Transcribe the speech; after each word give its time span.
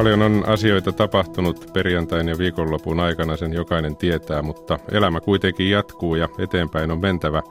Paljon 0.00 0.22
on 0.22 0.44
asioita 0.46 0.92
tapahtunut 0.92 1.70
perjantain 1.72 2.28
ja 2.28 2.38
viikonlopun 2.38 3.00
aikana, 3.00 3.36
sen 3.36 3.52
jokainen 3.52 3.96
tietää, 3.96 4.42
mutta 4.42 4.78
elämä 4.92 5.20
kuitenkin 5.20 5.70
jatkuu 5.70 6.14
ja 6.14 6.28
eteenpäin 6.38 6.90
on 6.90 7.00
mentävä. 7.00 7.42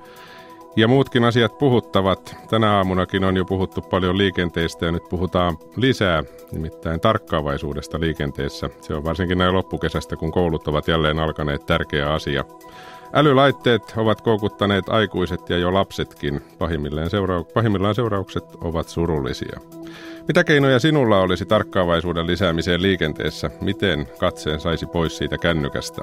Ja 0.75 0.87
muutkin 0.87 1.23
asiat 1.23 1.57
puhuttavat. 1.57 2.35
Tänä 2.49 2.77
aamunakin 2.77 3.23
on 3.23 3.37
jo 3.37 3.45
puhuttu 3.45 3.81
paljon 3.81 4.17
liikenteestä 4.17 4.85
ja 4.85 4.91
nyt 4.91 5.03
puhutaan 5.09 5.57
lisää, 5.75 6.23
nimittäin 6.51 6.99
tarkkaavaisuudesta 6.99 7.99
liikenteessä. 7.99 8.69
Se 8.81 8.93
on 8.93 9.03
varsinkin 9.03 9.37
näin 9.37 9.53
loppukesästä, 9.53 10.15
kun 10.15 10.31
koulut 10.31 10.67
ovat 10.67 10.87
jälleen 10.87 11.19
alkaneet 11.19 11.65
tärkeä 11.65 12.13
asia. 12.13 12.45
Älylaitteet 13.13 13.93
ovat 13.97 14.21
koukuttaneet 14.21 14.89
aikuiset 14.89 15.49
ja 15.49 15.57
jo 15.57 15.73
lapsetkin. 15.73 16.41
Pahimmillaan, 16.57 17.07
seurau- 17.07 17.53
pahimmillaan 17.53 17.95
seuraukset 17.95 18.45
ovat 18.61 18.87
surullisia. 18.87 19.59
Mitä 20.29 20.43
keinoja 20.43 20.79
sinulla 20.79 21.21
olisi 21.21 21.45
tarkkaavaisuuden 21.45 22.27
lisäämiseen 22.27 22.81
liikenteessä? 22.81 23.51
Miten 23.61 24.07
katseen 24.19 24.59
saisi 24.59 24.85
pois 24.85 25.17
siitä 25.17 25.37
kännykästä? 25.37 26.01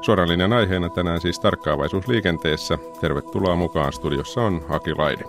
Suoran 0.00 0.28
linjan 0.28 0.52
aiheena 0.52 0.88
tänään 0.88 1.20
siis 1.20 1.40
tarkkaavaisuus 1.40 2.08
liikenteessä. 2.08 2.78
Tervetuloa 3.00 3.56
mukaan. 3.56 3.92
Studiossa 3.92 4.40
on 4.42 4.64
Aki 4.68 4.94
Laidi. 4.94 5.24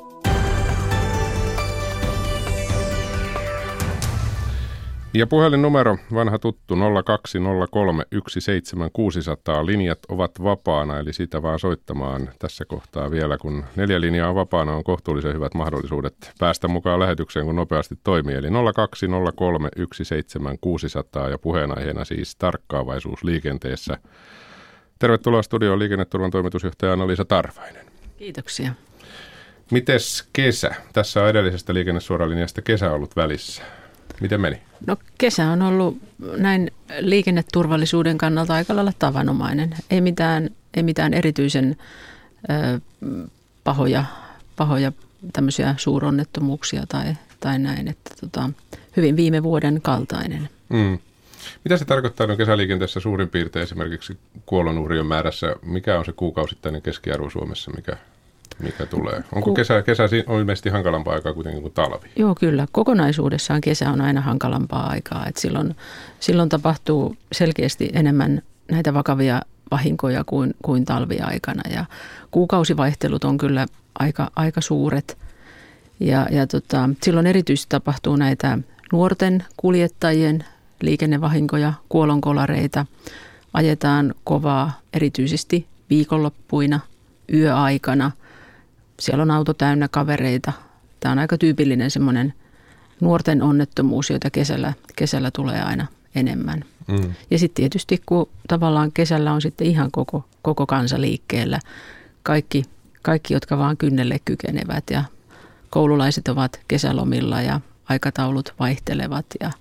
Ja 5.15 5.27
puhelinnumero, 5.27 5.97
vanha 6.13 6.39
tuttu 6.39 6.75
0203 7.05 8.05
17600. 8.27 9.65
Linjat 9.65 9.99
ovat 10.09 10.43
vapaana, 10.43 10.99
eli 10.99 11.13
sitä 11.13 11.41
vaan 11.41 11.59
soittamaan 11.59 12.29
tässä 12.39 12.65
kohtaa 12.65 13.11
vielä. 13.11 13.37
Kun 13.37 13.65
neljä 13.75 14.01
linjaa 14.01 14.29
on 14.29 14.35
vapaana, 14.35 14.75
on 14.75 14.83
kohtuullisen 14.83 15.33
hyvät 15.33 15.53
mahdollisuudet 15.53 16.31
päästä 16.39 16.67
mukaan 16.67 16.99
lähetykseen, 16.99 17.45
kun 17.45 17.55
nopeasti 17.55 17.95
toimii. 18.03 18.35
Eli 18.35 18.47
0203 18.75 19.69
17600 20.03 21.29
ja 21.29 21.37
puheenaiheena 21.37 22.05
siis 22.05 22.35
tarkkaavaisuus 22.35 23.23
liikenteessä. 23.23 23.97
Tervetuloa 24.99 25.41
studioon 25.41 25.79
liikenneturvan 25.79 26.31
toimitusjohtaja 26.31 26.93
Anna-Liisa 26.93 27.25
Tarvainen. 27.25 27.85
Kiitoksia. 28.17 28.71
Mites 29.71 30.29
kesä? 30.33 30.75
Tässä 30.93 31.23
on 31.23 31.29
edellisestä 31.29 31.73
liikennesuoralinjasta 31.73 32.61
kesä 32.61 32.91
ollut 32.91 33.15
välissä. 33.15 33.63
Miten 34.21 34.41
meni? 34.41 34.61
No 34.87 34.97
kesä 35.17 35.49
on 35.51 35.61
ollut 35.61 35.97
näin 36.37 36.71
liikenneturvallisuuden 36.99 38.17
kannalta 38.17 38.53
aika 38.53 38.75
lailla 38.75 38.93
tavanomainen. 38.99 39.75
Ei 39.89 40.01
mitään, 40.01 40.49
ei 40.73 40.83
mitään 40.83 41.13
erityisen 41.13 41.75
ö, 42.49 42.79
pahoja, 43.63 44.05
pahoja 44.55 44.91
tämmöisiä 45.33 45.75
suuronnettomuuksia 45.77 46.83
tai, 46.89 47.13
tai 47.39 47.59
näin. 47.59 47.87
Että 47.87 48.11
tota, 48.21 48.49
hyvin 48.97 49.15
viime 49.15 49.43
vuoden 49.43 49.81
kaltainen. 49.81 50.49
Mm. 50.69 50.99
Mitä 51.63 51.77
se 51.77 51.85
tarkoittaa 51.85 52.27
no 52.27 52.37
kesäliikenteessä 52.37 52.99
suurin 52.99 53.29
piirtein 53.29 53.63
esimerkiksi 53.63 54.17
kuolonuhrien 54.45 55.05
määrässä? 55.05 55.55
Mikä 55.61 55.99
on 55.99 56.05
se 56.05 56.11
kuukausittainen 56.11 56.81
keskiarvo 56.81 57.29
Suomessa, 57.29 57.71
mikä 57.71 57.97
mikä 58.59 58.85
tulee. 58.85 59.23
Onko 59.31 59.53
kesä, 59.53 59.81
kesä 59.81 60.03
on 60.27 60.39
ilmeisesti 60.39 60.69
hankalampaa 60.69 61.13
aikaa 61.13 61.33
kuitenkin 61.33 61.61
kuin 61.61 61.73
talvi? 61.73 62.07
Joo, 62.15 62.35
kyllä. 62.35 62.67
Kokonaisuudessaan 62.71 63.61
kesä 63.61 63.89
on 63.89 64.01
aina 64.01 64.21
hankalampaa 64.21 64.89
aikaa. 64.89 65.25
Et 65.27 65.37
silloin, 65.37 65.75
silloin 66.19 66.49
tapahtuu 66.49 67.15
selkeästi 67.31 67.89
enemmän 67.93 68.41
näitä 68.71 68.93
vakavia 68.93 69.41
vahinkoja 69.71 70.23
kuin, 70.23 70.53
kuin 70.63 70.85
talviaikana. 70.85 71.63
Ja 71.73 71.85
kuukausivaihtelut 72.31 73.23
on 73.23 73.37
kyllä 73.37 73.65
aika, 73.99 74.31
aika 74.35 74.61
suuret. 74.61 75.17
Ja, 75.99 76.27
ja 76.31 76.47
tota, 76.47 76.89
silloin 77.03 77.27
erityisesti 77.27 77.69
tapahtuu 77.69 78.15
näitä 78.15 78.59
nuorten 78.91 79.45
kuljettajien 79.57 80.45
liikennevahinkoja, 80.81 81.73
kuolonkolareita. 81.89 82.85
Ajetaan 83.53 84.13
kovaa 84.23 84.79
erityisesti 84.93 85.67
viikonloppuina, 85.89 86.79
yöaikana– 87.33 88.11
siellä 88.99 89.21
on 89.21 89.31
auto 89.31 89.53
täynnä 89.53 89.87
kavereita. 89.87 90.51
Tämä 90.99 91.11
on 91.11 91.19
aika 91.19 91.37
tyypillinen 91.37 91.91
semmoinen 91.91 92.33
nuorten 93.01 93.41
onnettomuus, 93.41 94.09
joita 94.09 94.29
kesällä, 94.29 94.73
kesällä 94.95 95.31
tulee 95.31 95.61
aina 95.61 95.87
enemmän. 96.15 96.63
Mm. 96.87 97.13
Ja 97.31 97.39
sitten 97.39 97.55
tietysti, 97.55 98.01
kun 98.05 98.29
tavallaan 98.47 98.91
kesällä 98.91 99.33
on 99.33 99.41
sitten 99.41 99.67
ihan 99.67 99.91
koko, 99.91 100.25
koko 100.41 100.65
kansa 100.65 101.01
liikkeellä, 101.01 101.59
kaikki, 102.23 102.63
kaikki, 103.01 103.33
jotka 103.33 103.57
vaan 103.57 103.77
kynnelle 103.77 104.19
kykenevät 104.25 104.83
ja 104.91 105.03
koululaiset 105.69 106.27
ovat 106.27 106.59
kesälomilla 106.67 107.41
ja 107.41 107.61
aikataulut 107.89 108.53
vaihtelevat 108.59 109.25
ja 109.39 109.51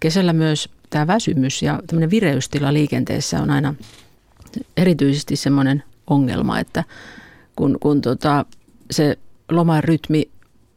kesällä 0.00 0.32
myös 0.32 0.68
tämä 0.90 1.06
väsymys 1.06 1.62
ja 1.62 1.80
tämmöinen 1.86 2.10
vireystila 2.10 2.72
liikenteessä 2.72 3.42
on 3.42 3.50
aina 3.50 3.74
erityisesti 4.76 5.36
semmoinen 5.36 5.82
ongelma, 6.06 6.58
että 6.58 6.84
kun, 7.56 7.76
kun 7.80 8.00
tota, 8.00 8.44
se 8.90 9.18
loman 9.50 9.84
rytmi 9.84 10.30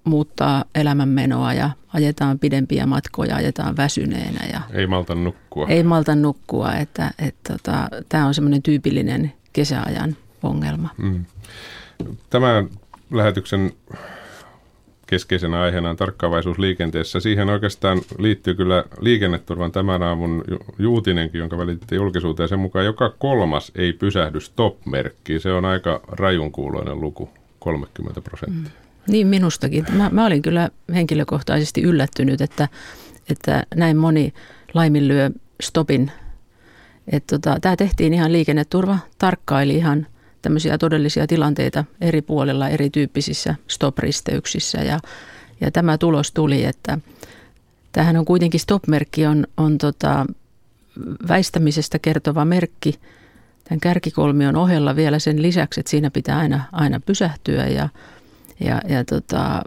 muuttaa 0.03 0.65
elämänmenoa 0.75 1.53
ja 1.53 1.69
ajetaan 1.93 2.39
pidempiä 2.39 2.85
matkoja, 2.85 3.35
ajetaan 3.35 3.77
väsyneenä. 3.77 4.45
Ja 4.53 4.61
ei 4.73 4.87
malta 4.87 5.15
nukkua. 5.15 5.67
Ei 5.67 5.83
malta 5.83 6.15
nukkua, 6.15 6.73
että, 6.73 7.11
että 7.19 7.53
tota, 7.53 7.89
tämä 8.09 8.27
on 8.27 8.33
semmoinen 8.33 8.63
tyypillinen 8.63 9.33
kesäajan 9.53 10.17
ongelma. 10.43 10.89
Mm. 10.97 11.25
Tämän 12.29 12.69
lähetyksen 13.11 13.71
keskeisenä 15.07 15.61
aiheena 15.61 15.89
on 15.89 15.95
tarkkaavaisuus 15.95 16.59
liikenteessä. 16.59 17.19
Siihen 17.19 17.49
oikeastaan 17.49 18.01
liittyy 18.17 18.53
kyllä 18.53 18.83
liikenneturvan 18.99 19.71
tämän 19.71 20.03
aamun 20.03 20.43
juutinenkin, 20.79 21.39
jonka 21.39 21.57
välitettiin 21.57 21.97
julkisuuteen. 21.97 22.49
Sen 22.49 22.59
mukaan 22.59 22.85
joka 22.85 23.09
kolmas 23.19 23.71
ei 23.75 23.93
pysähdy 23.93 24.39
stop-merkkiin. 24.39 25.39
Se 25.39 25.51
on 25.51 25.65
aika 25.65 26.01
rajun 26.07 26.51
kuuloinen 26.51 27.01
luku, 27.01 27.29
30 27.59 28.21
prosenttia. 28.21 28.71
Mm. 28.71 29.11
Niin 29.11 29.27
minustakin. 29.27 29.85
Mä, 29.91 30.09
mä 30.09 30.25
olin 30.25 30.41
kyllä 30.41 30.69
henkilökohtaisesti 30.93 31.81
yllättynyt, 31.81 32.41
että, 32.41 32.67
että 33.29 33.63
näin 33.75 33.97
moni 33.97 34.33
laiminlyö 34.73 35.29
stopin. 35.61 36.11
Tota, 37.29 37.57
Tämä 37.61 37.75
tehtiin 37.75 38.13
ihan 38.13 38.31
liikenneturva, 38.31 38.97
tarkkaili 39.17 39.75
ihan– 39.75 40.07
tämmöisiä 40.45 40.77
todellisia 40.77 41.27
tilanteita 41.27 41.85
eri 42.01 42.21
puolilla, 42.21 42.69
erityyppisissä 42.69 43.55
stop-risteyksissä 43.67 44.77
ja, 44.77 44.99
ja 45.61 45.71
tämä 45.71 45.97
tulos 45.97 46.31
tuli, 46.31 46.65
että 46.65 46.97
tähän 47.91 48.17
on 48.17 48.25
kuitenkin 48.25 48.59
stop-merkki 48.59 49.25
on, 49.25 49.47
on 49.57 49.77
tota, 49.77 50.25
väistämisestä 51.27 51.99
kertova 51.99 52.45
merkki 52.45 52.99
tämän 53.63 53.79
kärkikolmion 53.79 54.55
ohella 54.55 54.95
vielä 54.95 55.19
sen 55.19 55.41
lisäksi, 55.41 55.79
että 55.79 55.89
siinä 55.89 56.11
pitää 56.11 56.37
aina, 56.37 56.63
aina 56.71 56.99
pysähtyä 56.99 57.67
ja, 57.67 57.89
ja, 58.59 58.81
ja 58.89 59.05
tota, 59.05 59.61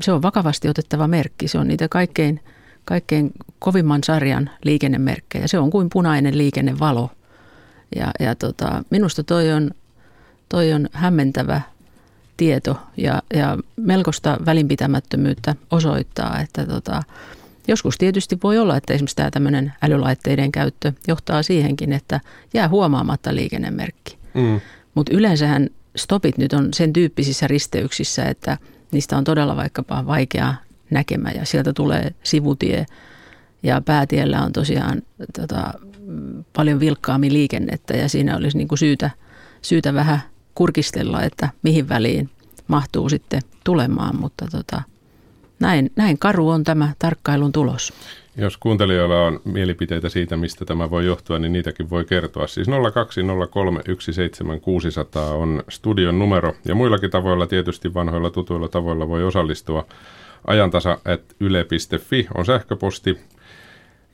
se 0.00 0.12
on 0.12 0.22
vakavasti 0.22 0.68
otettava 0.68 1.08
merkki. 1.08 1.48
Se 1.48 1.58
on 1.58 1.68
niitä 1.68 1.88
kaikkein, 1.88 2.40
kaikkein 2.84 3.32
kovimman 3.58 4.04
sarjan 4.04 4.50
liikennemerkkejä. 4.64 5.46
Se 5.46 5.58
on 5.58 5.70
kuin 5.70 5.88
punainen 5.92 6.38
liikennevalo. 6.38 7.10
Ja, 7.96 8.10
ja 8.20 8.34
tota, 8.34 8.82
minusta 8.90 9.22
toi 9.22 9.52
on 9.52 9.70
toi 10.52 10.72
on 10.72 10.88
hämmentävä 10.92 11.60
tieto 12.36 12.76
ja, 12.96 13.22
ja 13.34 13.58
melkoista 13.76 14.38
välinpitämättömyyttä 14.46 15.54
osoittaa, 15.70 16.40
että 16.40 16.66
tota, 16.66 17.02
joskus 17.68 17.98
tietysti 17.98 18.38
voi 18.42 18.58
olla, 18.58 18.76
että 18.76 18.94
esimerkiksi 18.94 19.16
tämä 19.16 19.30
tämmöinen 19.30 19.72
älylaitteiden 19.82 20.52
käyttö 20.52 20.92
johtaa 21.08 21.42
siihenkin, 21.42 21.92
että 21.92 22.20
jää 22.54 22.68
huomaamatta 22.68 23.34
liikennemerkki. 23.34 24.18
Mm. 24.34 24.60
Mutta 24.94 25.12
yleensähän 25.14 25.70
stopit 25.96 26.38
nyt 26.38 26.52
on 26.52 26.68
sen 26.74 26.92
tyyppisissä 26.92 27.48
risteyksissä, 27.48 28.24
että 28.24 28.58
niistä 28.90 29.16
on 29.16 29.24
todella 29.24 29.56
vaikkapa 29.56 30.06
vaikea 30.06 30.54
näkemä 30.90 31.30
ja 31.30 31.46
sieltä 31.46 31.72
tulee 31.72 32.14
sivutie 32.22 32.86
ja 33.62 33.80
päätiellä 33.80 34.42
on 34.42 34.52
tosiaan 34.52 35.02
tota, 35.40 35.74
paljon 36.52 36.80
vilkkaammin 36.80 37.32
liikennettä 37.32 37.96
ja 37.96 38.08
siinä 38.08 38.36
olisi 38.36 38.58
niinku 38.58 38.76
syytä, 38.76 39.10
syytä 39.62 39.94
vähän 39.94 40.31
kurkistella, 40.54 41.22
että 41.22 41.48
mihin 41.62 41.88
väliin 41.88 42.30
mahtuu 42.68 43.08
sitten 43.08 43.42
tulemaan, 43.64 44.16
mutta 44.20 44.46
tota, 44.52 44.82
näin, 45.60 45.90
näin 45.96 46.18
karu 46.18 46.48
on 46.48 46.64
tämä 46.64 46.92
tarkkailun 46.98 47.52
tulos. 47.52 47.92
Jos 48.36 48.56
kuuntelijoilla 48.56 49.26
on 49.26 49.40
mielipiteitä 49.44 50.08
siitä, 50.08 50.36
mistä 50.36 50.64
tämä 50.64 50.90
voi 50.90 51.06
johtua, 51.06 51.38
niin 51.38 51.52
niitäkin 51.52 51.90
voi 51.90 52.04
kertoa. 52.04 52.46
Siis 52.46 52.68
020317600 52.68 52.72
on 55.34 55.62
studion 55.68 56.18
numero 56.18 56.54
ja 56.64 56.74
muillakin 56.74 57.10
tavoilla, 57.10 57.46
tietysti 57.46 57.94
vanhoilla 57.94 58.30
tutuilla 58.30 58.68
tavoilla 58.68 59.08
voi 59.08 59.24
osallistua. 59.24 59.86
Ajantasa 60.46 60.98
at 61.04 61.20
yle.fi 61.40 62.26
on 62.34 62.46
sähköposti 62.46 63.18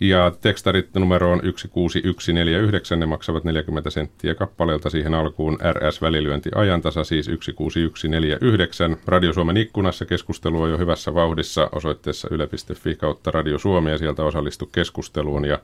Ja 0.01 0.33
tekstarit 0.41 0.95
numero 0.95 1.33
on 1.33 1.41
16149, 1.41 3.01
ne 3.01 3.07
maksavat 3.07 3.45
40 3.45 3.91
senttiä 3.91 4.35
kappaleelta 4.35 4.91
siihen 4.91 5.15
alkuun 5.15 5.59
RS-välilyönti 5.73 6.51
ajantasa, 6.55 7.05
siis 7.05 7.27
16149. 7.27 8.97
Radio 9.07 9.33
Suomen 9.33 9.57
ikkunassa 9.57 10.05
keskustelu 10.05 10.63
on 10.63 10.71
jo 10.71 10.79
hyvässä 10.79 11.15
vauhdissa 11.15 11.69
osoitteessa 11.73 12.29
yle.fi 12.31 12.95
kautta 12.95 13.31
Radio 13.31 13.59
Suomi 13.59 13.91
ja 13.91 13.99
sieltä 13.99 14.25
osallistu 14.25 14.67
keskusteluun. 14.67 15.45
Ja 15.45 15.59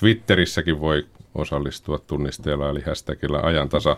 Twitterissäkin 0.00 0.80
voi 0.80 1.06
osallistua 1.34 1.98
tunnisteella 1.98 2.70
eli 2.70 2.80
hashtagillä 2.80 3.40
ajantasa. 3.42 3.96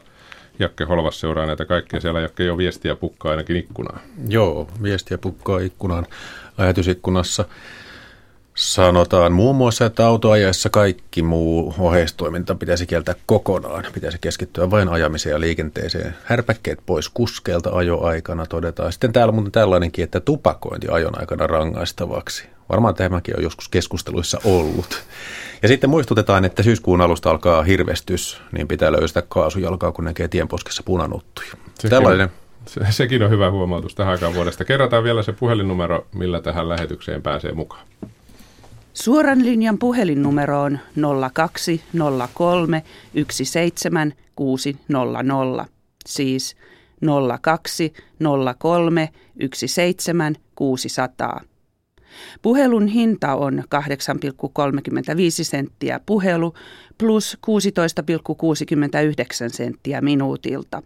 Jakke 0.58 0.84
Holvas 0.84 1.20
seuraa 1.20 1.46
näitä 1.46 1.64
kaikkia. 1.64 2.00
Siellä 2.00 2.20
Jakke 2.20 2.44
jo 2.44 2.58
viestiä 2.58 2.96
pukkaa 2.96 3.30
ainakin 3.30 3.56
ikkunaan. 3.56 4.00
Joo, 4.28 4.68
viestiä 4.82 5.18
pukkaa 5.18 5.58
ikkunaan 5.58 6.06
lähetysikkunassa. 6.58 7.44
Sanotaan 8.62 9.32
muun 9.32 9.56
muassa, 9.56 9.86
että 9.86 10.06
autoajaessa 10.06 10.70
kaikki 10.70 11.22
muu 11.22 11.74
oheistoiminta 11.78 12.54
pitäisi 12.54 12.86
kieltää 12.86 13.14
kokonaan. 13.26 13.84
Pitäisi 13.94 14.18
keskittyä 14.20 14.70
vain 14.70 14.88
ajamiseen 14.88 15.32
ja 15.32 15.40
liikenteeseen. 15.40 16.14
Härpäkkeet 16.24 16.78
pois 16.86 17.08
kuskeelta 17.08 17.70
ajoaikana 17.70 18.46
todetaan. 18.46 18.92
Sitten 18.92 19.12
täällä 19.12 19.30
on 19.30 19.34
muuten 19.34 19.52
tällainenkin, 19.52 20.04
että 20.04 20.20
tupakointi 20.20 20.88
ajon 20.90 21.20
aikana 21.20 21.46
rangaistavaksi. 21.46 22.46
Varmaan 22.68 22.94
tämäkin 22.94 23.36
on 23.36 23.42
joskus 23.42 23.68
keskusteluissa 23.68 24.38
ollut. 24.44 25.02
Ja 25.62 25.68
sitten 25.68 25.90
muistutetaan, 25.90 26.44
että 26.44 26.62
syyskuun 26.62 27.00
alusta 27.00 27.30
alkaa 27.30 27.62
hirvestys, 27.62 28.40
niin 28.52 28.68
pitää 28.68 28.92
löytää 28.92 29.22
kaasujalkaa, 29.28 29.92
kun 29.92 30.04
näkee 30.04 30.28
tienposkessa 30.28 30.82
punanuttuja. 30.82 31.50
Sekin, 31.74 31.90
Tällainen. 31.90 32.28
Se, 32.66 32.80
sekin 32.90 33.22
on 33.22 33.30
hyvä 33.30 33.50
huomautus 33.50 33.94
tähän 33.94 34.12
aikaan 34.12 34.34
vuodesta. 34.34 34.64
Kerrotaan 34.64 35.04
vielä 35.04 35.22
se 35.22 35.32
puhelinnumero, 35.32 36.06
millä 36.14 36.40
tähän 36.40 36.68
lähetykseen 36.68 37.22
pääsee 37.22 37.52
mukaan. 37.52 37.86
Suoran 38.94 39.44
linjan 39.44 39.78
puhelinnumero 39.78 40.62
on 40.62 40.78
0203 41.32 42.82
17600, 43.30 45.66
siis 46.06 46.56
0203 47.42 49.08
17600. 49.54 51.40
Puhelun 52.42 52.86
hinta 52.86 53.34
on 53.34 53.58
8,35 53.58 53.64
senttiä 55.42 56.00
puhelu 56.06 56.54
plus 56.98 57.38
16,69 57.46 57.52
senttiä 59.48 60.00
minuutilta. 60.00 60.82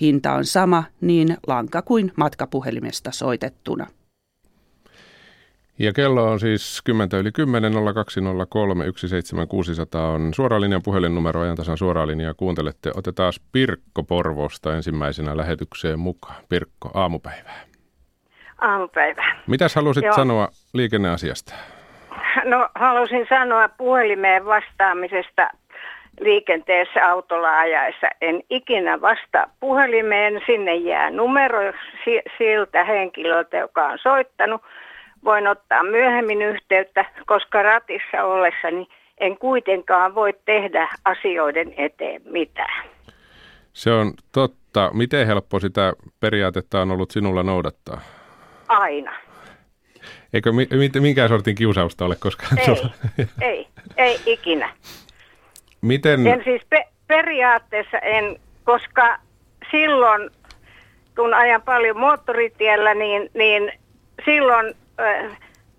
Hinta 0.00 0.34
on 0.34 0.44
sama 0.44 0.84
niin 1.00 1.36
lanka 1.46 1.82
kuin 1.82 2.12
matkapuhelimesta 2.16 3.12
soitettuna. 3.12 3.86
Ja 5.80 5.92
kello 5.92 6.30
on 6.30 6.40
siis 6.40 6.82
10 6.84 7.20
yli 7.20 7.32
10 7.32 7.72
0203 7.94 8.84
17600 8.96 10.08
on 10.08 10.34
suoralinjan 10.34 10.82
puhelinnumero 10.84 11.40
ajan 11.40 11.56
tasan 11.56 11.76
suoralinjaa 11.76 12.34
kuuntelette. 12.34 12.90
Otetaan 12.96 13.32
Pirkko 13.52 14.02
Porvosta 14.02 14.74
ensimmäisenä 14.74 15.36
lähetykseen 15.36 15.98
mukaan. 15.98 16.36
Pirkko, 16.48 16.90
aamupäivää. 16.94 17.60
Aamupäivää. 18.60 19.40
Mitäs 19.46 19.74
halusit 19.74 20.04
Joo. 20.04 20.14
sanoa 20.14 20.48
liikenneasiasta? 20.74 21.54
No 22.44 22.68
halusin 22.74 23.26
sanoa 23.28 23.68
puhelimeen 23.68 24.44
vastaamisesta 24.44 25.50
liikenteessä 26.20 27.06
autolla 27.06 27.58
ajaessa. 27.58 28.06
En 28.20 28.42
ikinä 28.50 29.00
vastaa 29.00 29.46
puhelimeen, 29.60 30.40
sinne 30.46 30.74
jää 30.74 31.10
numero 31.10 31.72
siltä 32.38 32.84
henkilöltä, 32.84 33.56
joka 33.56 33.86
on 33.86 33.98
soittanut– 34.02 34.62
voin 35.24 35.46
ottaa 35.46 35.82
myöhemmin 35.82 36.42
yhteyttä, 36.42 37.04
koska 37.26 37.62
ratissa 37.62 38.24
ollessani 38.24 38.88
en 39.20 39.38
kuitenkaan 39.38 40.14
voi 40.14 40.34
tehdä 40.44 40.88
asioiden 41.04 41.74
eteen 41.76 42.22
mitään. 42.24 42.88
Se 43.72 43.90
on 43.92 44.12
totta. 44.32 44.90
Miten 44.92 45.26
helppo 45.26 45.60
sitä 45.60 45.92
periaatetta 46.20 46.80
on 46.80 46.90
ollut 46.90 47.10
sinulla 47.10 47.42
noudattaa? 47.42 48.00
Aina. 48.68 49.12
Eikö 50.32 50.52
minkään 51.00 51.28
sortin 51.28 51.54
kiusausta 51.54 52.04
ole 52.04 52.16
koskaan? 52.20 52.58
Ei, 52.58 52.66
ei, 53.40 53.68
ei 53.96 54.20
ikinä. 54.26 54.72
Miten? 55.80 56.26
En 56.26 56.44
siis 56.44 56.62
pe- 56.70 56.88
periaatteessa 57.06 57.98
en, 57.98 58.36
koska 58.64 59.18
silloin 59.70 60.30
kun 61.16 61.34
ajan 61.34 61.62
paljon 61.62 61.98
moottoritiellä, 61.98 62.94
niin, 62.94 63.30
niin 63.34 63.72
silloin 64.24 64.74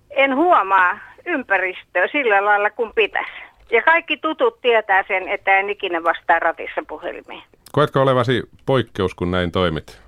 en 0.10 0.36
huomaa 0.36 1.00
ympäristöä 1.26 2.08
sillä 2.12 2.46
lailla 2.46 2.70
kuin 2.70 2.92
pitäisi. 2.96 3.32
Ja 3.72 3.82
kaikki 3.82 4.18
tutut 4.18 4.62
tietää 4.62 5.04
sen, 5.08 5.28
että 5.28 5.60
en 5.60 5.70
ikinä 5.70 6.04
vastaa 6.04 6.40
ratissa 6.40 6.82
puhelimeen. 6.88 7.42
Koetko 7.72 8.02
olevasi 8.02 8.44
poikkeus, 8.66 9.16
kun 9.16 9.32
näin 9.32 9.52
toimit? 9.52 10.02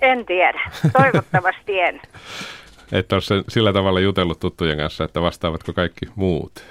En 0.00 0.26
tiedä. 0.26 0.60
Toivottavasti 0.92 1.80
en. 1.80 2.00
Että 2.92 3.16
ole 3.16 3.44
sillä 3.48 3.72
tavalla 3.72 4.00
jutellut 4.00 4.40
tuttujen 4.40 4.78
kanssa, 4.78 5.04
että 5.04 5.22
vastaavatko 5.22 5.72
kaikki 5.72 6.06
muut? 6.14 6.64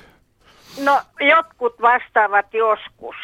No, 0.83 1.01
jotkut 1.19 1.81
vastaavat 1.81 2.53
joskus. 2.53 3.15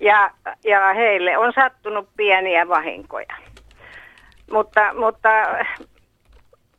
Ja, 0.00 0.30
ja 0.64 0.94
heille 0.94 1.38
on 1.38 1.52
sattunut 1.54 2.08
pieniä 2.16 2.68
vahinkoja. 2.68 3.34
Mutta, 4.50 4.94
mutta 4.94 5.28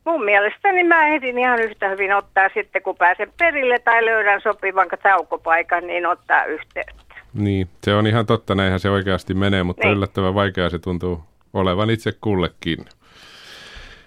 mun 0.04 0.24
mielestäni 0.24 0.84
mä 0.84 1.06
ehdin 1.06 1.38
ihan 1.38 1.60
yhtä 1.60 1.88
hyvin 1.88 2.14
ottaa 2.14 2.48
sitten, 2.54 2.82
kun 2.82 2.96
pääsen 2.96 3.32
perille 3.38 3.78
tai 3.78 4.04
löydän 4.04 4.40
sopivan 4.40 4.88
taukopaikan, 5.02 5.86
niin 5.86 6.06
ottaa 6.06 6.44
yhteyttä. 6.44 7.14
Niin, 7.34 7.68
se 7.82 7.94
on 7.94 8.06
ihan 8.06 8.26
totta, 8.26 8.54
näinhän 8.54 8.80
se 8.80 8.90
oikeasti 8.90 9.34
menee, 9.34 9.62
mutta 9.62 9.86
niin. 9.86 9.96
yllättävän 9.96 10.34
vaikeaa 10.34 10.70
se 10.70 10.78
tuntuu 10.78 11.20
olevan 11.52 11.90
itse 11.90 12.12
kullekin. 12.20 12.78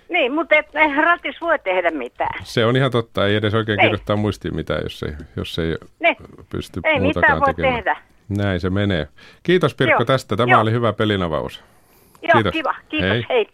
Niin, 0.09 0.33
mutta 0.33 0.55
et 0.55 0.65
ratis 1.03 1.41
voi 1.41 1.59
tehdä 1.59 1.91
mitään. 1.91 2.39
Se 2.43 2.65
on 2.65 2.75
ihan 2.75 2.91
totta, 2.91 3.27
ei 3.27 3.35
edes 3.35 3.53
oikein 3.53 3.77
niin. 3.77 3.85
kirjoittaa 3.85 4.15
muistiin 4.15 4.55
mitään, 4.55 4.79
jos 4.83 5.03
ei, 5.03 5.13
jos 5.35 5.59
ei 5.59 5.75
niin. 5.99 6.15
pysty 6.49 6.79
ei 6.83 6.99
muutakaan 6.99 7.39
voi 7.39 7.53
tekemään. 7.53 7.75
tehdä. 7.75 7.97
Näin 8.29 8.59
se 8.59 8.69
menee. 8.69 9.07
Kiitos 9.43 9.75
Pirkko 9.75 10.01
Joo. 10.01 10.05
tästä, 10.05 10.35
tämä 10.35 10.51
Joo. 10.51 10.61
oli 10.61 10.71
hyvä 10.71 10.93
pelinavaus. 10.93 11.63
Joo, 12.21 12.31
Kiitos. 12.33 12.51
kiva. 12.53 12.75
Kiitos, 12.89 13.09
hei. 13.09 13.25
hei. 13.29 13.47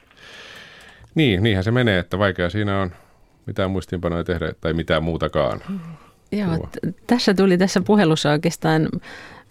Niin, 1.16 1.44
niinhän 1.44 1.64
se 1.64 1.72
menee, 1.72 2.00
että 2.00 2.20
vaikea 2.20 2.50
siinä 2.50 2.82
on 2.82 2.92
mitään 3.46 3.72
muistiinpanoja 3.72 4.24
tehdä 4.24 4.54
tai 4.62 4.74
mitään 4.74 5.04
muutakaan. 5.04 5.62
Joo, 6.32 6.58
t- 6.58 6.96
tässä 7.08 7.34
tuli 7.34 7.58
tässä 7.58 7.82
puhelussa 7.82 8.32
oikeastaan 8.32 8.90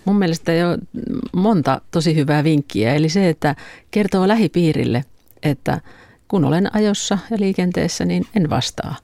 mun 0.05 0.19
mielestä 0.19 0.53
jo 0.53 0.79
monta 1.33 1.81
tosi 1.91 2.17
hyvää 2.17 2.45
vinkkiä. 2.45 2.95
Eli 2.95 3.09
se, 3.09 3.29
että 3.29 3.57
kertoo 3.91 4.29
lähipiirille, 4.29 5.05
että 5.43 5.81
kun 6.29 6.45
olen 6.45 6.77
ajossa 6.77 7.19
ja 7.31 7.37
liikenteessä, 7.41 8.05
niin 8.05 8.27
en 8.37 8.51
vastaa. 8.51 8.97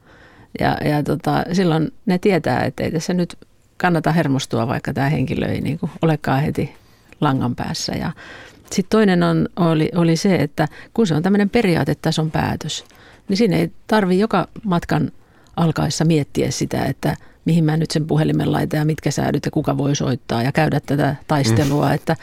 Ja, 0.60 0.76
ja 0.84 1.02
tota, 1.02 1.44
silloin 1.52 1.92
ne 2.06 2.18
tietää, 2.18 2.64
että 2.64 2.82
ei 2.82 2.90
tässä 2.90 3.14
nyt 3.14 3.38
kannata 3.76 4.12
hermostua, 4.12 4.68
vaikka 4.68 4.92
tämä 4.92 5.08
henkilö 5.08 5.46
ei 5.46 5.60
niin 5.60 5.78
kuin 5.78 5.92
olekaan 6.02 6.42
heti 6.42 6.74
langan 7.20 7.56
päässä. 7.56 7.92
Ja, 7.92 8.12
sitten 8.74 8.90
toinen 8.90 9.22
on, 9.22 9.48
oli, 9.56 9.90
oli 9.94 10.16
se, 10.16 10.34
että 10.34 10.68
kun 10.94 11.06
se 11.06 11.14
on 11.14 11.22
tämmöinen 11.22 11.50
periaatetason 11.50 12.30
päätös, 12.30 12.84
niin 13.28 13.36
siinä 13.36 13.56
ei 13.56 13.72
tarvi 13.86 14.18
joka 14.18 14.48
matkan 14.64 15.12
alkaessa 15.56 16.04
miettiä 16.04 16.50
sitä, 16.50 16.84
että 16.84 17.16
mihin 17.44 17.64
mä 17.64 17.76
nyt 17.76 17.90
sen 17.90 18.06
puhelimen 18.06 18.52
laitan 18.52 18.78
ja 18.78 18.84
mitkä 18.84 19.10
säädyt 19.10 19.44
ja 19.44 19.50
kuka 19.50 19.78
voi 19.78 19.96
soittaa 19.96 20.42
ja 20.42 20.52
käydä 20.52 20.80
tätä 20.80 21.16
taistelua. 21.28 21.88
Mm. 21.88 21.94
Että 21.94 22.16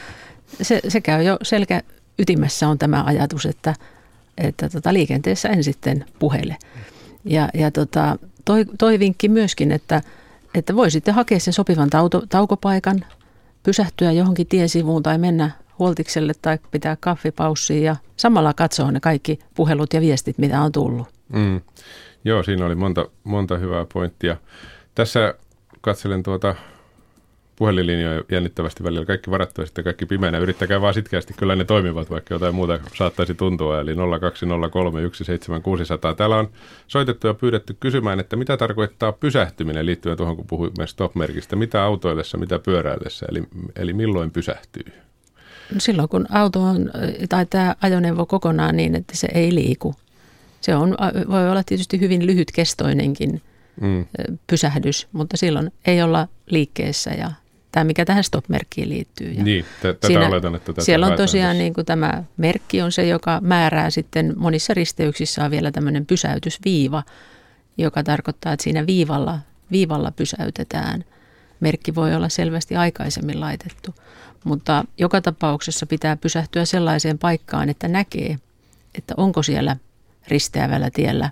se, 0.61 0.81
se 0.87 1.01
käy 1.01 1.23
jo 1.23 1.37
selkä 1.41 1.81
ytimessä 2.19 2.67
on 2.67 2.77
tämä 2.77 3.03
ajatus, 3.03 3.45
että, 3.45 3.75
että 4.37 4.69
tota, 4.69 4.93
liikenteessä 4.93 5.49
en 5.49 5.63
sitten 5.63 6.05
puhele. 6.19 6.57
Ja, 7.23 7.49
ja 7.53 7.71
tota, 7.71 8.17
toi, 8.45 8.65
toi 8.77 8.99
vinkki 8.99 9.29
myöskin, 9.29 9.71
että, 9.71 10.01
että 10.53 10.75
voi 10.75 10.91
sitten 10.91 11.13
hakea 11.13 11.39
sen 11.39 11.53
sopivan 11.53 11.89
tauto, 11.89 12.23
taukopaikan, 12.29 13.05
pysähtyä 13.63 14.11
johonkin 14.11 14.47
tiesivuun 14.47 15.03
tai 15.03 15.17
mennä 15.17 15.51
huoltikselle 15.79 16.33
tai 16.41 16.59
pitää 16.71 16.97
kaffipaussia 16.99 17.83
ja 17.83 17.95
samalla 18.17 18.53
katsoa 18.53 18.91
ne 18.91 18.99
kaikki 18.99 19.39
puhelut 19.53 19.93
ja 19.93 20.01
viestit, 20.01 20.37
mitä 20.37 20.61
on 20.61 20.71
tullut. 20.71 21.07
Mm. 21.29 21.61
Joo, 22.25 22.43
siinä 22.43 22.65
oli 22.65 22.75
monta, 22.75 23.09
monta 23.23 23.57
hyvää 23.57 23.85
pointtia. 23.93 24.37
Tässä 24.95 25.33
katselen 25.81 26.23
tuota 26.23 26.55
puhelinlinjoja 27.55 28.23
jännittävästi 28.31 28.83
välillä. 28.83 29.05
Kaikki 29.05 29.31
varattu 29.31 29.61
ja 29.61 29.65
sitten 29.65 29.83
kaikki 29.83 30.05
pimeänä. 30.05 30.37
Yrittäkää 30.37 30.81
vaan 30.81 30.93
sitkeästi, 30.93 31.33
kyllä 31.37 31.55
ne 31.55 31.63
toimivat, 31.63 32.09
vaikka 32.09 32.33
jotain 32.33 32.55
muuta 32.55 32.79
saattaisi 32.95 33.35
tuntua. 33.35 33.79
Eli 33.79 33.93
020317600. 33.93 33.97
Täällä 36.17 36.37
on 36.37 36.49
soitettu 36.87 37.27
ja 37.27 37.33
pyydetty 37.33 37.75
kysymään, 37.79 38.19
että 38.19 38.35
mitä 38.35 38.57
tarkoittaa 38.57 39.11
pysähtyminen 39.11 39.85
liittyen 39.85 40.17
tuohon, 40.17 40.35
kun 40.35 40.47
puhuimme 40.47 40.87
stop-merkistä. 40.87 41.55
Mitä 41.55 41.83
autoillessa, 41.83 42.37
mitä 42.37 42.59
pyöräillessä, 42.59 43.25
eli, 43.29 43.43
eli 43.75 43.93
milloin 43.93 44.31
pysähtyy? 44.31 44.93
Silloin 45.77 46.09
kun 46.09 46.25
auto 46.29 46.61
on, 46.61 46.91
tai 47.29 47.45
tämä 47.45 47.75
ajoneuvo 47.81 48.25
kokonaan 48.25 48.77
niin, 48.77 48.95
että 48.95 49.17
se 49.17 49.27
ei 49.33 49.55
liiku. 49.55 49.95
Se 50.61 50.75
on, 50.75 50.97
voi 51.29 51.49
olla 51.49 51.63
tietysti 51.63 51.99
hyvin 51.99 52.25
lyhytkestoinenkin 52.25 53.41
mm. 53.81 54.05
pysähdys, 54.47 55.07
mutta 55.11 55.37
silloin 55.37 55.71
ei 55.85 56.01
olla 56.01 56.27
liikkeessä 56.45 57.11
ja 57.11 57.31
tämä, 57.71 57.83
mikä 57.83 58.05
tähän 58.05 58.23
stop-merkkiin 58.23 58.89
liittyy. 58.89 59.31
Ja 59.31 59.43
niin, 59.43 59.65
t- 59.65 59.81
tätä 59.81 60.07
siinä, 60.07 60.27
oletan, 60.27 60.55
että 60.55 60.73
tätä 60.73 60.85
Siellä 60.85 61.07
on 61.07 61.17
tosiaan 61.17 61.57
niin 61.57 61.73
kuin 61.73 61.85
tämä 61.85 62.23
merkki 62.37 62.81
on 62.81 62.91
se, 62.91 63.07
joka 63.07 63.39
määrää 63.41 63.89
sitten 63.89 64.33
monissa 64.37 64.73
risteyksissä 64.73 65.45
on 65.45 65.51
vielä 65.51 65.71
tämmöinen 65.71 66.05
pysäytysviiva, 66.05 67.03
joka 67.77 68.03
tarkoittaa, 68.03 68.53
että 68.53 68.63
siinä 68.63 68.85
viivalla, 68.85 69.39
viivalla 69.71 70.11
pysäytetään. 70.11 71.03
Merkki 71.59 71.95
voi 71.95 72.15
olla 72.15 72.29
selvästi 72.29 72.75
aikaisemmin 72.75 73.39
laitettu, 73.39 73.95
mutta 74.43 74.85
joka 74.97 75.21
tapauksessa 75.21 75.85
pitää 75.85 76.17
pysähtyä 76.17 76.65
sellaiseen 76.65 77.17
paikkaan, 77.17 77.69
että 77.69 77.87
näkee, 77.87 78.37
että 78.95 79.13
onko 79.17 79.43
siellä 79.43 79.77
risteävällä 80.27 80.89
tiellä 80.93 81.29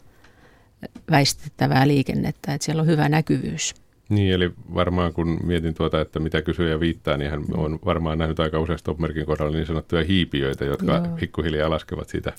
väistettävää 1.12 1.88
liikennettä, 1.88 2.54
että 2.54 2.66
siellä 2.66 2.82
on 2.82 2.88
hyvä 2.88 3.10
näkyvyys. 3.10 3.76
Niin, 4.10 4.34
eli 4.34 4.52
varmaan 4.74 5.14
kun 5.14 5.40
mietin 5.44 5.74
tuota, 5.74 6.02
että 6.02 6.20
mitä 6.20 6.42
kysyjä 6.42 6.80
viittaa, 6.80 7.18
niin 7.18 7.32
hän 7.32 7.44
on 7.58 7.80
varmaan 7.86 8.18
nähnyt 8.18 8.40
aika 8.40 8.60
usein 8.60 8.80
stopmerkin 8.80 9.26
kohdalla 9.26 9.52
niin 9.52 9.66
sanottuja 9.66 10.04
hiipiöitä, 10.04 10.66
jotka 10.66 10.94
Joo. 10.94 11.18
pikkuhiljaa 11.20 11.70
laskevat 11.70 12.10
siitä 12.10 12.34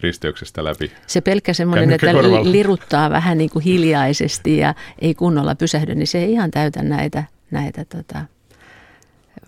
risteyksestä 0.00 0.64
läpi. 0.64 0.92
Se 1.06 1.20
pelkkä 1.20 1.52
semmoinen, 1.52 1.92
että 1.92 2.12
liruttaa 2.42 3.10
vähän 3.10 3.38
niin 3.38 3.50
kuin 3.50 3.62
hiljaisesti 3.62 4.56
ja 4.56 4.74
ei 4.98 5.14
kunnolla 5.14 5.54
pysähdy, 5.54 5.94
niin 5.94 6.06
se 6.06 6.18
ei 6.18 6.32
ihan 6.32 6.50
täytä 6.50 6.82
näitä, 6.82 7.24
näitä 7.50 7.84
tota, 7.84 8.24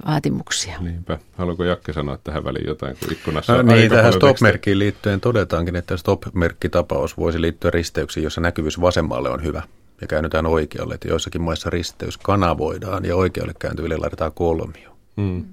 vaatimuksia. 0.07 0.79
Niinpä. 0.81 1.19
Haluatko 1.37 1.65
Jakke 1.65 1.93
sanoa 1.93 2.19
tähän 2.25 2.45
väliin 2.45 2.67
jotain, 2.67 2.97
kun 3.01 3.13
ikkunassa 3.13 3.57
no, 3.57 3.63
Niin, 3.63 3.91
tähän 3.91 4.13
stop-merkkiin 4.13 4.79
liittyen 4.79 5.21
todetaankin, 5.21 5.77
että 5.77 5.97
stop-merkkitapaus 5.97 7.17
voisi 7.17 7.41
liittyä 7.41 7.71
risteyksiin, 7.71 8.25
jossa 8.25 8.41
näkyvyys 8.41 8.81
vasemmalle 8.81 9.31
on 9.31 9.45
hyvä 9.45 9.63
ja 10.01 10.07
käännytään 10.07 10.47
oikealle. 10.47 10.95
Että 10.95 11.09
joissakin 11.09 11.41
maissa 11.41 11.71
risteys 11.71 12.19
kanavoidaan 12.19 13.05
ja 13.05 13.17
oikealle 13.17 13.55
kääntyville 13.59 13.97
laitetaan 13.97 14.33
kolmio. 14.33 14.97
Mm. 15.17 15.45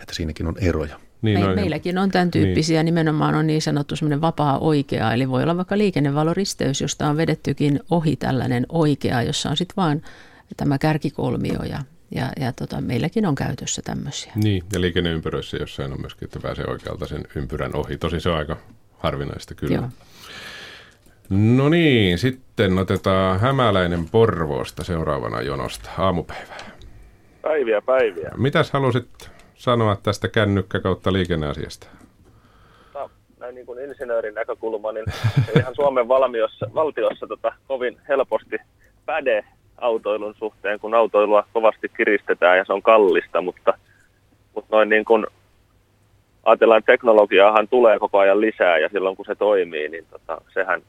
Että 0.00 0.14
siinäkin 0.14 0.46
on 0.46 0.54
eroja. 0.60 1.00
Niin, 1.22 1.40
Me, 1.40 1.54
meilläkin 1.54 1.98
on 1.98 2.10
tämän 2.10 2.30
tyyppisiä, 2.30 2.82
niin. 2.82 2.84
nimenomaan 2.84 3.34
on 3.34 3.46
niin 3.46 3.62
sanottu 3.62 3.96
semmoinen 3.96 4.20
vapaa 4.20 4.58
oikea, 4.58 5.12
eli 5.12 5.28
voi 5.28 5.42
olla 5.42 5.56
vaikka 5.56 5.78
liikennevaloristeys, 5.78 6.80
josta 6.80 7.08
on 7.08 7.16
vedettykin 7.16 7.80
ohi 7.90 8.16
tällainen 8.16 8.66
oikea, 8.68 9.22
jossa 9.22 9.50
on 9.50 9.56
sitten 9.56 9.76
vaan 9.76 10.02
tämä 10.56 10.78
kärkikolmio 10.78 11.62
ja, 11.62 11.78
ja, 12.14 12.28
ja 12.40 12.52
tota, 12.52 12.80
meilläkin 12.80 13.26
on 13.26 13.34
käytössä 13.34 13.82
tämmöisiä. 13.82 14.32
Niin, 14.34 14.62
ja 14.72 14.80
liikenneympyröissä 14.80 15.56
jossain 15.56 15.92
on 15.92 16.00
myöskin, 16.00 16.26
että 16.26 16.40
pääsee 16.40 16.64
oikealta 16.68 17.06
sen 17.06 17.24
ympyrän 17.36 17.76
ohi. 17.76 17.96
Tosi 17.96 18.20
se 18.20 18.30
on 18.30 18.36
aika 18.36 18.56
harvinaista 18.98 19.54
kyllä. 19.54 19.74
Joo. 19.74 19.88
No 21.30 21.68
niin, 21.68 22.18
sitten 22.18 22.78
otetaan 22.78 23.40
Hämäläinen 23.40 24.08
Porvoosta 24.08 24.84
seuraavana 24.84 25.42
jonosta 25.42 25.90
aamupäivää. 25.98 26.70
Päiviä, 27.42 27.82
päiviä. 27.82 28.30
Mitäs 28.36 28.70
halusit 28.70 29.30
sanoa 29.54 29.96
tästä 30.02 30.28
kännykkä 30.28 30.80
kautta 30.80 31.12
liikenneasiasta? 31.12 31.86
No, 32.94 33.10
näin 33.38 33.54
niin 33.54 33.66
kuin 33.66 33.84
insinöörin 33.84 34.34
näkökulma, 34.34 34.92
niin 34.92 35.06
ihan 35.58 35.74
Suomen 35.74 36.08
valmiossa, 36.08 36.66
valtiossa 36.74 37.26
tota, 37.26 37.52
kovin 37.66 38.00
helposti 38.08 38.56
päde 39.06 39.44
autoilun 39.78 40.34
suhteen, 40.34 40.80
kun 40.80 40.94
autoilua 40.94 41.46
kovasti 41.52 41.88
kiristetään 41.96 42.58
ja 42.58 42.64
se 42.64 42.72
on 42.72 42.82
kallista, 42.82 43.40
mutta, 43.40 43.74
mutta 44.54 44.76
noin 44.76 44.88
niin 44.88 45.04
kuin 45.04 45.26
ajatellaan, 46.44 46.78
että 46.78 46.92
teknologiaahan 46.92 47.68
tulee 47.68 47.98
koko 47.98 48.18
ajan 48.18 48.40
lisää 48.40 48.78
ja 48.78 48.88
silloin 48.88 49.16
kun 49.16 49.26
se 49.26 49.34
toimii, 49.34 49.88
niin 49.88 50.06
tota, 50.10 50.40
sehän 50.54 50.82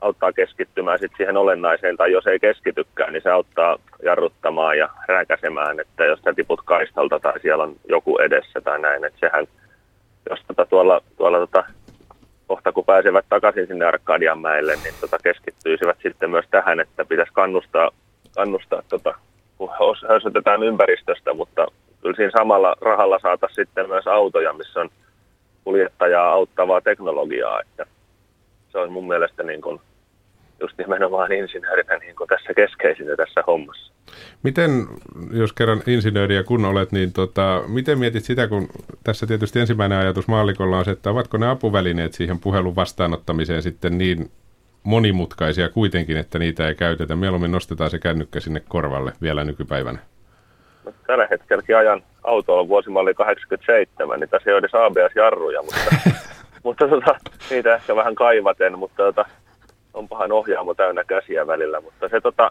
auttaa 0.00 0.32
keskittymään 0.32 0.98
sit 0.98 1.12
siihen 1.16 1.36
olennaiseen, 1.36 1.96
tai 1.96 2.12
jos 2.12 2.26
ei 2.26 2.38
keskitykään, 2.38 3.12
niin 3.12 3.22
se 3.22 3.30
auttaa 3.30 3.78
jarruttamaan 4.02 4.78
ja 4.78 4.88
rääkäsemään, 5.08 5.80
että 5.80 6.04
jos 6.04 6.20
sä 6.24 6.32
tiput 6.34 6.60
kaistalta 6.64 7.20
tai 7.20 7.40
siellä 7.40 7.64
on 7.64 7.76
joku 7.88 8.18
edessä 8.18 8.60
tai 8.60 8.78
näin, 8.78 9.04
että 9.04 9.18
sehän, 9.20 9.46
jos 10.30 10.40
tota 10.46 10.66
tuolla, 10.66 11.00
tuolla 11.16 11.38
tota, 11.38 11.64
kohta 12.46 12.72
kun 12.72 12.84
pääsevät 12.84 13.24
takaisin 13.28 13.66
sinne 13.66 13.84
Arkadianmäelle, 13.84 14.76
niin 14.76 14.94
tota 15.00 15.18
keskittyisivät 15.22 15.98
sitten 16.02 16.30
myös 16.30 16.44
tähän, 16.50 16.80
että 16.80 17.04
pitäisi 17.04 17.32
kannustaa, 17.32 17.90
kannustaa 18.34 18.82
tota, 18.88 19.14
kun 19.58 19.70
höysötetään 20.08 20.62
ympäristöstä, 20.62 21.34
mutta 21.34 21.66
kyllä 22.02 22.16
siinä 22.16 22.30
samalla 22.30 22.76
rahalla 22.80 23.18
saata 23.18 23.48
sitten 23.52 23.88
myös 23.88 24.06
autoja, 24.06 24.52
missä 24.52 24.80
on 24.80 24.90
kuljettajaa 25.64 26.32
auttavaa 26.32 26.80
teknologiaa, 26.80 27.60
että 27.60 27.86
se 28.72 28.78
on 28.78 28.92
mun 28.92 29.08
mielestä 29.08 29.42
niin 29.42 29.60
kuin 29.60 29.80
just 30.60 30.78
nimenomaan 30.78 31.32
insinöörinä 31.32 31.98
niin 31.98 32.16
kuin 32.16 32.28
tässä 32.28 32.54
keskeisinä 32.54 33.16
tässä 33.16 33.42
hommassa. 33.46 33.92
Miten, 34.42 34.70
jos 35.32 35.52
kerran 35.52 35.82
insinööriä 35.86 36.42
kun 36.42 36.64
olet, 36.64 36.92
niin 36.92 37.12
tota, 37.12 37.62
miten 37.68 37.98
mietit 37.98 38.24
sitä, 38.24 38.48
kun 38.48 38.68
tässä 39.04 39.26
tietysti 39.26 39.60
ensimmäinen 39.60 39.98
ajatus 39.98 40.28
maalikolla 40.28 40.78
on 40.78 40.84
se, 40.84 40.90
että 40.90 41.10
ovatko 41.10 41.38
ne 41.38 41.48
apuvälineet 41.48 42.12
siihen 42.12 42.38
puhelun 42.38 42.76
vastaanottamiseen 42.76 43.62
sitten 43.62 43.98
niin 43.98 44.30
monimutkaisia 44.82 45.68
kuitenkin, 45.68 46.16
että 46.16 46.38
niitä 46.38 46.68
ei 46.68 46.74
käytetä. 46.74 47.16
Mieluummin 47.16 47.50
nostetaan 47.50 47.90
se 47.90 47.98
kännykkä 47.98 48.40
sinne 48.40 48.62
korvalle 48.68 49.12
vielä 49.22 49.44
nykypäivänä. 49.44 49.98
No, 50.84 50.92
tällä 51.06 51.28
hetkelläkin 51.30 51.76
ajan 51.76 52.02
auto 52.22 52.58
on 52.58 52.68
vuosimalli 52.68 53.14
87, 53.14 54.20
niin 54.20 54.30
tässä 54.30 54.50
ei 54.50 54.54
ole 54.54 54.58
edes 54.58 54.74
ABS-jarruja, 54.74 55.62
mutta, 55.62 56.10
mutta 56.64 56.88
tota, 56.88 57.18
niitä 57.50 57.74
ehkä 57.74 57.96
vähän 57.96 58.14
kaivaten, 58.14 58.78
mutta 58.78 59.02
tota, 59.02 59.24
onpahan 59.96 60.32
ohjaamo 60.32 60.74
täynnä 60.74 61.04
käsiä 61.04 61.46
välillä, 61.46 61.80
mutta 61.80 62.08
se 62.08 62.20
tota, 62.20 62.50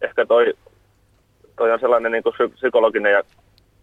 ehkä 0.00 0.26
toi, 0.26 0.54
toi 1.56 1.72
on 1.72 1.80
sellainen 1.80 2.12
niin 2.12 2.22
kuin 2.22 2.34
psykologinen 2.54 3.24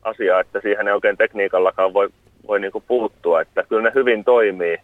asia, 0.01 0.39
että 0.39 0.61
siihen 0.61 0.87
ei 0.87 0.93
oikein 0.93 1.17
tekniikallakaan 1.17 1.93
voi, 1.93 2.09
voi 2.47 2.59
niin 2.59 2.71
kuin 2.71 2.83
puuttua, 2.87 3.41
että 3.41 3.63
kyllä 3.63 3.81
ne 3.81 3.91
hyvin 3.95 4.23
toimii, 4.23 4.77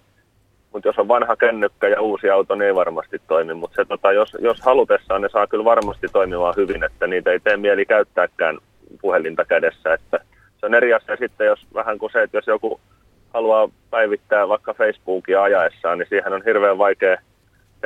mutta 0.71 0.87
jos 0.87 0.99
on 0.99 1.07
vanha 1.07 1.35
kännykkä 1.35 1.87
ja 1.87 2.01
uusi 2.01 2.29
auto, 2.29 2.55
niin 2.55 2.67
ei 2.67 2.75
varmasti 2.75 3.21
toimi, 3.27 3.53
mutta 3.53 3.75
se, 3.75 3.85
tota, 3.85 4.11
jos, 4.11 4.37
jos 4.39 4.61
halutessaan 4.61 5.21
ne 5.21 5.29
saa 5.29 5.47
kyllä 5.47 5.63
varmasti 5.63 6.07
toimimaan 6.11 6.55
hyvin, 6.57 6.83
että 6.83 7.07
niitä 7.07 7.31
ei 7.31 7.39
tee 7.39 7.57
mieli 7.57 7.85
käyttääkään 7.85 8.57
puhelinta 9.01 9.45
kädessä, 9.45 9.93
että 9.93 10.19
se 10.59 10.65
on 10.65 10.73
eri 10.73 10.93
asia 10.93 11.17
sitten, 11.17 11.47
jos 11.47 11.65
vähän 11.73 11.99
kuin 11.99 12.11
se, 12.11 12.23
että 12.23 12.37
jos 12.37 12.47
joku 12.47 12.79
haluaa 13.33 13.69
päivittää 13.89 14.47
vaikka 14.47 14.73
Facebookia 14.73 15.43
ajaessaan, 15.43 15.97
niin 15.97 16.09
siihen 16.09 16.33
on 16.33 16.43
hirveän 16.45 16.77
vaikea 16.77 17.17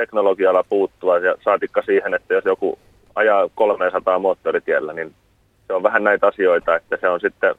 teknologialla 0.00 0.64
puuttua 0.68 1.18
ja 1.18 1.34
saatikka 1.44 1.82
siihen, 1.82 2.14
että 2.14 2.34
jos 2.34 2.44
joku 2.44 2.78
ajaa 3.14 3.48
300 3.54 4.18
moottoritiellä, 4.18 4.92
niin 4.92 5.14
se 5.66 5.72
on 5.72 5.82
vähän 5.82 6.04
näitä 6.04 6.26
asioita, 6.26 6.76
että 6.76 6.96
se 7.00 7.08
on 7.08 7.20
sitten, 7.20 7.54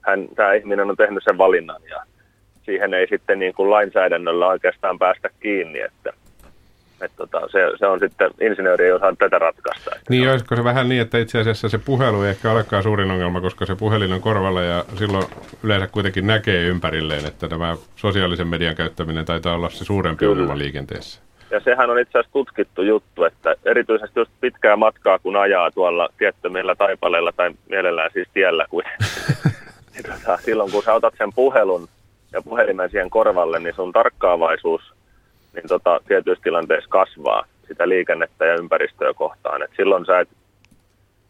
hän, 0.00 0.28
tämä 0.36 0.52
ihminen 0.52 0.90
on 0.90 0.96
tehnyt 0.96 1.24
sen 1.24 1.38
valinnan 1.38 1.82
ja 1.90 2.02
siihen 2.64 2.94
ei 2.94 3.06
sitten 3.06 3.38
niin 3.38 3.54
kuin 3.54 3.70
lainsäädännöllä 3.70 4.46
oikeastaan 4.46 4.98
päästä 4.98 5.30
kiinni, 5.40 5.80
että 5.80 6.12
että 7.04 7.16
tota, 7.16 7.40
se, 7.40 7.58
se, 7.78 7.86
on 7.86 8.00
sitten, 8.00 8.30
insinööri 8.40 8.84
ei 8.84 8.92
osaa 8.92 9.14
tätä 9.18 9.38
ratkaista. 9.38 9.90
Niin, 10.08 10.30
olisiko 10.30 10.56
se 10.56 10.64
vähän 10.64 10.88
niin, 10.88 11.00
että 11.00 11.18
itse 11.18 11.38
asiassa 11.40 11.68
se 11.68 11.78
puhelu 11.78 12.22
ei 12.22 12.30
ehkä 12.30 12.50
olekaan 12.50 12.82
suurin 12.82 13.10
ongelma, 13.10 13.40
koska 13.40 13.66
se 13.66 13.74
puhelin 13.74 14.12
on 14.12 14.20
korvalla 14.20 14.62
ja 14.62 14.84
silloin 14.98 15.26
yleensä 15.62 15.86
kuitenkin 15.86 16.26
näkee 16.26 16.64
ympärilleen, 16.64 17.26
että 17.26 17.48
tämä 17.48 17.76
sosiaalisen 17.96 18.46
median 18.46 18.74
käyttäminen 18.76 19.24
taitaa 19.24 19.54
olla 19.54 19.70
se 19.70 19.84
suurempi 19.84 20.18
Kyllä. 20.18 20.32
ongelma 20.32 20.58
liikenteessä. 20.58 21.20
Ja 21.52 21.60
sehän 21.60 21.90
on 21.90 21.98
itse 21.98 22.18
asiassa 22.18 22.32
tutkittu 22.32 22.82
juttu, 22.82 23.24
että 23.24 23.54
erityisesti 23.64 24.20
just 24.20 24.30
pitkää 24.40 24.76
matkaa, 24.76 25.18
kun 25.18 25.36
ajaa 25.36 25.70
tuolla 25.70 26.08
tiettömillä 26.18 26.74
taipaleilla 26.74 27.32
tai 27.36 27.50
mielellään 27.68 28.10
siis 28.12 28.28
tiellä, 28.34 28.66
kuin, 28.70 28.84
niin 29.92 30.04
tota, 30.10 30.36
silloin 30.36 30.72
kun 30.72 30.82
sä 30.82 30.94
otat 30.94 31.14
sen 31.18 31.32
puhelun 31.34 31.88
ja 32.32 32.42
puhelimen 32.42 32.90
siihen 32.90 33.10
korvalle, 33.10 33.58
niin 33.58 33.74
sun 33.74 33.92
tarkkaavaisuus 33.92 34.94
niin 35.54 35.68
tota, 35.68 36.00
tietyissä 36.08 36.42
tilanteissa 36.42 36.90
kasvaa 36.90 37.44
sitä 37.68 37.88
liikennettä 37.88 38.44
ja 38.44 38.54
ympäristöä 38.54 39.14
kohtaan. 39.14 39.62
Et 39.62 39.70
silloin 39.76 40.06
sä 40.06 40.20
et, 40.20 40.28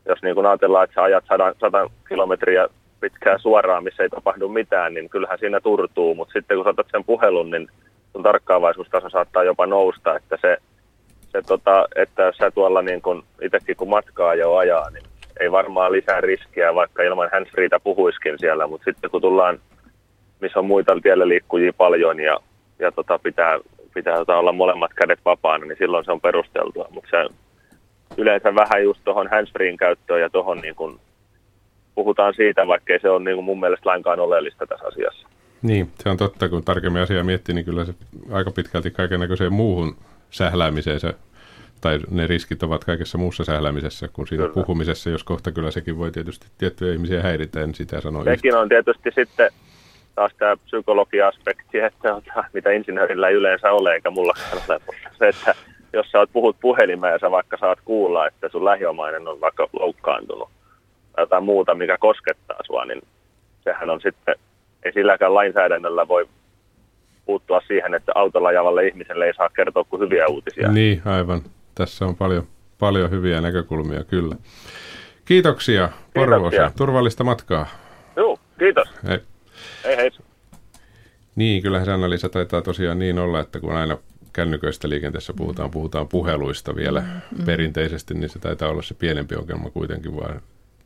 jos 0.06 0.22
niin 0.22 0.34
kun 0.34 0.46
ajatellaan, 0.46 0.84
että 0.84 0.94
sä 0.94 1.02
ajat 1.02 1.24
100, 1.28 1.54
100 1.60 1.90
kilometriä 2.08 2.68
pitkää 3.00 3.38
suoraan, 3.38 3.84
missä 3.84 4.02
ei 4.02 4.08
tapahdu 4.08 4.48
mitään, 4.48 4.94
niin 4.94 5.08
kyllähän 5.08 5.38
siinä 5.38 5.60
turtuu, 5.60 6.14
mutta 6.14 6.32
sitten 6.32 6.56
kun 6.56 6.64
sä 6.64 6.70
otat 6.70 6.86
sen 6.90 7.04
puhelun, 7.04 7.50
niin 7.50 7.68
sun 8.12 8.22
tarkkaavaisuustaso 8.22 9.10
saattaa 9.10 9.44
jopa 9.44 9.66
nousta, 9.66 10.16
että 10.16 10.38
se, 10.40 10.56
se 11.32 11.42
tota, 11.42 11.86
että 11.96 12.32
sä 12.38 12.50
tuolla 12.50 12.82
niin 12.82 13.02
kun 13.02 13.24
itsekin 13.42 13.76
kun 13.76 13.88
matkaa 13.88 14.34
jo 14.34 14.56
ajaa, 14.56 14.90
niin 14.90 15.02
ei 15.40 15.52
varmaan 15.52 15.92
lisää 15.92 16.20
riskiä, 16.20 16.74
vaikka 16.74 17.02
ilman 17.02 17.30
handsfreetä 17.32 17.80
puhuiskin 17.80 18.34
siellä, 18.38 18.66
mutta 18.66 18.84
sitten 18.84 19.10
kun 19.10 19.20
tullaan, 19.20 19.58
missä 20.40 20.58
on 20.58 20.66
muita 20.66 21.00
tiellä 21.02 21.28
liikkujia 21.28 21.72
paljon 21.72 22.20
ja, 22.20 22.38
ja 22.78 22.92
tota, 22.92 23.18
pitää, 23.18 23.58
pitää 23.94 24.16
tota, 24.16 24.36
olla 24.36 24.52
molemmat 24.52 24.94
kädet 24.94 25.20
vapaana, 25.24 25.64
niin 25.64 25.78
silloin 25.78 26.04
se 26.04 26.12
on 26.12 26.20
perusteltua, 26.20 26.86
mutta 26.90 27.10
se 27.10 27.34
yleensä 28.16 28.54
vähän 28.54 28.84
just 28.84 29.00
tuohon 29.04 29.28
handsfreen 29.30 29.76
käyttöön 29.76 30.20
ja 30.20 30.30
tuohon 30.30 30.58
niin 30.58 30.74
kun 30.74 31.00
puhutaan 31.94 32.34
siitä, 32.34 32.66
vaikkei 32.66 33.00
se 33.00 33.10
on 33.10 33.24
niin 33.24 33.36
kun 33.36 33.44
mun 33.44 33.60
mielestä 33.60 33.88
lainkaan 33.88 34.20
oleellista 34.20 34.66
tässä 34.66 34.86
asiassa. 34.86 35.28
Niin, 35.62 35.90
se 36.02 36.08
on 36.08 36.16
totta, 36.16 36.48
kun 36.48 36.64
tarkemmin 36.64 37.02
asiaa 37.02 37.24
miettii, 37.24 37.54
niin 37.54 37.64
kyllä 37.64 37.84
se 37.84 37.94
aika 38.30 38.50
pitkälti 38.50 38.90
kaiken 38.90 39.20
näköiseen 39.20 39.52
muuhun 39.52 39.96
sähläämiseen 40.30 41.00
se 41.00 41.14
tai 41.82 42.00
ne 42.10 42.26
riskit 42.26 42.62
ovat 42.62 42.84
kaikessa 42.84 43.18
muussa 43.18 43.44
sähläämisessä 43.44 44.08
kuin 44.08 44.28
siinä 44.28 44.44
Kyllä. 44.44 44.54
puhumisessa, 44.54 45.10
jos 45.10 45.24
kohta 45.24 45.52
kyllä 45.52 45.70
sekin 45.70 45.98
voi 45.98 46.10
tietysti 46.10 46.46
tiettyjä 46.58 46.92
ihmisiä 46.92 47.22
häiritä, 47.22 47.60
en 47.60 47.74
sitä 47.74 48.00
sano 48.00 48.24
Sekin 48.24 48.56
on 48.56 48.68
tietysti 48.68 49.10
sitten 49.14 49.50
taas 50.14 50.32
tämä 50.38 50.56
psykologia-aspekti, 50.56 51.78
että 51.78 52.22
mitä 52.52 52.70
insinöörillä 52.70 53.28
ei 53.28 53.34
yleensä 53.34 53.72
ole, 53.72 53.94
eikä 53.94 54.10
mullakaan 54.10 54.60
ole, 54.68 54.80
mutta 54.86 55.08
se, 55.18 55.28
että 55.28 55.54
jos 55.92 56.10
sä 56.10 56.18
oot 56.18 56.32
puhut 56.32 56.56
puhelimeen 56.60 57.12
ja 57.12 57.18
sä 57.18 57.30
vaikka 57.30 57.56
saat 57.56 57.78
kuulla, 57.84 58.26
että 58.26 58.48
sun 58.48 58.64
lähiomainen 58.64 59.28
on 59.28 59.40
vaikka 59.40 59.68
loukkaantunut 59.72 60.48
tai 61.12 61.22
jotain 61.22 61.44
muuta, 61.44 61.74
mikä 61.74 61.98
koskettaa 61.98 62.58
sua, 62.66 62.84
niin 62.84 63.02
sehän 63.64 63.90
on 63.90 64.00
sitten, 64.00 64.34
ei 64.82 64.92
silläkään 64.92 65.34
lainsäädännöllä 65.34 66.08
voi 66.08 66.28
puuttua 67.26 67.60
siihen, 67.66 67.94
että 67.94 68.12
autolla 68.14 68.48
ajavalle 68.48 68.86
ihmiselle 68.86 69.26
ei 69.26 69.34
saa 69.34 69.48
kertoa 69.48 69.84
kuin 69.84 70.00
hyviä 70.00 70.26
uutisia. 70.26 70.72
Niin, 70.72 71.02
aivan. 71.04 71.42
Tässä 71.74 72.04
on 72.04 72.16
paljon, 72.16 72.46
paljon 72.78 73.10
hyviä 73.10 73.40
näkökulmia, 73.40 74.04
kyllä. 74.04 74.36
Kiitoksia, 75.24 75.88
Porvoosa. 76.14 76.50
Kiitoksia. 76.50 76.70
Turvallista 76.78 77.24
matkaa. 77.24 77.66
Joo, 78.16 78.38
kiitos. 78.58 78.88
Hei. 79.08 79.18
Hei 79.84 79.96
hei. 79.96 80.10
Niin, 81.36 81.62
kyllähän 81.62 81.86
se 81.86 81.92
Anna-Liisa 81.92 82.28
taitaa 82.28 82.62
tosiaan 82.62 82.98
niin 82.98 83.18
olla, 83.18 83.40
että 83.40 83.60
kun 83.60 83.72
aina 83.72 83.98
kännyköistä 84.32 84.88
liikenteessä 84.88 85.32
puhutaan, 85.36 85.70
puhutaan 85.70 86.08
puheluista 86.08 86.76
vielä 86.76 87.00
mm. 87.00 87.44
perinteisesti, 87.44 88.14
niin 88.14 88.30
se 88.30 88.38
taitaa 88.38 88.68
olla 88.68 88.82
se 88.82 88.94
pienempi 88.94 89.34
ongelma 89.34 89.70
kuitenkin, 89.70 90.16
vaan 90.16 90.40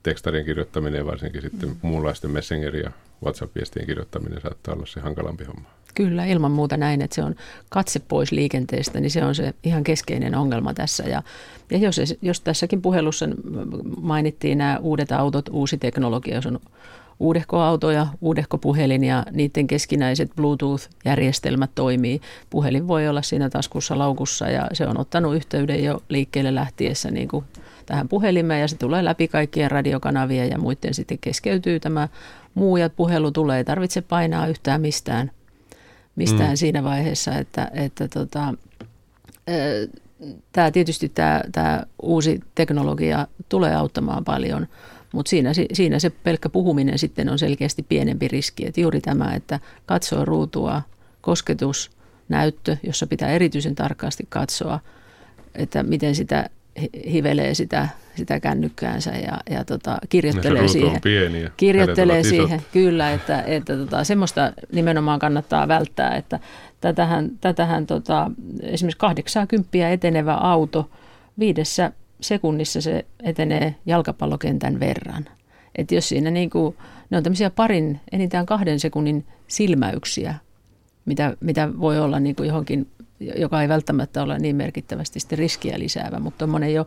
tekstarien 0.06 0.44
kirjoittaminen 0.44 0.98
ja 0.98 1.06
varsinkin 1.06 1.42
sitten 1.42 1.76
muunlaisten 1.82 2.30
Messenger- 2.30 2.76
ja 2.76 2.90
WhatsApp-viestien 3.24 3.86
kirjoittaminen 3.86 4.40
saattaa 4.40 4.74
olla 4.74 4.86
se 4.86 5.00
hankalampi 5.00 5.44
homma. 5.44 5.68
Kyllä, 5.94 6.24
ilman 6.24 6.50
muuta 6.50 6.76
näin, 6.76 7.02
että 7.02 7.14
se 7.14 7.22
on 7.22 7.34
katse 7.68 7.98
pois 7.98 8.32
liikenteestä, 8.32 9.00
niin 9.00 9.10
se 9.10 9.24
on 9.24 9.34
se 9.34 9.54
ihan 9.64 9.84
keskeinen 9.84 10.34
ongelma 10.34 10.74
tässä. 10.74 11.04
Ja, 11.04 11.22
ja 11.70 11.78
jos, 11.78 12.00
jos 12.22 12.40
tässäkin 12.40 12.82
puhelussa 12.82 13.26
mainittiin 14.00 14.58
nämä 14.58 14.78
uudet 14.82 15.12
autot, 15.12 15.48
uusi 15.48 15.78
teknologia, 15.78 16.34
jos 16.34 16.46
on 16.46 16.60
uudehkoautoja, 17.18 18.06
uudehkopuhelin 18.20 19.04
ja 19.04 19.26
niiden 19.30 19.66
keskinäiset 19.66 20.30
Bluetooth-järjestelmät 20.36 21.70
toimii. 21.74 22.20
Puhelin 22.50 22.88
voi 22.88 23.08
olla 23.08 23.22
siinä 23.22 23.50
taskussa 23.50 23.98
laukussa 23.98 24.50
ja 24.50 24.68
se 24.72 24.86
on 24.86 25.00
ottanut 25.00 25.34
yhteyden 25.34 25.84
jo 25.84 26.02
liikkeelle 26.08 26.54
lähtiessä 26.54 27.10
niin 27.10 27.28
kuin 27.28 27.44
tähän 27.86 28.08
puhelimeen 28.08 28.60
ja 28.60 28.68
se 28.68 28.76
tulee 28.76 29.04
läpi 29.04 29.28
kaikkien 29.28 29.70
radiokanavien 29.70 30.50
ja 30.50 30.58
muiden 30.58 30.94
sitten 30.94 31.18
keskeytyy 31.20 31.80
tämä 31.80 32.08
muu 32.54 32.76
ja 32.76 32.90
puhelu 32.90 33.30
tulee. 33.30 33.58
Ei 33.58 33.64
tarvitse 33.64 34.00
painaa 34.02 34.46
yhtään 34.46 34.80
mistään, 34.80 35.30
mistään 36.16 36.50
mm. 36.50 36.56
siinä 36.56 36.84
vaiheessa, 36.84 37.38
että, 37.38 37.70
että 37.74 38.08
tota, 38.08 38.54
tämä 40.52 40.70
tietysti 40.70 41.08
tämä, 41.08 41.40
tämä 41.52 41.82
uusi 42.02 42.40
teknologia 42.54 43.26
tulee 43.48 43.74
auttamaan 43.74 44.24
paljon, 44.24 44.66
mutta 45.12 45.30
siinä, 45.30 45.50
siinä 45.72 45.98
se 45.98 46.10
pelkkä 46.10 46.48
puhuminen 46.48 46.98
sitten 46.98 47.28
on 47.28 47.38
selkeästi 47.38 47.82
pienempi 47.82 48.28
riski. 48.28 48.66
Että 48.66 48.80
juuri 48.80 49.00
tämä, 49.00 49.34
että 49.34 49.60
katsoo 49.86 50.24
ruutua, 50.24 50.82
kosketus, 51.20 51.90
näyttö, 52.28 52.76
jossa 52.82 53.06
pitää 53.06 53.28
erityisen 53.28 53.74
tarkasti 53.74 54.26
katsoa, 54.28 54.80
että 55.54 55.82
miten 55.82 56.14
sitä 56.14 56.50
hivelee 57.12 57.54
sitä, 57.54 57.88
sitä 58.14 58.40
kännykkäänsä 58.40 59.10
ja, 59.10 59.40
ja 59.50 59.64
tota, 59.64 59.98
kirjoittelee 60.08 60.62
ja 60.62 60.68
siihen. 60.68 60.94
On 60.94 61.00
pieni 61.02 61.42
ja 61.42 61.50
kirjoittelee 61.56 62.22
siihen, 62.22 62.58
isot. 62.58 62.72
kyllä, 62.72 63.12
että, 63.12 63.42
että 63.42 63.76
tota, 63.76 64.04
semmoista 64.04 64.52
nimenomaan 64.72 65.18
kannattaa 65.18 65.68
välttää, 65.68 66.16
että 66.16 66.40
tätähän, 66.80 67.30
tätähän 67.40 67.86
tota, 67.86 68.30
esimerkiksi 68.62 68.98
80 68.98 69.90
etenevä 69.90 70.34
auto 70.34 70.90
viidessä 71.38 71.92
sekunnissa 72.20 72.80
se 72.80 73.04
etenee 73.22 73.74
jalkapallokentän 73.86 74.80
verran. 74.80 75.24
Että 75.74 75.94
jos 75.94 76.08
siinä 76.08 76.30
niin 76.30 76.50
kuin, 76.50 76.76
ne 77.10 77.16
on 77.16 77.22
tämmöisiä 77.22 77.50
parin, 77.50 78.00
enintään 78.12 78.46
kahden 78.46 78.80
sekunnin 78.80 79.24
silmäyksiä, 79.48 80.34
mitä, 81.04 81.36
mitä 81.40 81.68
voi 81.80 82.00
olla 82.00 82.20
niin 82.20 82.36
kuin 82.36 82.46
johonkin 82.46 82.86
joka 83.20 83.62
ei 83.62 83.68
välttämättä 83.68 84.22
ole 84.22 84.38
niin 84.38 84.56
merkittävästi 84.56 85.20
sitten 85.20 85.38
riskiä 85.38 85.78
lisäävä, 85.78 86.18
mutta 86.18 86.38
tuommoinen 86.38 86.74
jo 86.74 86.82
4-5 86.82 86.86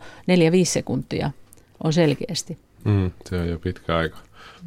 sekuntia 0.64 1.32
on 1.84 1.94
selkeästi. 1.94 2.58
Mm, 2.84 3.12
se 3.30 3.40
on 3.40 3.50
jo 3.50 3.60
pitkä 3.60 3.98
aika. 3.98 4.18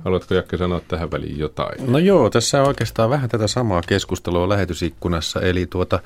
Haluatko 0.04 0.34
Jakke 0.34 0.56
sanoa 0.56 0.80
tähän 0.80 1.10
väliin 1.10 1.38
jotain? 1.38 1.92
No 1.92 1.98
joo, 1.98 2.30
tässä 2.30 2.62
on 2.62 2.68
oikeastaan 2.68 3.10
vähän 3.10 3.30
tätä 3.30 3.46
samaa 3.46 3.82
keskustelua 3.87 4.48
lähetysikkunassa. 4.48 5.40
Eli 5.40 5.66
tuota, 5.66 6.00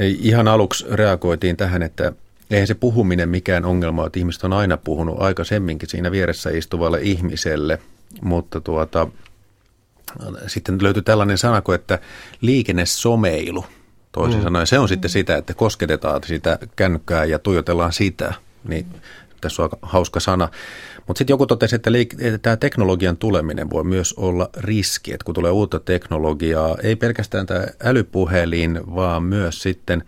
ihan 0.00 0.48
aluksi 0.48 0.86
reagoitiin 0.90 1.56
tähän, 1.56 1.82
että 1.82 2.12
eihän 2.50 2.66
se 2.66 2.74
puhuminen 2.74 3.28
mikään 3.28 3.64
ongelma 3.64 4.06
että 4.06 4.18
ihmiset 4.18 4.44
on 4.44 4.52
aina 4.52 4.76
puhunut 4.76 5.22
aikaisemminkin 5.22 5.88
siinä 5.88 6.10
vieressä 6.10 6.50
istuvalle 6.50 7.00
ihmiselle, 7.02 7.78
mutta 8.22 8.60
tuota, 8.60 9.08
sitten 10.46 10.82
löytyi 10.82 11.02
tällainen 11.02 11.38
sanako, 11.38 11.74
että 11.74 11.98
liikennesomeilu– 12.40 13.64
toisin 14.14 14.40
mm. 14.40 14.44
sanoen. 14.44 14.66
Se 14.66 14.78
on 14.78 14.88
sitten 14.88 15.10
sitä, 15.10 15.36
että 15.36 15.54
kosketetaan 15.54 16.20
sitä 16.26 16.58
kännykkää 16.76 17.24
ja 17.24 17.38
tuijotellaan 17.38 17.92
sitä. 17.92 18.34
Niin 18.68 18.86
tässä 19.40 19.62
on 19.62 19.70
hauska 19.82 20.20
sana. 20.20 20.48
Mutta 21.06 21.18
sitten 21.18 21.34
joku 21.34 21.46
totesi, 21.46 21.76
että, 21.76 21.90
liik- 21.90 22.26
että 22.26 22.38
tämä 22.38 22.56
teknologian 22.56 23.16
tuleminen 23.16 23.70
voi 23.70 23.84
myös 23.84 24.12
olla 24.12 24.48
riski, 24.56 25.12
että 25.12 25.24
kun 25.24 25.34
tulee 25.34 25.50
uutta 25.50 25.80
teknologiaa, 25.80 26.76
ei 26.82 26.96
pelkästään 26.96 27.46
tämä 27.46 27.66
älypuhelin, 27.84 28.80
vaan 28.94 29.22
myös 29.22 29.62
sitten, 29.62 30.04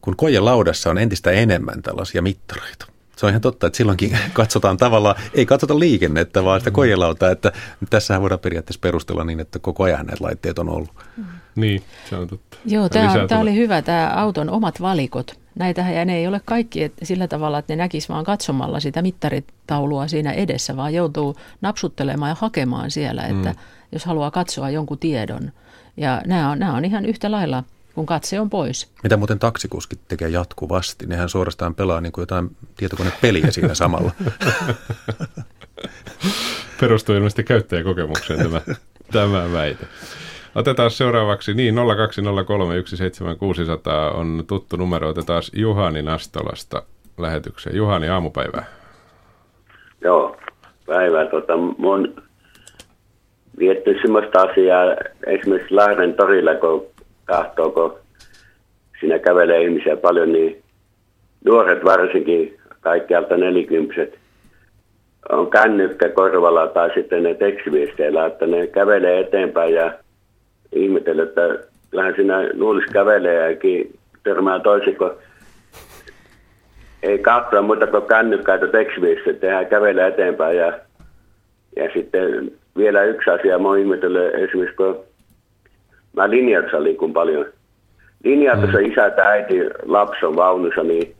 kun 0.00 0.16
laudassa 0.38 0.90
on 0.90 0.98
entistä 0.98 1.30
enemmän 1.30 1.82
tällaisia 1.82 2.22
mittareita. 2.22 2.86
Se 3.16 3.26
on 3.26 3.30
ihan 3.30 3.40
totta, 3.40 3.66
että 3.66 3.76
silloinkin 3.76 4.18
katsotaan 4.32 4.76
tavallaan, 4.76 5.16
ei 5.34 5.46
katsota 5.46 5.78
liikennettä, 5.78 6.44
vaan 6.44 6.60
sitä 6.60 6.70
kojelautaa, 6.70 7.30
että 7.30 7.52
tässähän 7.90 8.22
voidaan 8.22 8.40
periaatteessa 8.40 8.80
perustella 8.80 9.24
niin, 9.24 9.40
että 9.40 9.58
koko 9.58 9.84
ajan 9.84 10.06
näitä 10.06 10.24
laitteet 10.24 10.58
on 10.58 10.68
ollut. 10.68 10.90
Mm. 11.16 11.24
Niin, 11.56 11.82
se 12.10 12.16
on 12.16 12.28
totta. 12.28 12.56
Joo, 12.64 12.88
tämä, 12.88 13.26
tämä 13.28 13.40
oli 13.40 13.54
hyvä, 13.54 13.82
tämä 13.82 14.12
auton 14.16 14.50
omat 14.50 14.80
valikot. 14.80 15.38
Näitähän 15.54 15.94
ja 15.94 16.04
ne 16.04 16.16
ei 16.16 16.26
ole 16.26 16.40
kaikki 16.44 16.82
että 16.82 17.04
sillä 17.04 17.28
tavalla, 17.28 17.58
että 17.58 17.72
ne 17.72 17.76
näkis 17.76 18.08
vaan 18.08 18.24
katsomalla 18.24 18.80
sitä 18.80 19.02
mittaritaulua 19.02 20.08
siinä 20.08 20.32
edessä, 20.32 20.76
vaan 20.76 20.94
joutuu 20.94 21.36
napsuttelemaan 21.60 22.28
ja 22.28 22.36
hakemaan 22.40 22.90
siellä, 22.90 23.22
että 23.22 23.48
mm. 23.48 23.56
jos 23.92 24.04
haluaa 24.04 24.30
katsoa 24.30 24.70
jonkun 24.70 24.98
tiedon. 24.98 25.52
Ja 25.96 26.22
nämä 26.26 26.50
on, 26.50 26.58
nämä 26.58 26.74
on 26.74 26.84
ihan 26.84 27.06
yhtä 27.06 27.30
lailla 27.30 27.64
kun 27.94 28.06
katse 28.06 28.40
on 28.40 28.50
pois. 28.50 28.88
Mitä 29.02 29.16
muuten 29.16 29.38
taksikuskit 29.38 30.00
tekee 30.08 30.28
jatkuvasti? 30.28 31.06
Nehän 31.06 31.28
suorastaan 31.28 31.74
pelaa 31.74 32.00
niin 32.00 32.12
kuin 32.12 32.22
jotain 32.22 32.56
tietokonepeliä 32.76 33.50
siinä 33.50 33.74
samalla. 33.74 34.12
Perustuu 36.80 37.14
ilmeisesti 37.14 37.44
käyttäjäkokemukseen 37.44 38.40
tämä, 38.40 38.60
tämä 39.12 39.52
väite. 39.52 39.86
Otetaan 40.54 40.90
seuraavaksi, 40.90 41.54
niin 41.54 41.74
020317600 41.74 41.80
on 44.16 44.44
tuttu 44.46 44.76
numero. 44.76 45.08
Otetaan 45.08 45.42
Juhani 45.52 46.02
Nastolasta 46.02 46.82
lähetykseen. 47.18 47.76
Juhani, 47.76 48.08
aamupäivää. 48.08 48.64
Joo, 50.00 50.36
päivää. 50.86 51.26
Tota, 51.26 51.56
mun 51.56 52.14
vietty 53.58 53.98
sellaista 54.02 54.40
asiaa 54.40 54.84
esimerkiksi 55.26 55.74
Lahden 55.74 56.14
torilla, 56.14 56.54
kun 56.54 56.86
kahtoo, 57.24 57.70
kun 57.70 57.98
siinä 59.00 59.18
kävelee 59.18 59.62
ihmisiä 59.62 59.96
paljon, 59.96 60.32
niin 60.32 60.62
nuoret 61.44 61.84
varsinkin, 61.84 62.56
kaikkialta 62.80 63.36
nelikymppiset, 63.36 64.18
on 65.32 65.50
kännykkä 65.50 66.08
korvalla 66.08 66.66
tai 66.66 66.90
sitten 66.94 67.22
ne 67.22 67.34
tekstiviesteillä, 67.34 68.26
että 68.26 68.46
ne 68.46 68.66
kävelee 68.66 69.20
eteenpäin 69.20 69.74
ja 69.74 69.92
ihmetellä, 70.72 71.22
että 71.22 71.58
kyllähän 71.90 72.14
siinä 72.14 72.50
luulisi 72.54 72.92
kävelee 72.92 73.52
ja 73.52 73.56
törmää 74.22 74.60
toisin, 74.60 74.96
kun 74.96 75.12
ei 77.02 77.18
katsoa 77.18 77.62
muuta 77.62 77.86
kuin 77.86 78.02
kännykkäitä 78.02 78.66
tekstiviestiä, 78.66 79.32
tehdään 79.32 79.66
kävelee 79.66 80.06
eteenpäin 80.06 80.56
ja, 80.56 80.72
ja 81.76 81.90
sitten 81.94 82.52
vielä 82.76 83.02
yksi 83.02 83.30
asia, 83.30 83.58
mä 83.58 83.68
oon 83.68 83.78
ihmetellyt 83.78 84.34
esimerkiksi, 84.34 84.76
kun 84.76 85.04
mä 86.16 86.30
linjassa 86.30 86.82
liikun 86.82 87.12
paljon. 87.12 87.46
Linjassa 88.24 88.66
mm. 88.66 88.84
isä 88.84 89.10
tai 89.10 89.26
äiti 89.26 89.60
lapsi 89.82 90.26
on 90.26 90.36
vaunussa, 90.36 90.82
niin 90.82 91.14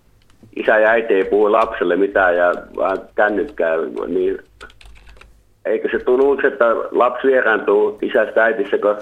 isä 0.57 0.79
ja 0.79 0.91
äiti 0.91 1.15
ei 1.15 1.25
puhu 1.25 1.53
lapselle 1.53 1.97
mitään 1.97 2.37
ja 2.37 2.53
vaan 2.77 2.99
kännykkää, 3.15 3.77
niin 4.07 4.39
eikö 5.65 5.89
se 5.91 6.05
tunnu, 6.05 6.39
että 6.47 6.65
lapsi 6.91 7.27
vieraantuu 7.27 7.99
isästä 8.03 8.45
äitissä, 8.45 8.79
kun 8.79 8.97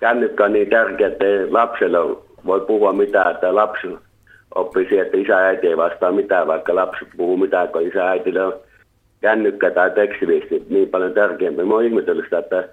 kännykkä 0.00 0.44
on 0.44 0.52
niin 0.52 0.70
tärkeä, 0.70 1.06
että 1.06 1.24
ei 1.24 1.50
lapselle 1.50 1.98
voi 2.46 2.60
puhua 2.60 2.92
mitään, 2.92 3.30
että 3.30 3.54
lapsi 3.54 3.88
oppii 4.54 4.88
siihen, 4.88 5.06
että 5.06 5.18
isä 5.18 5.38
äiti 5.38 5.66
ei 5.66 5.76
vastaa 5.76 6.12
mitään, 6.12 6.46
vaikka 6.46 6.74
lapsi 6.74 7.04
puhuu 7.16 7.36
mitään, 7.36 7.68
kun 7.68 7.82
isä 7.82 7.98
ja 7.98 8.08
äitille 8.08 8.42
on 8.42 8.54
kännykkä 9.20 9.70
tai 9.70 9.90
tekstiviesti 9.90 10.66
niin 10.68 10.88
paljon 10.88 11.12
tärkeämpi. 11.12 11.64
Mä 11.64 11.74
oon 11.74 11.84
ihmetellyt 11.84 12.24
sitä, 12.24 12.38
että 12.38 12.68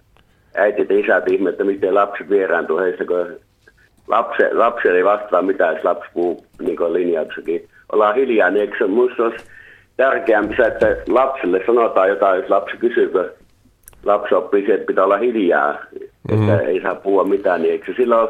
äitit 0.55 0.89
ja 0.89 0.99
isät 0.99 1.31
ihmettä, 1.31 1.63
miten 1.63 1.95
lapset 1.95 2.29
vieraantuu 2.29 2.77
heistä, 2.77 3.05
kun 3.05 3.39
lapsi 4.51 4.87
ei 4.87 5.05
vastaa 5.05 5.41
mitään, 5.41 5.75
jos 5.75 5.83
lapsi 5.83 6.09
puhuu 6.13 6.45
niin 6.59 6.77
kuin 6.77 6.93
linjauksakin. 6.93 7.67
olla 7.91 8.13
hiljaa, 8.13 8.49
niin 8.49 8.61
eikö 8.61 8.77
se 8.77 9.23
olisi 9.23 9.45
tärkeämpi 9.97 10.55
se, 10.55 10.63
että 10.63 10.95
lapselle 11.07 11.63
sanotaan 11.65 12.09
jotain, 12.09 12.41
jos 12.41 12.49
lapsi 12.49 12.77
kysyy, 12.77 13.09
kun 13.09 13.29
lapsi 14.05 14.35
oppii 14.35 14.65
se, 14.65 14.73
että 14.73 14.85
pitää 14.85 15.03
olla 15.03 15.17
hiljaa, 15.17 15.75
että 16.29 16.59
ei 16.59 16.81
saa 16.81 16.95
puhua 16.95 17.23
mitään, 17.23 17.61
niin 17.61 17.71
eikö 17.71 17.85
se 17.85 17.93
silloin 17.97 18.29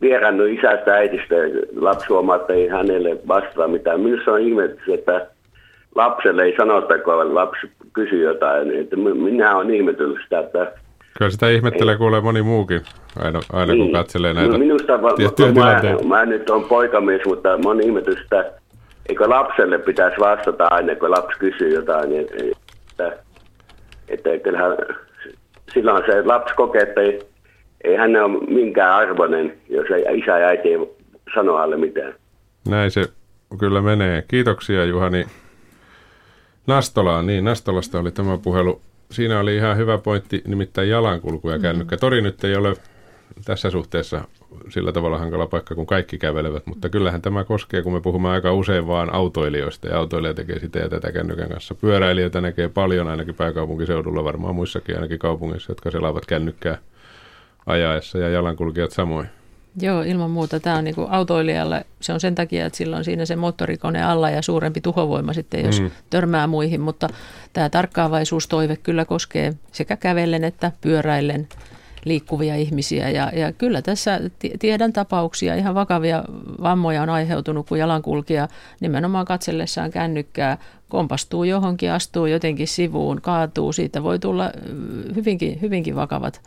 vierannut 0.00 0.48
isästä 0.48 0.94
äitistä, 0.94 1.34
lapsi 1.76 2.06
huomaa, 2.08 2.36
että 2.36 2.52
ei 2.52 2.68
hänelle 2.68 3.16
vastaa 3.28 3.68
mitään. 3.68 4.00
Minusta 4.00 4.32
on 4.32 4.40
ihme, 4.40 4.64
että 4.94 5.26
lapselle 5.94 6.42
ei 6.42 6.56
sanota, 6.56 6.98
kun 6.98 7.34
lapsi 7.34 7.70
kysyy 7.92 8.22
jotain. 8.24 8.80
Että 8.80 8.96
minä 8.96 9.56
olen 9.56 9.74
ihmetellyt 9.74 10.18
sitä, 10.22 10.38
että 10.38 10.72
Kyllä 11.18 11.30
sitä 11.30 11.48
ihmettelee 11.48 11.96
kuulee 11.96 12.20
moni 12.20 12.42
muukin, 12.42 12.80
aina, 13.24 13.40
aina 13.52 13.72
niin. 13.72 13.84
kun 13.84 13.92
katselee 13.92 14.34
näitä 14.34 14.52
no 14.52 14.58
minusta, 14.58 14.98
tiettyjä 15.16 15.52
tilanteita. 15.52 16.04
Mä, 16.04 16.16
mä 16.16 16.26
nyt 16.26 16.50
on 16.50 16.64
poikamies, 16.64 17.20
mutta 17.26 17.48
mä 17.48 17.68
oon 17.68 17.80
ihmetellyt 17.80 18.18
sitä, 18.22 18.52
eikö 19.08 19.28
lapselle 19.28 19.78
pitäisi 19.78 20.20
vastata 20.20 20.66
aina, 20.66 20.94
kun 20.94 21.10
lapsi 21.10 21.38
kysyy 21.38 21.74
jotain. 21.74 22.10
Niin, 22.10 22.26
että, 22.92 23.18
että 24.08 24.38
kyllähän 24.38 24.76
silloin 25.74 26.04
se 26.06 26.22
lapsi 26.22 26.54
kokee, 26.54 26.82
että 26.82 27.00
ei, 27.00 27.20
ei 27.84 27.96
hän 27.96 28.16
ole 28.16 28.46
minkään 28.48 28.92
arvoinen, 28.92 29.58
jos 29.68 29.86
ei, 29.90 30.18
isä 30.18 30.38
ja 30.38 30.46
äiti 30.46 30.68
ei 30.68 30.78
sano 31.34 31.56
alle 31.56 31.76
mitään. 31.76 32.14
Näin 32.68 32.90
se 32.90 33.04
kyllä 33.58 33.80
menee. 33.80 34.24
Kiitoksia 34.28 34.84
Juhani 34.84 35.26
Nastolaan. 36.66 37.26
Niin, 37.26 37.44
Nastolasta 37.44 37.98
oli 38.00 38.10
tämä 38.10 38.38
puhelu. 38.38 38.80
Siinä 39.10 39.40
oli 39.40 39.56
ihan 39.56 39.76
hyvä 39.76 39.98
pointti, 39.98 40.42
nimittäin 40.46 40.88
jalankulku 40.88 41.50
ja 41.50 41.58
kännykkä. 41.58 41.96
Tori 41.96 42.20
nyt 42.20 42.44
ei 42.44 42.56
ole 42.56 42.74
tässä 43.44 43.70
suhteessa 43.70 44.24
sillä 44.68 44.92
tavalla 44.92 45.18
hankala 45.18 45.46
paikka, 45.46 45.74
kun 45.74 45.86
kaikki 45.86 46.18
kävelevät, 46.18 46.66
mutta 46.66 46.88
kyllähän 46.88 47.22
tämä 47.22 47.44
koskee, 47.44 47.82
kun 47.82 47.92
me 47.92 48.00
puhumme 48.00 48.28
aika 48.28 48.52
usein 48.52 48.86
vaan 48.86 49.14
autoilijoista, 49.14 49.88
ja 49.88 49.98
autoilija 49.98 50.34
tekee 50.34 50.58
sitä 50.58 50.78
ja 50.78 50.88
tätä 50.88 51.12
kännykän 51.12 51.48
kanssa. 51.48 51.74
Pyöräilijöitä 51.74 52.40
näkee 52.40 52.68
paljon, 52.68 53.08
ainakin 53.08 53.34
pääkaupunkiseudulla, 53.34 54.24
varmaan 54.24 54.54
muissakin 54.54 54.94
ainakin 54.94 55.18
kaupungissa, 55.18 55.70
jotka 55.70 55.90
selaavat 55.90 56.26
kännykkää 56.26 56.78
ajaessa, 57.66 58.18
ja 58.18 58.28
jalankulkijat 58.28 58.90
samoin. 58.90 59.28
Joo, 59.80 60.02
ilman 60.02 60.30
muuta. 60.30 60.60
Tämä 60.60 60.76
on 60.76 60.84
niin 60.84 60.94
kuin 60.94 61.10
autoilijalle, 61.10 61.84
se 62.00 62.12
on 62.12 62.20
sen 62.20 62.34
takia, 62.34 62.66
että 62.66 62.76
silloin 62.76 63.04
siinä 63.04 63.26
se 63.26 63.36
moottorikone 63.36 64.02
alla 64.02 64.30
ja 64.30 64.42
suurempi 64.42 64.80
tuhovoima 64.80 65.32
sitten, 65.32 65.64
jos 65.64 65.80
mm. 65.80 65.90
törmää 66.10 66.46
muihin. 66.46 66.80
Mutta 66.80 67.08
tämä 67.52 67.70
tarkkaavaisuustoive 67.70 68.76
kyllä 68.76 69.04
koskee 69.04 69.52
sekä 69.72 69.96
kävellen 69.96 70.44
että 70.44 70.72
pyöräillen 70.80 71.48
liikkuvia 72.04 72.56
ihmisiä. 72.56 73.10
Ja, 73.10 73.30
ja 73.34 73.52
kyllä 73.52 73.82
tässä 73.82 74.20
tiedän 74.58 74.92
tapauksia, 74.92 75.54
ihan 75.54 75.74
vakavia 75.74 76.24
vammoja 76.62 77.02
on 77.02 77.10
aiheutunut, 77.10 77.68
kun 77.68 77.78
jalankulkija 77.78 78.48
nimenomaan 78.80 79.26
katsellessaan 79.26 79.90
kännykkää 79.90 80.58
kompastuu 80.88 81.44
johonkin, 81.44 81.92
astuu 81.92 82.26
jotenkin 82.26 82.68
sivuun, 82.68 83.20
kaatuu. 83.20 83.72
Siitä 83.72 84.02
voi 84.02 84.18
tulla 84.18 84.50
hyvinkin, 85.14 85.60
hyvinkin 85.60 85.96
vakavat 85.96 86.40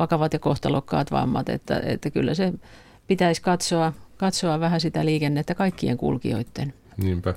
vakavat 0.00 0.32
ja 0.32 0.38
kohtalokkaat 0.38 1.10
vammat, 1.10 1.48
että, 1.48 1.80
että 1.84 2.10
kyllä 2.10 2.34
se 2.34 2.52
pitäisi 3.06 3.42
katsoa, 3.42 3.92
katsoa 4.16 4.60
vähän 4.60 4.80
sitä 4.80 5.04
liikennettä 5.04 5.54
kaikkien 5.54 5.96
kulkijoiden. 5.96 6.74
Niinpä. 6.96 7.34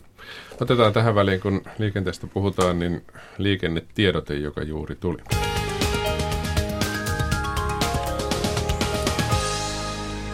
Otetaan 0.61 0.93
tähän 0.93 1.15
väliin, 1.15 1.41
kun 1.41 1.61
liikenteestä 1.79 2.27
puhutaan, 2.27 2.79
niin 2.79 3.01
liikennetiedote, 3.37 4.33
joka 4.33 4.63
juuri 4.63 4.95
tuli. 4.95 5.17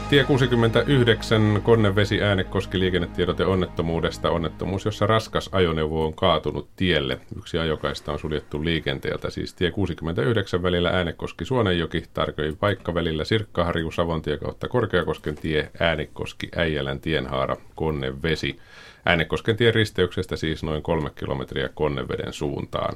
Tie 0.10 0.24
69 0.24 1.62
Konnevesi 1.64 2.22
Äänekoski 2.22 2.80
liikennetiedote 2.80 3.46
onnettomuudesta. 3.46 4.30
Onnettomuus, 4.30 4.86
jossa 4.86 5.08
raskas 5.08 5.50
ajoneuvo 5.52 6.06
on 6.06 6.14
kaatunut 6.14 6.70
tielle. 6.76 7.20
Yksi 7.38 7.58
ajokaista 7.58 8.12
on 8.12 8.20
suljettu 8.20 8.66
liikenteeltä. 8.66 9.30
Siis 9.30 9.54
tie 9.54 9.72
69 9.72 10.64
välillä 10.64 10.90
Äänekoski 10.90 11.46
Suonenjoki, 11.46 12.04
tarkoin 12.14 12.58
paikka 12.58 12.94
välillä 12.94 13.24
Sirkkaharju 13.24 13.92
Savontie 13.92 14.38
kautta 14.38 14.68
Korkeakosken 14.68 15.36
tie 15.36 15.72
Äänekoski 15.80 16.50
Äijälän 16.56 17.00
tienhaara 17.00 17.58
Konnevesi. 17.76 18.60
Äänekosken 19.06 19.58
tien 19.58 19.74
risteyksestä 19.74 20.36
siis 20.36 20.64
noin 20.64 20.84
kolme 20.84 21.10
kilometriä 21.16 21.70
Konneveden 21.74 22.34
suuntaan 22.34 22.96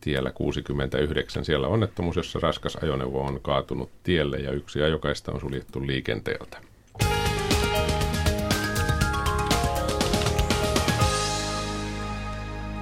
tiellä 0.00 0.30
69. 0.30 1.44
Siellä 1.44 1.68
onnettomuus, 1.68 2.16
jossa 2.16 2.38
raskas 2.42 2.76
ajoneuvo 2.76 3.20
on 3.20 3.40
kaatunut 3.42 3.90
tielle 4.02 4.36
ja 4.36 4.52
yksi 4.52 4.82
ajokaista 4.82 5.32
on 5.32 5.40
suljettu 5.40 5.86
liikenteeltä. 5.86 6.58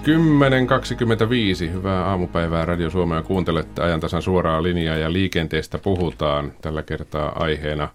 Kymmenen 0.06 0.66
25. 0.66 1.72
Hyvää 1.72 2.04
aamupäivää 2.04 2.64
Radio 2.64 2.90
Suomea. 2.90 3.22
Kuuntelette 3.22 3.82
ajantasan 3.82 4.22
suoraa 4.22 4.62
linjaa 4.62 4.96
ja 4.96 5.12
liikenteestä 5.12 5.78
puhutaan. 5.78 6.52
Tällä 6.62 6.82
kertaa 6.82 7.32
aiheena 7.42 7.88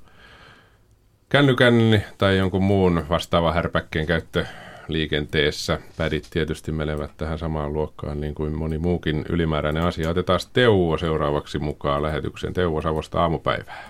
kännykän 1.30 2.04
tai 2.18 2.38
jonkun 2.38 2.64
muun 2.64 3.06
vastaava 3.10 3.54
härpäkkeen 3.54 4.06
käyttö 4.06 4.46
liikenteessä. 4.88 5.80
Pädit 5.98 6.24
tietysti 6.34 6.72
menevät 6.72 7.12
tähän 7.17 7.38
samaan 7.38 7.74
luokkaan 7.74 8.22
niin 8.22 8.36
kuin 8.36 8.58
moni 8.58 8.78
muukin 8.78 9.26
ylimääräinen 9.30 9.84
asia. 9.84 10.10
Otetaan 10.10 10.39
Teuvo 10.54 10.98
seuraavaksi 10.98 11.60
mukaan 11.60 12.02
lähetykseen. 12.04 12.54
Teuvo 12.54 12.82
Savosta 12.82 13.22
aamupäivää. 13.22 13.84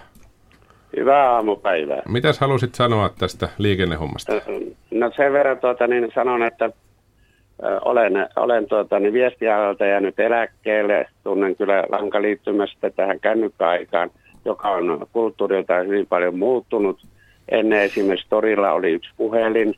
Hyvää 0.97 1.31
aamupäivää. 1.31 2.01
Mitäs 2.07 2.39
halusit 2.39 2.75
sanoa 2.75 3.09
tästä 3.19 3.49
liikennehommasta? 3.57 4.33
No 4.91 5.11
sen 5.15 5.33
verran 5.33 5.59
tuota, 5.59 5.87
niin 5.87 6.11
sanon, 6.15 6.43
että 6.43 6.69
olen, 7.85 8.13
olen 8.35 8.67
tuota, 8.67 8.99
niin 8.99 9.13
viestialalta 9.13 9.85
jäänyt 9.85 10.19
eläkkeelle. 10.19 11.05
Tunnen 11.23 11.55
kyllä 11.55 11.83
lankaliittymästä 11.89 12.89
tähän 12.89 13.19
kännykkäaikaan, 13.19 14.11
joka 14.45 14.69
on 14.69 15.07
kulttuurilta 15.13 15.75
hyvin 15.75 16.07
paljon 16.07 16.39
muuttunut. 16.39 17.05
Ennen 17.49 17.81
esimerkiksi 17.81 18.29
torilla 18.29 18.71
oli 18.71 18.91
yksi 18.91 19.11
puhelin, 19.17 19.75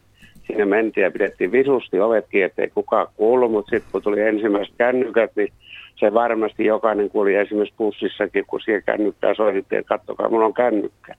Siinä 0.47 0.65
mentiin 0.65 1.03
ja 1.03 1.11
pidettiin 1.11 1.51
visusti 1.51 1.99
ovetkin, 1.99 2.45
ettei 2.45 2.69
kukaan 2.69 3.07
kuulu, 3.15 3.49
mutta 3.49 3.69
sitten 3.69 3.91
kun 3.91 4.01
tuli 4.01 4.21
ensimmäiset 4.21 4.73
kännykät, 4.77 5.31
niin 5.35 5.53
se 5.95 6.13
varmasti 6.13 6.65
jokainen 6.65 7.09
kuuli 7.09 7.35
esimerkiksi 7.35 7.75
bussissakin, 7.77 8.45
kun 8.47 8.61
siellä 8.61 8.81
kännykkää 8.81 9.33
soitettiin, 9.33 9.79
että 9.79 9.97
katsokaa, 9.97 10.29
mulla 10.29 10.45
on 10.45 10.53
kännykkä. 10.53 11.15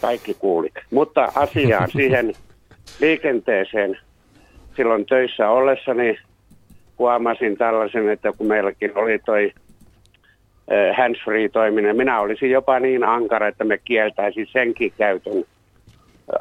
Kaikki 0.00 0.34
kuuli. 0.34 0.68
Mutta 0.90 1.28
asiaan 1.34 1.90
siihen 1.96 2.32
liikenteeseen 3.00 3.98
silloin 4.76 5.06
töissä 5.06 5.50
ollessani 5.50 6.18
huomasin 6.98 7.56
tällaisen, 7.56 8.08
että 8.08 8.32
kun 8.38 8.46
meilläkin 8.46 8.98
oli 8.98 9.18
toi 9.18 9.52
eh, 10.68 10.96
handsfree-toiminen, 10.96 11.96
minä 11.96 12.20
olisin 12.20 12.50
jopa 12.50 12.80
niin 12.80 13.04
ankara, 13.04 13.48
että 13.48 13.64
me 13.64 13.78
kieltäisin 13.84 14.46
senkin 14.52 14.92
käytön 14.98 15.44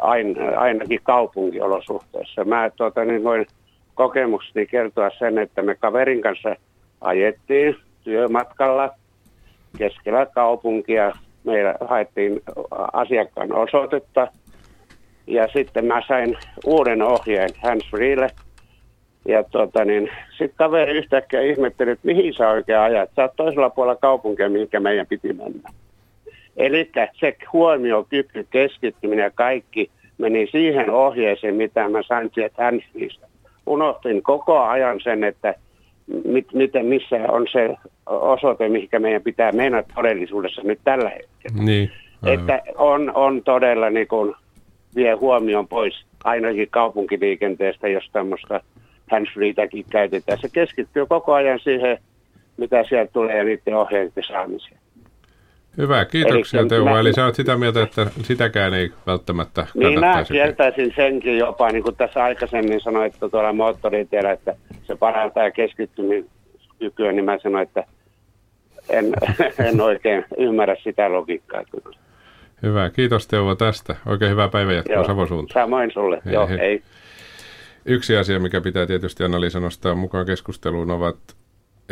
ain, 0.01 0.35
ainakin 0.57 0.99
kaupunkiolosuhteissa. 1.03 2.45
Mä 2.45 2.69
tuota, 2.75 3.05
niin 3.05 3.23
voin 3.23 3.45
kokemukseni 3.95 4.65
kertoa 4.65 5.09
sen, 5.19 5.37
että 5.37 5.61
me 5.61 5.75
kaverin 5.75 6.21
kanssa 6.21 6.55
ajettiin 7.01 7.75
työmatkalla 8.03 8.89
keskellä 9.77 10.25
kaupunkia. 10.25 11.11
Meillä 11.43 11.75
haettiin 11.81 12.41
asiakkaan 12.93 13.53
osoitetta 13.53 14.27
ja 15.27 15.47
sitten 15.47 15.85
mä 15.85 16.01
sain 16.07 16.37
uuden 16.65 17.01
ohjeen 17.01 17.49
handsfreelle. 17.63 18.27
Ja 19.27 19.43
tuota, 19.43 19.85
niin, 19.85 20.09
sitten 20.29 20.57
kaveri 20.57 20.97
yhtäkkiä 20.97 21.41
ihmetteli, 21.41 21.91
että 21.91 22.07
mihin 22.07 22.33
sä 22.33 22.49
oikein 22.49 22.79
ajat. 22.79 23.09
Sä 23.15 23.21
oot 23.21 23.35
toisella 23.35 23.69
puolella 23.69 23.99
kaupunkia, 24.01 24.49
minkä 24.49 24.79
meidän 24.79 25.07
piti 25.07 25.33
mennä. 25.33 25.69
Eli 26.57 26.91
se 27.19 27.35
huomiokyky, 27.53 28.47
keskittyminen 28.49 29.23
ja 29.23 29.31
kaikki 29.31 29.91
meni 30.17 30.47
siihen 30.51 30.89
ohjeeseen, 30.89 31.55
mitä 31.55 31.89
mä 31.89 32.03
sain 32.03 32.31
sieltä 32.33 32.63
Hansfreesta. 32.63 33.27
Unohtin 33.65 34.23
koko 34.23 34.59
ajan 34.59 35.01
sen, 35.03 35.23
että 35.23 35.55
mit, 36.25 36.53
miten, 36.53 36.85
missä 36.85 37.15
on 37.27 37.47
se 37.51 37.75
osoite, 38.05 38.69
mikä 38.69 38.99
meidän 38.99 39.21
pitää 39.21 39.51
mennä 39.51 39.83
todellisuudessa 39.95 40.61
nyt 40.63 40.79
tällä 40.83 41.09
hetkellä. 41.09 41.63
Niin, 41.63 41.91
että 42.25 42.61
on, 42.75 43.11
on 43.15 43.43
todella 43.43 43.89
niin 43.89 44.07
kuin, 44.07 44.35
vie 44.95 45.13
huomioon 45.13 45.67
pois 45.67 46.05
ainakin 46.23 46.67
kaupunkiliikenteestä, 46.69 47.87
jos 47.87 48.09
tämmöistä 48.13 48.61
handsfreetäkin 49.11 49.85
käytetään. 49.89 50.37
Se 50.41 50.49
keskittyy 50.53 51.05
koko 51.05 51.33
ajan 51.33 51.59
siihen, 51.59 51.97
mitä 52.57 52.83
sieltä 52.83 53.11
tulee 53.11 53.37
ja 53.37 53.43
niiden 53.43 53.75
ohjeiden 53.75 54.23
saamiseen. 54.27 54.82
Hyvä, 55.77 56.05
kiitoksia 56.05 56.59
Eli 56.59 56.69
Teuvo. 56.69 56.89
Mä, 56.89 56.99
Eli 56.99 57.13
sä 57.13 57.25
oot 57.25 57.35
sitä 57.35 57.57
mieltä, 57.57 57.83
että 57.83 58.07
sitäkään 58.21 58.73
ei 58.73 58.91
välttämättä 59.07 59.67
Niin 59.73 59.99
mä 59.99 60.23
kieltäisin 60.31 60.93
senkin 60.95 61.37
jopa, 61.37 61.71
niin 61.71 61.83
kuin 61.83 61.95
tässä 61.95 62.23
aikaisemmin 62.23 62.81
sanoin, 62.81 63.07
että 63.13 63.29
tuolla 63.29 63.53
moottoritiellä, 63.53 64.31
että 64.31 64.55
se 64.83 64.95
parantaa 64.95 65.51
keskittymiskykyä, 65.51 67.11
niin 67.11 67.25
mä 67.25 67.37
sanoin, 67.43 67.63
että 67.63 67.83
en, 68.89 69.13
en 69.67 69.81
oikein 69.81 70.25
ymmärrä 70.37 70.75
sitä 70.83 71.11
logiikkaa 71.11 71.63
kyllä. 71.63 71.97
Hyvä, 72.63 72.89
kiitos 72.89 73.27
Teuvo 73.27 73.55
tästä. 73.55 73.95
Oikein 74.05 74.31
hyvää 74.31 74.49
päivänjatkoa 74.49 75.03
Savon 75.03 75.27
suuntaan. 75.27 75.63
Samoin 75.63 75.91
sulle, 75.93 76.21
hei, 76.25 76.33
joo, 76.33 76.47
hei. 76.47 76.57
hei. 76.57 76.83
Yksi 77.85 78.17
asia, 78.17 78.39
mikä 78.39 78.61
pitää 78.61 78.85
tietysti 78.85 79.23
Anna-Liisa 79.23 79.59
nostaa 79.59 79.95
mukaan 79.95 80.25
keskusteluun, 80.25 80.91
ovat 80.91 81.17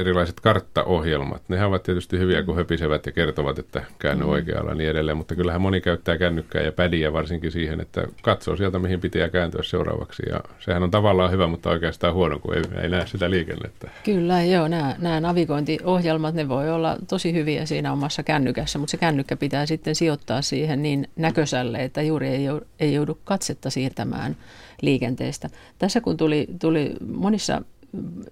erilaiset 0.01 0.39
karttaohjelmat. 0.39 1.41
Nehän 1.47 1.67
ovat 1.67 1.83
tietysti 1.83 2.19
hyviä, 2.19 2.43
kun 2.43 2.55
höpisevät 2.55 3.05
ja 3.05 3.11
kertovat, 3.11 3.59
että 3.59 3.83
käänny 3.99 4.23
mm. 4.23 4.29
oikealla 4.29 4.71
ja 4.71 4.75
niin 4.75 4.89
edelleen, 4.89 5.17
mutta 5.17 5.35
kyllähän 5.35 5.61
moni 5.61 5.81
käyttää 5.81 6.17
kännykkää 6.17 6.61
ja 6.61 6.71
pädiä 6.71 7.13
varsinkin 7.13 7.51
siihen, 7.51 7.81
että 7.81 8.07
katsoo 8.21 8.55
sieltä, 8.55 8.79
mihin 8.79 9.01
pitää 9.01 9.29
kääntyä 9.29 9.63
seuraavaksi. 9.63 10.23
Ja 10.29 10.39
sehän 10.59 10.83
on 10.83 10.91
tavallaan 10.91 11.31
hyvä, 11.31 11.47
mutta 11.47 11.69
oikeastaan 11.69 12.13
huono, 12.13 12.39
kun 12.39 12.55
ei, 12.55 12.63
ei 12.81 12.89
näe 12.89 13.07
sitä 13.07 13.29
liikennettä. 13.29 13.89
Kyllä, 14.03 14.43
joo. 14.43 14.67
Nämä, 14.67 14.95
nämä 14.99 15.19
navigointiohjelmat, 15.19 16.35
ne 16.35 16.49
voi 16.49 16.71
olla 16.71 16.97
tosi 17.09 17.33
hyviä 17.33 17.65
siinä 17.65 17.93
omassa 17.93 18.23
kännykässä, 18.23 18.79
mutta 18.79 18.91
se 18.91 18.97
kännykkä 18.97 19.35
pitää 19.35 19.65
sitten 19.65 19.95
sijoittaa 19.95 20.41
siihen 20.41 20.83
niin 20.83 21.09
näköiselle, 21.15 21.83
että 21.83 22.01
juuri 22.01 22.27
ei, 22.27 22.45
ei 22.79 22.93
joudu 22.93 23.17
katsetta 23.23 23.69
siirtämään 23.69 24.35
liikenteestä. 24.81 25.49
Tässä 25.79 26.01
kun 26.01 26.17
tuli, 26.17 26.47
tuli 26.61 26.93
monissa 27.07 27.61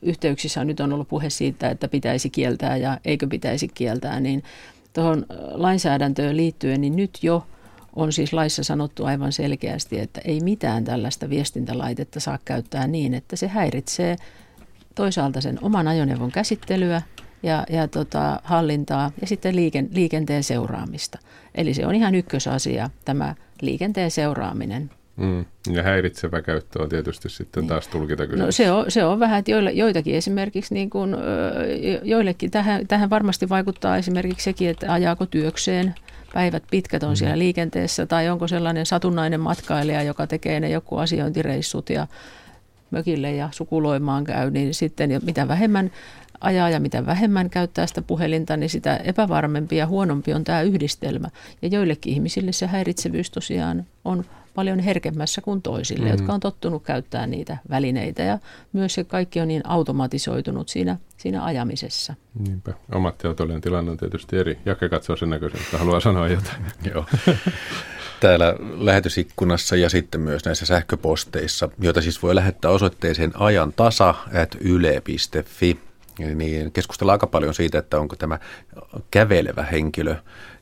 yhteyksissä 0.02 0.64
nyt 0.64 0.80
on 0.80 0.94
ollut 0.94 1.08
puhe 1.08 1.30
siitä, 1.30 1.70
että 1.70 1.88
pitäisi 1.88 2.30
kieltää 2.30 2.78
ja 2.78 2.98
eikö 3.06 3.28
pitäisi 3.28 3.68
kieltää, 3.68 4.20
niin 4.20 4.44
tuohon 4.94 5.26
lainsäädäntöön 5.52 6.38
liittyen, 6.38 6.82
niin 6.82 6.96
nyt 6.96 7.20
jo 7.22 7.48
on 7.96 8.14
siis 8.14 8.34
laissa 8.34 8.64
sanottu 8.64 9.06
aivan 9.06 9.32
selkeästi, 9.32 10.00
että 10.00 10.22
ei 10.26 10.40
mitään 10.40 10.84
tällaista 10.84 11.30
viestintälaitetta 11.30 12.20
saa 12.20 12.40
käyttää 12.46 12.88
niin, 12.88 13.14
että 13.14 13.36
se 13.36 13.48
häiritsee 13.48 14.16
toisaalta 14.96 15.42
sen 15.42 15.60
oman 15.62 15.88
ajoneuvon 15.88 16.32
käsittelyä 16.32 17.02
ja, 17.44 17.66
ja 17.70 17.88
tota, 17.88 18.40
hallintaa 18.44 19.12
ja 19.22 19.28
sitten 19.28 19.56
liiken, 19.56 19.90
liikenteen 19.92 20.44
seuraamista. 20.44 21.20
Eli 21.56 21.74
se 21.74 21.86
on 21.86 21.96
ihan 21.96 22.16
ykkösasia, 22.16 22.90
tämä 23.06 23.36
liikenteen 23.62 24.12
seuraaminen. 24.12 24.90
Mm. 25.20 25.46
Ja 25.74 25.84
häiritsevä 25.84 26.42
käyttö 26.42 26.82
on 26.82 26.90
tietysti 26.90 27.30
sitten 27.30 27.68
taas 27.68 27.88
tulkita 27.88 28.28
kysymys. 28.28 28.46
No 28.46 28.52
se 28.52 28.72
on, 28.72 28.92
se 28.92 29.06
on 29.06 29.20
vähän, 29.20 29.40
että 29.40 29.52
joille, 29.52 29.72
joitakin 29.72 30.16
esimerkiksi, 30.16 30.74
niin 30.74 30.90
kuin, 30.90 31.16
joillekin 32.04 32.52
tähän, 32.52 32.88
tähän 32.88 33.10
varmasti 33.10 33.50
vaikuttaa 33.50 33.98
esimerkiksi 33.98 34.44
sekin, 34.44 34.70
että 34.70 34.94
ajaako 34.94 35.26
työkseen, 35.26 35.96
päivät 36.34 36.64
pitkät 36.72 37.04
on 37.04 37.10
mm. 37.10 37.16
siellä 37.16 37.38
liikenteessä, 37.38 38.06
tai 38.06 38.30
onko 38.30 38.48
sellainen 38.48 38.86
satunnainen 38.86 39.40
matkailija, 39.40 40.04
joka 40.04 40.28
tekee 40.28 40.60
ne 40.60 40.70
joku 40.70 40.98
asiointireissut 40.98 41.90
ja 41.90 42.08
mökille 42.92 43.32
ja 43.32 43.50
sukuloimaan 43.52 44.24
käy, 44.24 44.52
niin 44.52 44.74
sitten 44.74 45.20
mitä 45.26 45.48
vähemmän 45.48 45.92
ajaa 46.42 46.70
ja 46.70 46.80
mitä 46.80 47.06
vähemmän 47.06 47.50
käyttää 47.50 47.88
sitä 47.88 48.02
puhelinta, 48.02 48.58
niin 48.58 48.70
sitä 48.70 48.98
epävarmempi 48.98 49.76
ja 49.78 49.88
huonompi 49.88 50.34
on 50.34 50.44
tämä 50.44 50.62
yhdistelmä. 50.62 51.28
Ja 51.62 51.68
joillekin 51.68 52.14
ihmisille 52.14 52.52
se 52.52 52.68
häiritsevyys 52.68 53.32
tosiaan 53.32 53.86
on 54.06 54.26
paljon 54.56 54.80
herkemmässä 54.80 55.42
kuin 55.42 55.62
toisille, 55.62 56.06
mm. 56.06 56.12
jotka 56.12 56.34
on 56.34 56.40
tottunut 56.40 56.84
käyttämään 56.84 57.32
niitä 57.32 57.58
välineitä. 57.70 58.24
Ja 58.24 58.40
myös 58.74 58.94
se 58.94 59.04
kaikki 59.04 59.42
on 59.42 59.48
niin 59.48 59.62
automatisoitunut 59.66 60.70
siinä, 60.70 60.98
siinä 61.18 61.44
ajamisessa. 61.44 62.16
Niinpä. 62.48 62.74
Ammattiautoilijan 62.92 63.62
tilanne 63.62 63.92
on 63.92 63.98
tietysti 63.98 64.38
eri. 64.38 64.60
Jake 64.66 64.90
katsoo 64.90 65.16
sen 65.16 65.30
näköisen, 65.30 65.62
että 65.62 65.78
haluaa 65.78 66.00
sanoa 66.00 66.28
jotain. 66.28 66.66
Joo. 66.94 67.06
Täällä 68.20 68.56
lähetysikkunassa 68.78 69.76
ja 69.76 69.90
sitten 69.90 70.22
myös 70.22 70.46
näissä 70.46 70.66
sähköposteissa, 70.66 71.70
joita 71.80 72.02
siis 72.02 72.24
voi 72.24 72.36
lähettää 72.36 72.72
osoitteeseen 72.72 73.32
ajantasa.yle.fi, 73.36 75.80
niin 76.36 76.72
keskustellaan 76.72 77.14
aika 77.14 77.28
paljon 77.28 77.54
siitä, 77.54 77.80
että 77.80 78.00
onko 78.00 78.16
tämä 78.16 78.40
kävelevä 79.12 79.64
henkilö 79.64 80.16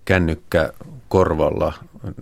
kännykkä 0.05 0.73
korvalla 1.09 1.73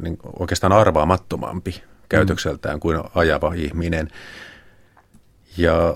niin 0.02 0.18
oikeastaan 0.40 0.74
arvaamattomampi 0.74 1.84
käytökseltään 2.10 2.80
kuin 2.80 3.04
ajava 3.16 3.54
ihminen. 3.54 4.08
Ja 5.58 5.96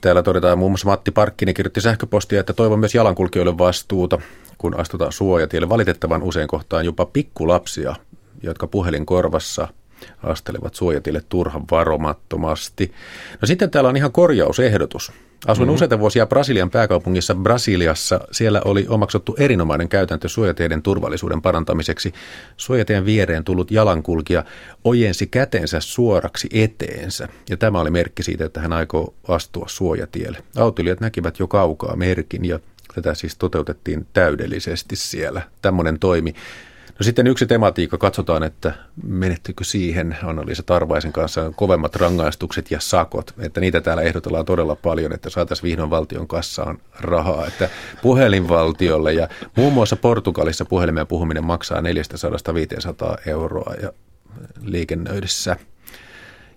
täällä 0.00 0.22
todetaan 0.22 0.58
muun 0.58 0.70
muassa 0.70 0.88
Matti 0.88 1.10
Parkkinen 1.10 1.54
kirjoitti 1.54 1.80
sähköpostia, 1.80 2.40
että 2.40 2.52
toivon 2.52 2.78
myös 2.78 2.94
jalankulkijoille 2.94 3.58
vastuuta, 3.58 4.18
kun 4.58 4.80
astutaan 4.80 5.12
suojatielle. 5.12 5.68
Valitettavan 5.68 6.22
usein 6.22 6.48
kohtaan 6.48 6.84
jopa 6.84 7.06
pikkulapsia, 7.06 7.94
jotka 8.42 8.66
puhelin 8.66 9.06
korvassa 9.06 9.68
astelevat 10.22 10.74
suojatielle 10.74 11.22
turhan 11.28 11.62
varomattomasti. 11.70 12.92
No 13.42 13.46
sitten 13.46 13.70
täällä 13.70 13.90
on 13.90 13.96
ihan 13.96 14.12
korjausehdotus. 14.12 15.12
Asuin 15.46 15.66
mm-hmm. 15.66 15.74
useita 15.74 15.98
vuosia 15.98 16.26
Brasilian 16.26 16.70
pääkaupungissa 16.70 17.34
Brasiliassa. 17.34 18.20
Siellä 18.30 18.62
oli 18.64 18.86
omaksuttu 18.88 19.36
erinomainen 19.38 19.88
käytäntö 19.88 20.28
suojateiden 20.28 20.82
turvallisuuden 20.82 21.42
parantamiseksi. 21.42 22.12
Suojateen 22.56 23.04
viereen 23.04 23.44
tullut 23.44 23.70
jalankulkija 23.70 24.44
ojensi 24.84 25.26
kätensä 25.26 25.80
suoraksi 25.80 26.48
eteensä. 26.52 27.28
Ja 27.50 27.56
tämä 27.56 27.80
oli 27.80 27.90
merkki 27.90 28.22
siitä, 28.22 28.44
että 28.44 28.60
hän 28.60 28.72
aikoo 28.72 29.14
astua 29.28 29.66
suojatielle. 29.68 30.38
Autoilijat 30.56 31.00
näkivät 31.00 31.38
jo 31.38 31.48
kaukaa 31.48 31.96
merkin 31.96 32.44
ja 32.44 32.58
tätä 32.94 33.14
siis 33.14 33.36
toteutettiin 33.36 34.06
täydellisesti 34.12 34.96
siellä. 34.96 35.42
Tämmöinen 35.62 35.98
toimi. 35.98 36.34
No 36.88 37.04
sitten 37.04 37.26
yksi 37.26 37.46
tematiikka, 37.46 37.98
katsotaan, 37.98 38.42
että 38.42 38.72
menettikö 39.02 39.64
siihen 39.64 40.16
Anna-Liisa 40.22 40.62
Tarvaisen 40.62 41.12
kanssa 41.12 41.52
kovemmat 41.56 41.96
rangaistukset 41.96 42.70
ja 42.70 42.80
sakot, 42.80 43.34
että 43.38 43.60
niitä 43.60 43.80
täällä 43.80 44.02
ehdotellaan 44.02 44.44
todella 44.44 44.76
paljon, 44.76 45.12
että 45.12 45.30
saataisiin 45.30 45.68
vihdoin 45.70 45.90
valtion 45.90 46.28
kassaan 46.28 46.78
rahaa, 47.00 47.46
että 47.46 47.68
puhelinvaltiolle 48.02 49.12
ja 49.12 49.28
muun 49.56 49.72
muassa 49.72 49.96
Portugalissa 49.96 50.64
puhelimeen 50.64 51.06
puhuminen 51.06 51.44
maksaa 51.44 51.80
400-500 51.80 51.84
euroa 53.26 53.74
ja 53.82 53.92
liikennöidessä. 54.62 55.56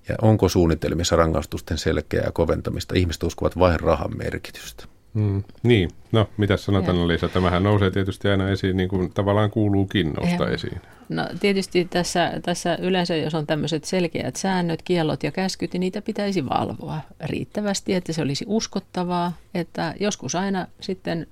Ja 0.10 0.16
onko 0.22 0.50
suunnitelmissa 0.50 1.16
rangaistusten 1.16 1.78
selkeää 1.78 2.32
koventamista? 2.34 2.96
Ihmiset 2.98 3.24
uskovat 3.24 3.60
vain 3.60 3.80
rahan 3.80 4.18
merkitystä. 4.18 4.91
Mm, 5.14 5.44
niin, 5.64 5.90
no 6.12 6.30
mitä 6.38 6.58
sanot 6.58 6.90
Anna-Liisa? 6.90 7.30
Tämähän 7.30 7.64
nousee 7.64 7.92
tietysti 7.92 8.28
aina 8.28 8.50
esiin, 8.50 8.78
niin 8.78 8.90
kuin 8.90 9.14
tavallaan 9.14 9.52
kuuluukin 9.52 10.14
nousta 10.14 10.44
ja. 10.44 10.50
esiin. 10.50 10.82
No 11.10 11.28
tietysti 11.40 11.86
tässä, 11.86 12.32
tässä 12.44 12.78
yleensä, 12.82 13.16
jos 13.16 13.36
on 13.36 13.48
tämmöiset 13.48 13.84
selkeät 13.84 14.36
säännöt, 14.36 14.82
kiellot 14.82 15.24
ja 15.24 15.32
käskyt, 15.32 15.74
niin 15.74 15.80
niitä 15.80 16.02
pitäisi 16.02 16.50
valvoa 16.50 17.02
riittävästi, 17.24 17.94
että 17.94 18.14
se 18.14 18.22
olisi 18.22 18.46
uskottavaa, 18.48 19.34
että 19.54 19.94
joskus 20.00 20.36
aina 20.36 20.68
sitten 20.80 21.28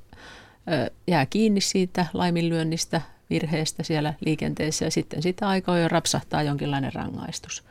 ö, 0.72 0.92
jää 1.08 1.26
kiinni 1.26 1.62
siitä 1.62 2.06
laiminlyönnistä, 2.14 3.02
virheestä 3.30 3.84
siellä 3.84 4.14
liikenteessä 4.26 4.86
ja 4.86 4.92
sitten 4.92 5.22
sitä 5.22 5.48
aikaa 5.48 5.80
jo 5.80 5.88
rapsahtaa 5.88 6.44
jonkinlainen 6.44 6.94
rangaistus. 6.94 7.64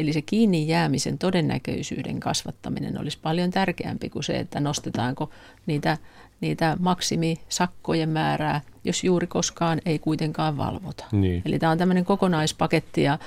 Eli 0.00 0.12
se 0.12 0.22
kiinni 0.22 0.68
jäämisen 0.68 1.18
todennäköisyyden 1.18 2.20
kasvattaminen 2.20 3.00
olisi 3.00 3.18
paljon 3.22 3.50
tärkeämpi 3.50 4.10
kuin 4.10 4.24
se, 4.24 4.38
että 4.38 4.60
nostetaanko 4.60 5.30
niitä, 5.66 5.98
niitä 6.40 6.76
maksimisakkojen 6.80 8.08
määrää, 8.08 8.60
jos 8.84 9.04
juuri 9.04 9.26
koskaan 9.26 9.80
ei 9.86 9.98
kuitenkaan 9.98 10.56
valvota. 10.56 11.04
Niin. 11.12 11.42
Eli 11.44 11.58
tämä 11.58 11.72
on 11.72 11.78
tämmöinen 11.78 12.04
kokonaispaketti 12.04 13.02
ja 13.02 13.18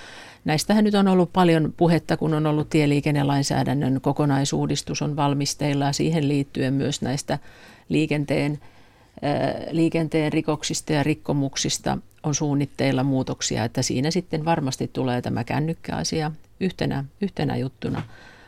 näistähän 0.46 0.84
nyt 0.84 0.96
on 0.96 1.08
ollut 1.08 1.34
paljon 1.34 1.74
puhetta, 1.78 2.18
kun 2.18 2.34
on 2.34 2.46
ollut 2.46 2.70
tieliikennelainsäädännön 2.70 4.02
kokonaisuudistus 4.02 5.02
on 5.02 5.16
valmisteilla 5.16 5.86
ja 5.86 5.94
siihen 5.94 6.28
liittyen 6.28 6.74
myös 6.74 7.02
näistä 7.02 7.40
liikenteen 7.90 8.60
liikenteen 9.72 10.34
rikoksista 10.34 10.94
ja 10.94 11.04
rikkomuksista 11.04 11.98
on 12.24 12.36
suunnitteilla 12.36 13.04
muutoksia, 13.04 13.64
että 13.64 13.82
siinä 13.82 14.12
sitten 14.12 14.46
varmasti 14.46 14.90
tulee 14.94 15.22
tämä 15.22 15.44
kännykkäasia 15.44 16.32
yhtenä, 16.60 17.06
yhtenä 17.22 17.58
juttuna. 17.58 18.04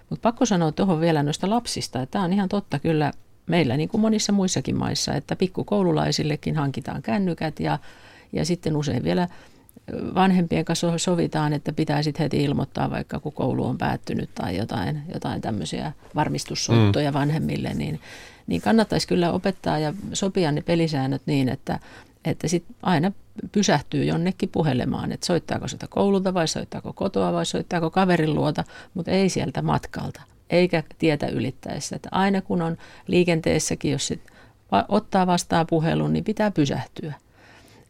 Mutta 0.09 0.21
pakko 0.21 0.45
sanoa 0.45 0.71
tuohon 0.71 1.01
vielä 1.01 1.23
noista 1.23 1.49
lapsista, 1.49 2.01
että 2.01 2.11
tämä 2.11 2.25
on 2.25 2.33
ihan 2.33 2.49
totta 2.49 2.79
kyllä 2.79 3.11
meillä 3.45 3.77
niin 3.77 3.89
kuin 3.89 4.01
monissa 4.01 4.31
muissakin 4.31 4.75
maissa, 4.75 5.13
että 5.13 5.35
pikkukoululaisillekin 5.35 6.55
hankitaan 6.55 7.01
kännykät 7.01 7.59
ja, 7.59 7.79
ja 8.33 8.45
sitten 8.45 8.77
usein 8.77 9.03
vielä 9.03 9.27
vanhempien 10.15 10.65
kanssa 10.65 10.97
sovitaan, 10.97 11.53
että 11.53 11.73
pitää 11.73 12.03
sitten 12.03 12.23
heti 12.23 12.43
ilmoittaa 12.43 12.91
vaikka 12.91 13.19
kun 13.19 13.33
koulu 13.33 13.65
on 13.65 13.77
päättynyt 13.77 14.29
tai 14.35 14.57
jotain, 14.57 15.01
jotain 15.13 15.41
tämmöisiä 15.41 15.91
varmistussoittoja 16.15 17.11
mm. 17.11 17.13
vanhemmille, 17.13 17.73
niin, 17.73 17.99
niin 18.47 18.61
kannattaisi 18.61 19.07
kyllä 19.07 19.31
opettaa 19.31 19.79
ja 19.79 19.93
sopia 20.13 20.51
ne 20.51 20.61
pelisäännöt 20.61 21.21
niin, 21.25 21.49
että, 21.49 21.79
että 22.25 22.47
sit 22.47 22.63
aina 22.81 23.11
pysähtyy 23.51 24.03
jonnekin 24.03 24.49
puhelemaan, 24.49 25.11
että 25.11 25.25
soittaako 25.25 25.67
sitä 25.67 25.87
koululta 25.89 26.33
vai 26.33 26.47
soittaako 26.47 26.93
kotoa 26.93 27.33
vai 27.33 27.45
soittaako 27.45 27.89
kaverin 27.89 28.35
luota, 28.35 28.63
mutta 28.93 29.11
ei 29.11 29.29
sieltä 29.29 29.61
matkalta 29.61 30.21
eikä 30.49 30.83
tietä 30.97 31.27
ylittäessä. 31.27 31.95
Että 31.95 32.09
aina 32.11 32.41
kun 32.41 32.61
on 32.61 32.77
liikenteessäkin, 33.07 33.91
jos 33.91 34.07
sit 34.07 34.21
ottaa 34.87 35.27
vastaan 35.27 35.67
puhelun, 35.67 36.13
niin 36.13 36.23
pitää 36.23 36.51
pysähtyä. 36.51 37.13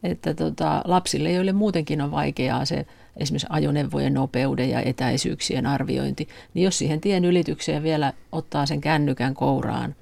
Että 0.03 0.33
tota, 0.33 0.81
lapsille, 0.85 1.31
joille 1.31 1.53
muutenkin 1.53 2.01
on 2.01 2.11
vaikeaa 2.11 2.65
se 2.65 2.85
esimerkiksi 3.17 3.47
ajoneuvojen 3.49 4.13
nopeuden 4.13 4.69
ja 4.69 4.81
etäisyyksien 4.81 5.65
arviointi, 5.65 6.27
niin 6.53 6.63
jos 6.63 6.77
siihen 6.77 7.01
tien 7.01 7.25
ylitykseen 7.25 7.83
vielä 7.83 8.13
ottaa 8.31 8.65
sen 8.65 8.81
kännykän 8.81 9.33
kouraan, 9.33 9.95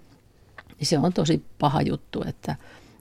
niin 0.79 0.87
se 0.87 0.99
on 0.99 1.13
tosi 1.13 1.43
paha 1.59 1.81
juttu, 1.81 2.23
että 2.27 2.55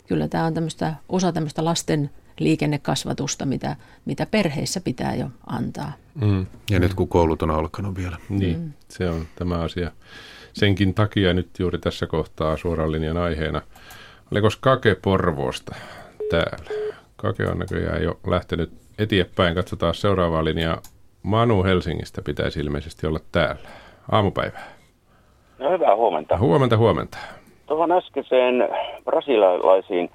kyllä 0.06 0.28
tämä 0.28 0.44
on 0.44 0.54
tämmöistä, 0.54 0.94
osa 1.08 1.32
tämmöistä 1.32 1.64
lasten 1.64 2.10
liikennekasvatusta, 2.38 3.46
mitä, 3.46 3.76
mitä 4.04 4.26
perheissä 4.26 4.80
pitää 4.80 5.14
jo 5.14 5.26
antaa. 5.46 5.92
Mm. 6.14 6.46
Ja 6.70 6.80
nyt 6.80 6.94
kun 6.94 7.08
koulut 7.08 7.42
on 7.42 7.50
alkanut 7.50 7.96
vielä. 7.96 8.16
Niin, 8.28 8.58
mm. 8.58 8.72
se 8.88 9.08
on 9.10 9.26
tämä 9.36 9.54
asia. 9.54 9.90
Senkin 10.52 10.94
takia 10.94 11.34
nyt 11.34 11.48
juuri 11.58 11.78
tässä 11.78 12.06
kohtaa 12.06 12.56
suoran 12.56 12.92
linjan 12.92 13.16
aiheena. 13.16 13.62
Oliko 14.32 14.48
Kake 14.60 14.96
Porvoosta 15.02 15.74
täällä? 16.30 16.70
Kake 17.16 17.46
on 17.46 17.58
näköjään 17.58 18.02
jo 18.02 18.20
lähtenyt 18.26 18.72
eteenpäin. 18.98 19.54
Katsotaan 19.54 19.94
seuraavaa 19.94 20.44
linjaa. 20.44 20.82
Manu 21.22 21.64
Helsingistä 21.64 22.22
pitäisi 22.22 22.60
ilmeisesti 22.60 23.06
olla 23.06 23.20
täällä. 23.32 23.68
Aamupäivää. 24.12 24.72
No 25.58 25.70
hyvää 25.70 25.96
huomenta. 25.96 26.38
Huomenta, 26.38 26.76
huomenta. 26.76 27.18
Tuohon 27.66 27.92
äskeiseen 27.92 28.54
brasilialaisiin 29.04 30.10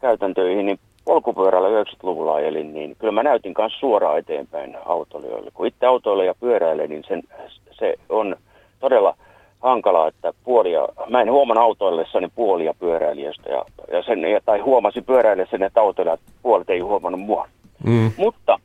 käytäntöihin, 0.00 0.66
niin 0.66 0.78
polkupyörällä 1.08 1.82
90-luvulla 1.82 2.34
ajelin, 2.34 2.74
niin 2.74 2.96
kyllä 2.98 3.12
mä 3.12 3.22
näytin 3.22 3.54
myös 3.58 3.72
suoraan 3.80 4.18
eteenpäin 4.18 4.76
autoilijoille. 4.86 5.50
Kun 5.54 5.66
itse 5.66 5.86
autoille 5.86 6.24
ja 6.24 6.34
pyöräille, 6.40 6.86
niin 6.86 7.04
sen, 7.08 7.22
se 7.70 7.94
on 8.08 8.36
todella 8.80 9.14
hankalaa, 9.60 10.08
että 10.08 10.32
puolia, 10.44 10.88
mä 11.10 11.20
en 11.20 11.32
huomannut 11.32 11.64
autoillessani 11.64 12.28
puolia 12.34 12.74
pyöräilijästä, 12.74 13.50
ja, 13.50 13.64
ja 13.92 14.02
sen, 14.02 14.18
tai 14.44 14.58
huomasi 14.58 15.02
pyöräillessäni, 15.02 15.64
että 15.64 15.80
autoilijat 15.80 16.20
puolet 16.42 16.70
ei 16.70 16.80
huomannut 16.80 17.20
mua. 17.20 17.48
Mm. 17.84 18.12
Mutta 18.16 18.58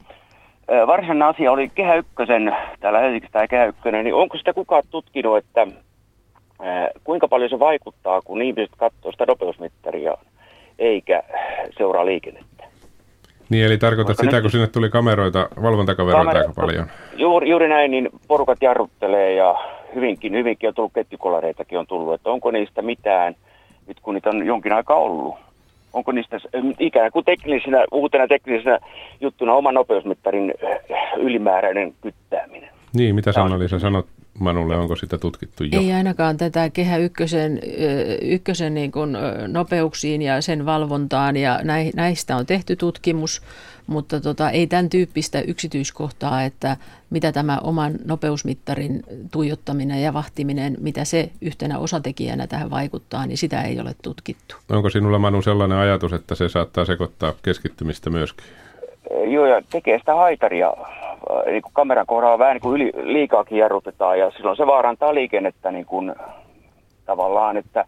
varsinainen 0.88 1.28
asia 1.28 1.52
oli 1.52 1.72
Kehä 1.76 1.96
Ykkösen, 1.96 2.56
täällä 2.80 3.00
Helsingissä 3.00 3.34
tämä 3.34 3.48
Kehä 3.48 3.66
Ykkönen, 3.66 4.06
niin 4.06 4.16
onko 4.16 4.38
sitä 4.38 4.54
kukaan 4.54 4.84
tutkinut, 4.90 5.38
että 5.38 5.68
kuinka 7.04 7.28
paljon 7.28 7.50
se 7.50 7.60
vaikuttaa, 7.60 8.22
kun 8.22 8.42
ihmiset 8.42 8.76
katsoo 8.78 9.12
sitä 9.12 9.26
nopeusmittaria 9.26 10.18
eikä 10.80 11.24
seuraa 11.78 12.06
liikennettä? 12.06 12.64
Niin, 13.50 13.66
eli 13.66 13.78
tarkoitat 13.78 14.18
Koska 14.18 14.24
sitä, 14.24 14.42
kun 14.42 14.52
sinne 14.52 14.68
tuli 14.68 14.90
kameroita, 14.90 15.50
valvontakameroita 15.62 16.32
kamer- 16.32 16.38
aika 16.38 16.54
paljon? 16.56 16.88
Juuri, 17.18 17.50
juuri 17.50 17.68
näin, 17.68 17.92
niin 17.92 18.10
porukat 18.28 18.62
jarruttelee 18.62 19.34
ja 19.34 19.56
hyvinkin, 19.96 20.34
hyvinkin 20.34 20.68
on 20.68 20.74
tullut 20.74 20.94
ketjukolareitakin 20.94 21.80
on 21.80 21.88
tullut, 21.88 22.14
että 22.14 22.30
onko 22.30 22.52
niistä 22.52 22.82
mitään, 22.82 23.36
nyt 23.88 23.98
kun 24.02 24.14
niitä 24.14 24.30
on 24.30 24.46
jonkin 24.46 24.74
aikaa 24.74 24.98
ollut, 24.98 25.36
onko 25.94 26.12
niistä 26.12 26.38
ikään 26.80 27.12
kuin 27.12 27.26
teknisenä, 27.26 27.86
uutena 27.92 28.28
teknisenä 28.28 28.80
juttuna 29.22 29.54
oman 29.54 29.74
nopeusmittarin 29.74 30.54
ylimääräinen 31.18 31.94
kyttääminen. 32.02 32.70
Niin, 32.94 33.16
mitä 33.16 33.32
sanoi 33.32 33.70
Sä 33.70 33.80
sanot 33.80 34.06
Manulle, 34.40 34.78
onko 34.78 34.96
sitä 34.96 35.18
tutkittu 35.18 35.64
jo? 35.64 35.80
Ei 35.80 35.94
ainakaan 35.94 36.38
tätä 36.38 36.70
Kehä 36.70 36.98
Ykkösen, 36.98 37.60
ykkösen 38.22 38.74
niin 38.74 38.92
kuin 38.92 39.18
nopeuksiin 39.48 40.22
ja 40.22 40.42
sen 40.42 40.66
valvontaan 40.66 41.38
ja 41.38 41.60
näistä 41.96 42.36
on 42.36 42.46
tehty 42.46 42.76
tutkimus, 42.76 43.42
mutta 43.88 44.22
tota, 44.22 44.50
ei 44.50 44.68
tämän 44.68 44.90
tyyppistä 44.90 45.42
yksityiskohtaa, 45.42 46.44
että 46.44 46.78
mitä 47.10 47.32
tämä 47.32 47.60
oman 47.64 47.94
nopeusmittarin 48.06 49.04
tuijottaminen 49.32 50.02
ja 50.02 50.14
vahtiminen, 50.14 50.78
mitä 50.80 51.06
se 51.06 51.30
yhtenä 51.42 51.80
osatekijänä 51.80 52.48
tähän 52.48 52.70
vaikuttaa, 52.70 53.26
niin 53.26 53.38
sitä 53.38 53.62
ei 53.62 53.80
ole 53.80 53.96
tutkittu. 54.02 54.56
Onko 54.70 54.90
sinulla 54.90 55.20
Manu 55.20 55.42
sellainen 55.42 55.78
ajatus, 55.78 56.14
että 56.14 56.36
se 56.36 56.50
saattaa 56.50 56.86
sekoittaa 56.86 57.34
keskittymistä 57.44 58.10
myöskin? 58.10 58.46
Joo, 59.28 59.46
ja 59.46 59.62
tekee 59.72 60.00
sitä 60.00 60.16
haitaria. 60.16 60.74
Niin 61.46 61.62
kuin 61.62 61.74
kameran 61.74 62.06
kohdalla 62.06 62.40
vähän 62.40 62.54
niin 62.54 62.62
kuin 62.62 62.82
yli, 62.82 62.92
liikaakin 63.14 63.58
jarrutetaan, 63.58 64.20
ja 64.20 64.32
silloin 64.32 64.58
se 64.58 64.68
vaarantaa 64.68 65.14
liikennettä 65.14 65.72
niin 65.72 65.86
kuin, 65.86 66.16
tavallaan, 67.06 67.58
että 67.58 67.86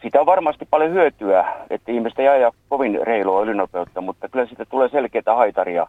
siitä 0.00 0.20
on 0.20 0.26
varmasti 0.26 0.66
paljon 0.70 0.92
hyötyä, 0.92 1.44
että 1.70 1.92
ihmiset 1.92 2.18
ei 2.18 2.28
aja 2.28 2.52
kovin 2.68 3.00
reilua 3.02 3.42
ylinopeutta, 3.42 4.00
mutta 4.00 4.28
kyllä 4.28 4.46
siitä 4.46 4.64
tulee 4.64 4.88
selkeää 4.88 5.36
haitaria 5.36 5.86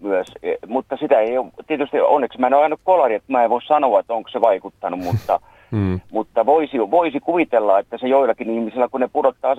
myös. 0.00 0.26
E, 0.42 0.54
mutta 0.66 0.96
sitä 0.96 1.20
ei 1.20 1.38
ole, 1.38 1.46
tietysti 1.66 2.00
onneksi 2.00 2.38
mä 2.38 2.46
en 2.46 2.54
ole 2.54 2.62
ajanut 2.62 2.80
kolari, 2.84 3.14
että 3.14 3.32
mä 3.32 3.44
en 3.44 3.50
voi 3.50 3.62
sanoa, 3.62 4.00
että 4.00 4.14
onko 4.14 4.30
se 4.30 4.40
vaikuttanut, 4.40 5.00
mutta 5.00 5.40
Mm. 5.70 6.00
Mutta 6.12 6.46
voisi, 6.46 6.78
voisi 6.90 7.20
kuvitella, 7.20 7.78
että 7.78 7.98
se 7.98 8.08
joillakin 8.08 8.50
ihmisillä, 8.50 8.88
kun 8.88 9.00
ne 9.00 9.08
pudottaa 9.12 9.54
70-60 9.54 9.58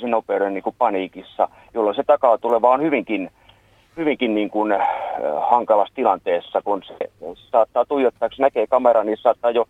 sen 0.00 0.10
nopeuden 0.10 0.54
niin 0.54 0.62
kuin 0.62 0.76
paniikissa, 0.78 1.48
jolloin 1.74 1.96
se 1.96 2.02
takaa 2.06 2.38
tuleva 2.38 2.70
on 2.70 2.82
hyvinkin, 2.82 3.30
hyvinkin 3.96 4.34
niin 4.34 4.50
kuin, 4.50 4.72
äh, 4.72 4.88
hankalassa 5.50 5.94
tilanteessa, 5.94 6.62
kun 6.62 6.82
se 6.82 7.10
saattaa 7.34 7.84
tuijottaa, 7.84 8.28
kun 8.28 8.36
se 8.36 8.42
näkee 8.42 8.66
kameran, 8.66 9.06
niin 9.06 9.18
saattaa 9.18 9.50
jo 9.50 9.68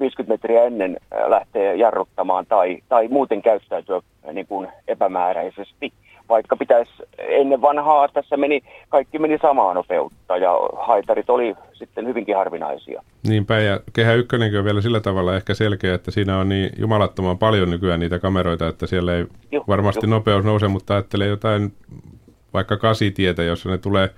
50 0.00 0.32
metriä 0.32 0.64
ennen 0.64 0.96
äh, 1.12 1.30
lähteä 1.30 1.74
jarruttamaan 1.74 2.46
tai, 2.46 2.78
tai 2.88 3.08
muuten 3.08 3.42
käyttäytyä 3.42 3.96
äh, 3.96 4.34
niin 4.34 4.46
kuin 4.46 4.68
epämääräisesti 4.88 5.92
vaikka 6.28 6.56
pitäisi 6.56 6.92
ennen 7.18 7.62
vanhaa, 7.62 8.08
tässä 8.08 8.36
meni, 8.36 8.60
kaikki 8.88 9.18
meni 9.18 9.38
samaa 9.42 9.74
nopeutta 9.74 10.36
ja 10.36 10.50
haitarit 10.78 11.30
oli 11.30 11.54
sitten 11.72 12.06
hyvinkin 12.06 12.36
harvinaisia. 12.36 13.02
Niinpä 13.28 13.58
ja 13.58 13.80
Kehä 13.92 14.12
Ykkönenkin 14.12 14.58
on 14.58 14.64
vielä 14.64 14.80
sillä 14.80 15.00
tavalla 15.00 15.36
ehkä 15.36 15.54
selkeä, 15.54 15.94
että 15.94 16.10
siinä 16.10 16.38
on 16.38 16.48
niin 16.48 16.70
jumalattoman 16.78 17.38
paljon 17.38 17.70
nykyään 17.70 18.00
niitä 18.00 18.18
kameroita, 18.18 18.68
että 18.68 18.86
siellä 18.86 19.14
ei 19.14 19.26
juh, 19.52 19.68
varmasti 19.68 20.06
juh. 20.06 20.10
nopeus 20.10 20.44
nouse, 20.44 20.68
mutta 20.68 20.94
ajattelee 20.94 21.28
jotain 21.28 21.72
vaikka 22.54 22.76
kasitietä, 22.76 23.42
jossa 23.42 23.70
ne 23.70 23.78
tulee 23.78 24.10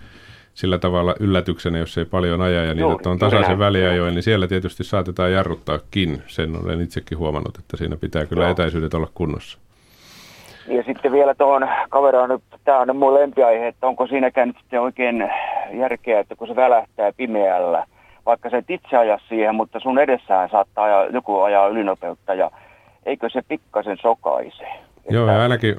sillä 0.55 0.79
tavalla 0.79 1.14
yllätyksenä, 1.20 1.79
jos 1.79 1.99
ei 1.99 2.05
paljon 2.05 2.40
aja 2.40 2.64
ja 2.64 2.75
niitä 2.75 3.11
on 3.11 3.18
tasaisen 3.18 3.59
väliajoin, 3.59 4.14
niin 4.14 4.22
siellä 4.22 4.46
tietysti 4.46 4.85
saatetaan 4.85 5.33
jarruttaakin. 5.33 6.22
Sen 6.27 6.64
olen 6.64 6.81
itsekin 6.81 7.18
huomannut, 7.18 7.59
että 7.59 7.77
siinä 7.77 7.96
pitää 7.96 8.27
kyllä 8.27 8.42
Joo. 8.42 8.53
etäisyydet 8.53 8.94
olla 8.94 9.09
kunnossa. 9.14 9.59
Ja 10.68 10.83
sitten 10.83 11.12
vielä 11.12 11.35
tuohon 11.35 11.68
kaveraan, 11.88 12.40
tämä 12.64 12.81
on 12.81 12.96
mun 12.96 13.14
lempiaihe, 13.14 13.68
että 13.68 13.87
onko 13.87 14.07
siinäkään 14.07 14.49
nyt 14.49 14.57
sitten 14.59 14.81
oikein 14.81 15.31
järkeä, 15.72 16.20
että 16.20 16.37
kun 16.37 16.49
se 16.49 16.57
välähtää 16.57 17.12
pimeällä, 17.16 17.87
vaikka 18.27 18.51
se 18.51 18.57
et 18.57 18.70
itse 18.70 18.96
aja 18.96 19.18
siihen, 19.29 19.55
mutta 19.55 19.81
sun 19.81 19.99
edessään 19.99 20.49
saattaa 20.51 20.85
ajaa, 20.85 21.07
joku 21.07 21.40
ajaa 21.40 21.68
ylinopeutta 21.68 22.35
ja 22.35 22.51
eikö 23.07 23.31
se 23.31 23.42
pikkasen 23.49 23.96
sokaise? 24.03 24.66
Joo, 25.10 25.30
ja 25.30 25.42
ainakin, 25.42 25.76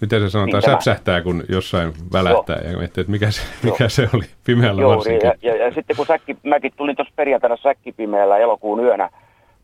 miten 0.00 0.20
se 0.20 0.30
sanotaan, 0.30 0.62
niin 0.62 0.70
säpsähtää, 0.70 1.20
kun 1.20 1.44
jossain 1.48 1.92
välähtää. 2.12 2.56
Joo. 2.56 2.72
Ja 2.72 2.78
miettii, 2.78 3.00
että 3.00 3.10
mikä 3.10 3.30
se, 3.30 3.42
mikä 3.62 3.88
se 3.88 4.08
oli 4.14 4.24
pimeällä 4.44 4.82
Joo, 4.82 4.90
varsinkin. 4.90 5.26
Ja, 5.26 5.34
ja, 5.42 5.56
ja, 5.56 5.74
sitten 5.74 5.96
kun 5.96 6.06
säkki, 6.06 6.36
mäkin 6.42 6.72
tulin 6.76 6.96
tuossa 6.96 7.14
perjantaina 7.16 7.56
säkkipimeällä 7.56 8.38
elokuun 8.38 8.84
yönä 8.84 9.10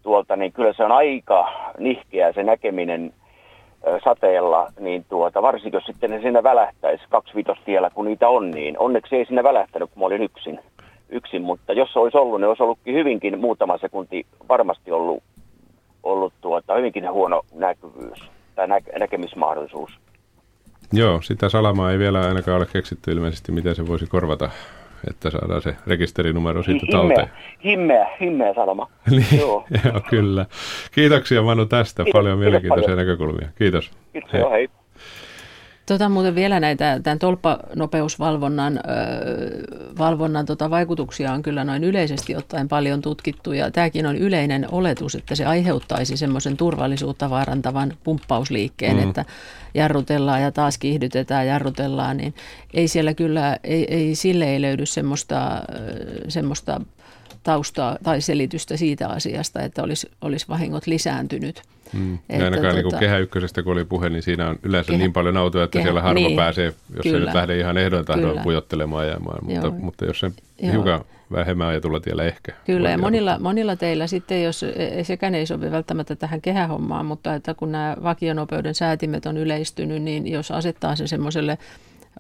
tuolta, 0.03 0.37
niin 0.37 0.53
kyllä 0.53 0.73
se 0.73 0.85
on 0.85 0.93
aika 0.93 1.53
nihkeä 1.79 2.33
se 2.33 2.43
näkeminen– 2.43 3.13
sateella, 4.05 4.73
niin 4.81 5.05
tuota, 5.09 5.43
varsinkin 5.43 5.77
jos 5.77 5.85
sitten 5.85 6.11
ne 6.11 6.21
sinne 6.21 6.43
välähtäisi 6.43 7.05
kaksivitostiellä, 7.09 7.91
kun 7.91 8.05
niitä 8.05 8.29
on, 8.29 8.51
niin 8.51 8.79
onneksi 8.79 9.17
ei 9.17 9.27
sinne 9.27 9.43
välähtänyt, 9.43 9.91
kun 9.91 10.01
mä 10.01 10.07
olin 10.07 10.23
yksin. 10.23 10.59
yksin 11.09 11.43
mutta 11.43 11.73
jos 11.73 11.93
se 11.93 11.99
olisi 11.99 12.19
ollut, 12.19 12.41
niin 12.41 12.49
olisi 12.49 12.63
ollutkin 12.63 12.95
hyvinkin 12.95 13.41
muutama 13.41 13.79
sekunti 13.79 14.27
varmasti 14.49 14.93
ollut, 14.93 15.23
ollut 16.03 16.33
tuota, 16.41 16.75
hyvinkin 16.75 17.13
huono 17.13 17.43
näkyvyys 17.55 18.36
tai 18.57 18.69
nä- 18.69 18.81
näkemismahdollisuus. 18.99 19.91
Joo, 20.93 21.23
sitä 21.23 21.49
salamaa 21.49 21.93
ei 21.93 21.99
vielä 21.99 22.21
ainakaan 22.21 22.57
ole 22.57 22.67
keksitty 22.73 23.13
ilmeisesti, 23.13 23.53
miten 23.53 23.75
se 23.75 23.87
voisi 23.87 24.07
korvata 24.07 24.51
että 25.11 25.31
saadaan 25.31 25.63
se 25.63 25.77
rekisterinumero 25.87 26.63
siitä 26.63 26.87
talteen. 26.93 27.31
Himmeä, 27.65 28.07
himmeä 28.21 28.55
salama. 28.55 28.89
niin, 29.11 29.41
joo. 29.41 29.67
joo, 29.85 30.01
kyllä. 30.11 30.47
Kiitoksia 30.93 31.43
Manu 31.43 31.67
tästä, 31.67 32.05
kiitos, 32.05 32.19
paljon 32.19 32.39
mielenkiintoisia 32.39 32.87
paljon. 32.87 33.07
näkökulmia. 33.09 33.49
Kiitos. 33.59 33.91
Kiitos, 34.13 34.33
hei. 34.33 34.41
Joo, 34.41 34.51
hei. 34.51 34.69
Tota, 35.87 36.09
muuten 36.09 36.35
vielä 36.35 36.61
näitä 36.61 37.01
tämän 37.03 37.19
tolppanopeusvalvonnan 37.19 38.79
ö, 38.79 38.81
valvonnan 39.99 40.47
tota, 40.47 40.71
vaikutuksia 40.71 41.33
on 41.33 41.43
kyllä 41.43 41.65
noin 41.65 41.85
yleisesti 41.85 42.37
ottaen 42.37 42.69
paljon 42.69 43.03
tutkittu 43.03 43.53
ja 43.53 43.71
tämäkin 43.71 44.07
on 44.07 44.17
yleinen 44.17 44.67
oletus, 44.73 45.15
että 45.15 45.35
se 45.35 45.45
aiheuttaisi 45.45 46.17
semmoisen 46.17 46.57
turvallisuutta 46.57 47.31
vaarantavan 47.31 47.93
pumppausliikkeen, 48.05 48.97
mm. 48.97 49.09
että 49.09 49.25
jarrutellaan 49.75 50.43
ja 50.43 50.53
taas 50.53 50.79
kiihdytetään, 50.79 51.47
jarrutellaan, 51.47 52.17
niin 52.17 52.35
ei 52.75 52.89
siellä 52.89 53.15
kyllä, 53.15 53.57
ei, 53.65 53.95
ei 53.95 54.15
sille 54.15 54.45
ei 54.45 54.63
löydy 54.63 54.87
semmoista, 54.87 55.63
semmoista 56.29 56.81
taustaa 57.43 57.99
tai 58.03 58.21
selitystä 58.21 58.77
siitä 58.77 59.09
asiasta, 59.09 59.63
että 59.63 59.83
olisi, 59.83 60.11
olisi 60.21 60.49
vahingot 60.49 60.87
lisääntynyt. 60.87 61.63
Mm. 61.93 62.19
Että, 62.29 62.45
ainakaan 62.45 62.75
tuota, 62.75 62.89
niin 62.89 63.01
Kehä 63.01 63.19
Ykkösestä, 63.19 63.63
kun 63.63 63.73
oli 63.73 63.85
puhe, 63.85 64.09
niin 64.09 64.23
siinä 64.23 64.49
on 64.49 64.59
yleensä 64.63 64.87
kehä, 64.87 64.99
niin 64.99 65.13
paljon 65.13 65.37
autoja, 65.37 65.65
että 65.65 65.73
kehä, 65.73 65.85
siellä 65.85 66.03
harva 66.03 66.15
niin, 66.15 66.37
pääsee, 66.37 66.65
jos 66.65 67.03
kyllä, 67.03 67.19
ei 67.19 67.25
nyt 67.25 67.35
lähde 67.35 67.59
ihan 67.59 67.79
ehdoin 67.79 68.05
tahdoin 68.05 68.41
pujottelemaan 68.41 69.07
ajamaan, 69.07 69.39
mutta, 69.45 69.71
mutta 69.71 70.05
jos 70.05 70.21
se 70.21 70.31
Joo. 70.63 70.73
hiukan 70.73 71.05
vähemmän 71.33 71.67
ajatulla 71.67 72.01
tiellä 72.01 72.25
ehkä. 72.25 72.53
Kyllä, 72.67 72.91
ja 72.91 72.99
monilla, 72.99 73.39
monilla 73.39 73.77
teillä 73.77 74.07
sitten, 74.07 74.43
jos 74.43 74.63
e, 74.63 75.05
sekään 75.05 75.35
ei 75.35 75.47
sovi 75.47 75.71
välttämättä 75.71 76.17
tähän 76.17 76.41
kehähommaan, 76.41 77.07
mutta 77.07 77.35
että 77.35 77.55
kun 77.55 77.73
nämä 77.73 77.97
vakionopeuden 78.03 78.75
säätimet 78.75 79.27
on 79.27 79.37
yleistynyt, 79.37 80.03
niin 80.03 80.27
jos 80.27 80.51
asettaa 80.51 80.97
sen 80.97 81.09
semmoiselle 81.09 81.59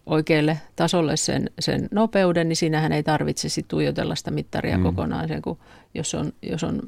oikealle 0.06 0.58
tasolle 0.76 1.16
sen, 1.16 1.50
sen 1.58 1.88
nopeuden, 1.90 2.48
niin 2.48 2.56
siinähän 2.56 2.92
ei 2.92 3.02
tarvitse 3.02 3.48
sit 3.48 3.68
tuijotella 3.68 4.14
sitä 4.14 4.30
mittaria 4.30 4.78
mm. 4.78 4.82
kokonaan, 4.82 5.28
sen, 5.28 5.42
kun 5.42 5.58
jos 5.94 6.14
on, 6.14 6.32
jos 6.42 6.64
on, 6.64 6.82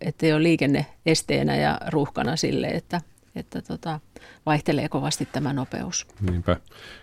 ettei 0.00 0.32
ole 0.32 0.42
liikenne 0.42 0.86
esteenä 1.06 1.56
ja 1.56 1.80
ruuhkana 1.88 2.36
sille, 2.36 2.66
että 2.66 3.00
että 3.36 3.62
tota, 3.62 4.00
vaihtelee 4.46 4.88
kovasti 4.88 5.28
tämä 5.32 5.52
nopeus. 5.52 6.06
Niinpä. 6.30 6.56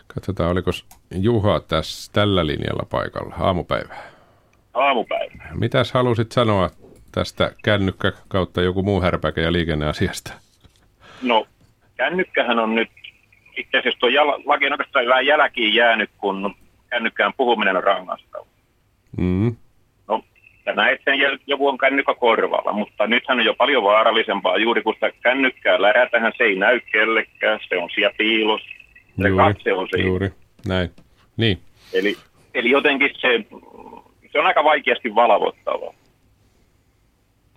Katsotaan, 0.07 0.49
oliko 0.49 0.71
Juha 1.11 1.59
tässä 1.59 2.11
tällä 2.13 2.47
linjalla 2.47 2.87
paikalla 2.89 3.35
aamupäivää? 3.39 4.11
Aamupäivää. 4.73 5.51
Mitäs 5.53 5.91
halusit 5.91 6.31
sanoa 6.31 6.69
tästä 7.11 7.51
kännykkä 7.63 8.11
kautta 8.27 8.61
joku 8.61 8.83
muu 8.83 9.01
härpäkä 9.01 9.41
ja 9.41 9.51
liikenneasiasta? 9.51 10.33
No, 11.21 11.47
kännykkähän 11.95 12.59
on 12.59 12.75
nyt 12.75 12.89
itse 13.57 13.77
asiassa 13.77 13.99
tuo 13.99 14.09
jala, 14.09 14.39
laki 14.45 14.65
on 14.65 14.71
oikeastaan 14.71 15.05
vähän 15.07 15.25
jälkiin 15.25 15.73
jäänyt, 15.75 16.09
kun 16.17 16.55
kännykkään 16.89 17.33
puhuminen 17.37 17.77
on 17.77 17.83
rangaistavaa. 17.83 18.47
Mm. 19.17 19.55
No, 20.07 20.23
sä 20.65 20.73
näet 20.73 21.01
sen 21.05 21.19
joku 21.47 21.67
on 21.67 21.77
kännykkä 21.77 22.13
korvalla, 22.15 22.73
mutta 22.73 23.07
nythän 23.07 23.39
on 23.39 23.45
jo 23.45 23.53
paljon 23.53 23.83
vaarallisempaa. 23.83 24.57
Juuri 24.57 24.81
kun 24.81 24.93
sitä 24.93 25.11
kännykkää 25.23 25.81
lärätähän, 25.81 26.33
se 26.37 26.43
ei 26.43 26.55
näy 26.55 26.79
kellekään, 26.91 27.59
se 27.69 27.77
on 27.77 27.89
siellä 27.95 28.15
piilossa. 28.17 28.69
Se 29.21 29.27
Juuri, 29.27 29.43
katse 29.43 29.73
on 29.73 29.87
siinä. 29.91 30.07
juuri, 30.07 30.29
näin. 30.67 30.89
Niin, 31.37 31.59
Eli, 31.93 32.17
eli 32.53 32.69
jotenkin 32.69 33.09
se, 33.17 33.45
se 34.31 34.39
on 34.39 34.45
aika 34.45 34.63
vaikeasti 34.63 35.15
valvottava. 35.15 35.93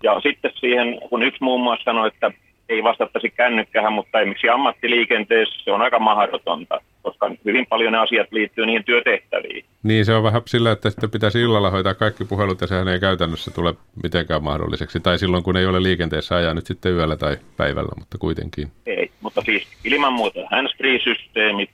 Ja 0.03 0.19
sitten 0.19 0.51
siihen, 0.59 0.99
kun 1.09 1.23
yksi 1.23 1.43
muun 1.43 1.61
muassa 1.63 1.83
sanoi, 1.83 2.07
että 2.07 2.31
ei 2.69 2.83
vastattaisi 2.83 3.29
kännykkähän, 3.29 3.93
mutta 3.93 4.19
esimerkiksi 4.19 4.49
ammattiliikenteessä 4.49 5.63
se 5.63 5.71
on 5.71 5.81
aika 5.81 5.99
mahdotonta, 5.99 6.81
koska 7.01 7.31
hyvin 7.45 7.65
paljon 7.65 7.91
ne 7.91 7.97
asiat 7.97 8.27
liittyy 8.31 8.65
niihin 8.65 8.83
työtehtäviin. 8.83 9.65
niin 9.83 10.05
se 10.05 10.13
on 10.13 10.23
vähän 10.23 10.41
sillä, 10.47 10.71
että 10.71 10.89
sitten 10.89 11.11
pitäisi 11.11 11.41
illalla 11.41 11.69
hoitaa 11.69 11.93
kaikki 11.93 12.25
puhelut 12.25 12.61
ja 12.61 12.67
sehän 12.67 12.87
ei 12.87 12.99
käytännössä 12.99 13.51
tule 13.51 13.73
mitenkään 14.03 14.43
mahdolliseksi. 14.43 14.99
Tai 14.99 15.17
silloin, 15.17 15.43
kun 15.43 15.57
ei 15.57 15.65
ole 15.65 15.83
liikenteessä 15.83 16.35
ajaa 16.35 16.53
nyt 16.53 16.65
sitten 16.65 16.93
yöllä 16.93 17.15
tai 17.17 17.37
päivällä, 17.57 17.91
mutta 17.99 18.17
kuitenkin. 18.17 18.67
Ei, 18.85 19.11
mutta 19.21 19.41
siis 19.41 19.67
ilman 19.83 20.13
muuta 20.13 20.39
hands-free-systeemit 20.51 21.69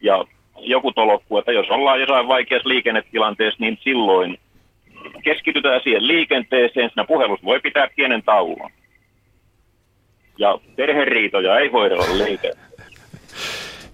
ja 0.00 0.24
joku 0.58 0.92
tolokku, 0.92 1.38
että 1.38 1.52
jos 1.52 1.70
ollaan 1.70 2.00
jossain 2.00 2.28
vaikeassa 2.28 2.68
liikennetilanteessa, 2.68 3.60
niin 3.60 3.78
silloin 3.82 4.38
keskitytään 5.24 5.80
siihen 5.84 6.06
liikenteeseen. 6.06 6.90
Siinä 6.90 7.04
puhelussa 7.04 7.46
voi 7.46 7.60
pitää 7.60 7.88
pienen 7.96 8.22
tauon. 8.22 8.70
Ja 10.40 10.58
perheriitoja 10.76 11.58
ei 11.58 11.68
hoidella 11.68 12.04
liikenteessä. 12.18 12.70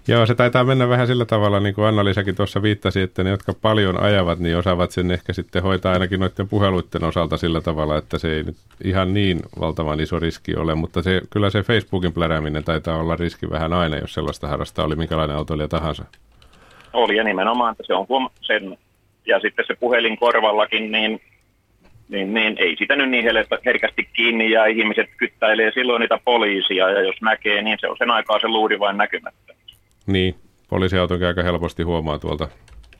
Joo, 0.07 0.25
se 0.25 0.35
taitaa 0.35 0.63
mennä 0.63 0.89
vähän 0.89 1.07
sillä 1.07 1.25
tavalla, 1.25 1.59
niin 1.59 1.75
kuin 1.75 1.87
Anna-Lisäkin 1.87 2.35
tuossa 2.35 2.61
viittasi, 2.61 3.01
että 3.01 3.23
ne, 3.23 3.29
jotka 3.29 3.53
paljon 3.61 4.03
ajavat, 4.03 4.39
niin 4.39 4.57
osaavat 4.57 4.91
sen 4.91 5.11
ehkä 5.11 5.33
sitten 5.33 5.63
hoitaa 5.63 5.93
ainakin 5.93 6.19
noiden 6.19 6.47
puheluiden 6.47 7.03
osalta 7.03 7.37
sillä 7.37 7.61
tavalla, 7.61 7.97
että 7.97 8.17
se 8.17 8.31
ei 8.35 8.43
nyt 8.43 8.55
ihan 8.83 9.13
niin 9.13 9.39
valtavan 9.59 9.99
iso 9.99 10.19
riski 10.19 10.55
ole, 10.55 10.75
mutta 10.75 11.01
se, 11.01 11.21
kyllä 11.29 11.49
se 11.49 11.63
Facebookin 11.63 12.13
plärääminen 12.13 12.63
taitaa 12.63 12.97
olla 12.97 13.15
riski 13.15 13.49
vähän 13.49 13.73
aina, 13.73 13.97
jos 13.97 14.13
sellaista 14.13 14.47
harrastaa, 14.47 14.85
oli 14.85 14.95
minkälainen 14.95 15.37
autoilija 15.37 15.67
tahansa. 15.67 16.05
Oli 16.93 17.15
ja 17.15 17.23
nimenomaan, 17.23 17.71
että 17.71 17.83
se 17.87 17.93
on 17.93 18.05
huom- 18.09 18.29
sen, 18.41 18.77
ja 19.25 19.39
sitten 19.39 19.65
se 19.67 19.75
puhelin 19.79 20.17
korvallakin, 20.17 20.91
niin, 20.91 21.21
niin, 22.09 22.33
niin 22.33 22.55
ei 22.59 22.75
sitä 22.79 22.95
nyt 22.95 23.09
niin 23.09 23.25
herkästi 23.65 24.09
kiinni 24.13 24.51
ja 24.51 24.65
ihmiset 24.65 25.09
kyttäilee 25.17 25.71
silloin 25.71 25.99
niitä 25.99 26.19
poliisia 26.25 26.89
ja 26.89 27.01
jos 27.01 27.21
näkee, 27.21 27.61
niin 27.61 27.77
se 27.81 27.87
on 27.87 27.97
sen 27.97 28.11
aikaa 28.11 28.39
se 28.39 28.47
luuri 28.47 28.79
vain 28.79 28.97
näkymättä. 28.97 29.53
Niin, 30.07 30.35
poliisiautonkin 30.69 31.27
aika 31.27 31.43
helposti 31.43 31.83
huomaa 31.83 32.19
tuolta, 32.19 32.47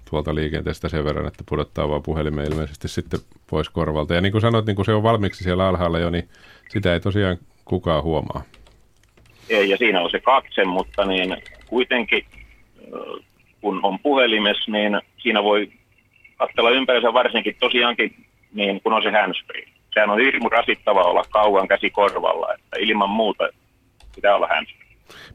tuolta 0.09 0.35
liikenteestä 0.35 0.89
sen 0.89 1.05
verran, 1.05 1.27
että 1.27 1.43
pudottaa 1.49 1.89
vaan 1.89 2.03
puhelimen 2.03 2.45
ilmeisesti 2.51 2.87
sitten 2.87 3.19
pois 3.49 3.69
korvalta. 3.69 4.13
Ja 4.13 4.21
niin 4.21 4.31
kuin 4.31 4.41
sanoit, 4.41 4.65
niin 4.65 4.75
kun 4.75 4.85
se 4.85 4.93
on 4.93 5.03
valmiiksi 5.03 5.43
siellä 5.43 5.67
alhaalla 5.67 5.99
jo, 5.99 6.09
niin 6.09 6.29
sitä 6.69 6.93
ei 6.93 6.99
tosiaan 6.99 7.37
kukaan 7.65 8.03
huomaa. 8.03 8.41
Ei, 9.49 9.69
ja 9.69 9.77
siinä 9.77 10.01
on 10.01 10.11
se 10.11 10.19
katse, 10.19 10.65
mutta 10.65 11.05
niin 11.05 11.37
kuitenkin 11.67 12.25
ö, 12.93 13.21
kun 13.61 13.79
on 13.83 13.99
puhelimessa, 13.99 14.71
niin 14.71 15.01
siinä 15.17 15.43
voi 15.43 15.71
katsella 16.37 16.69
ympärinsä 16.69 17.13
varsinkin 17.13 17.55
tosiaankin, 17.59 18.15
niin 18.53 18.81
kun 18.81 18.93
on 18.93 19.03
se 19.03 19.11
handsfree. 19.11 19.63
Sehän 19.93 20.09
on 20.09 20.19
hirmu 20.19 20.49
rasittava 20.49 21.03
olla 21.03 21.23
kauan 21.29 21.67
käsi 21.67 21.89
korvalla, 21.89 22.53
että 22.53 22.77
ilman 22.79 23.09
muuta 23.09 23.49
pitää 24.15 24.35
olla 24.35 24.47
handsfree. 24.47 24.87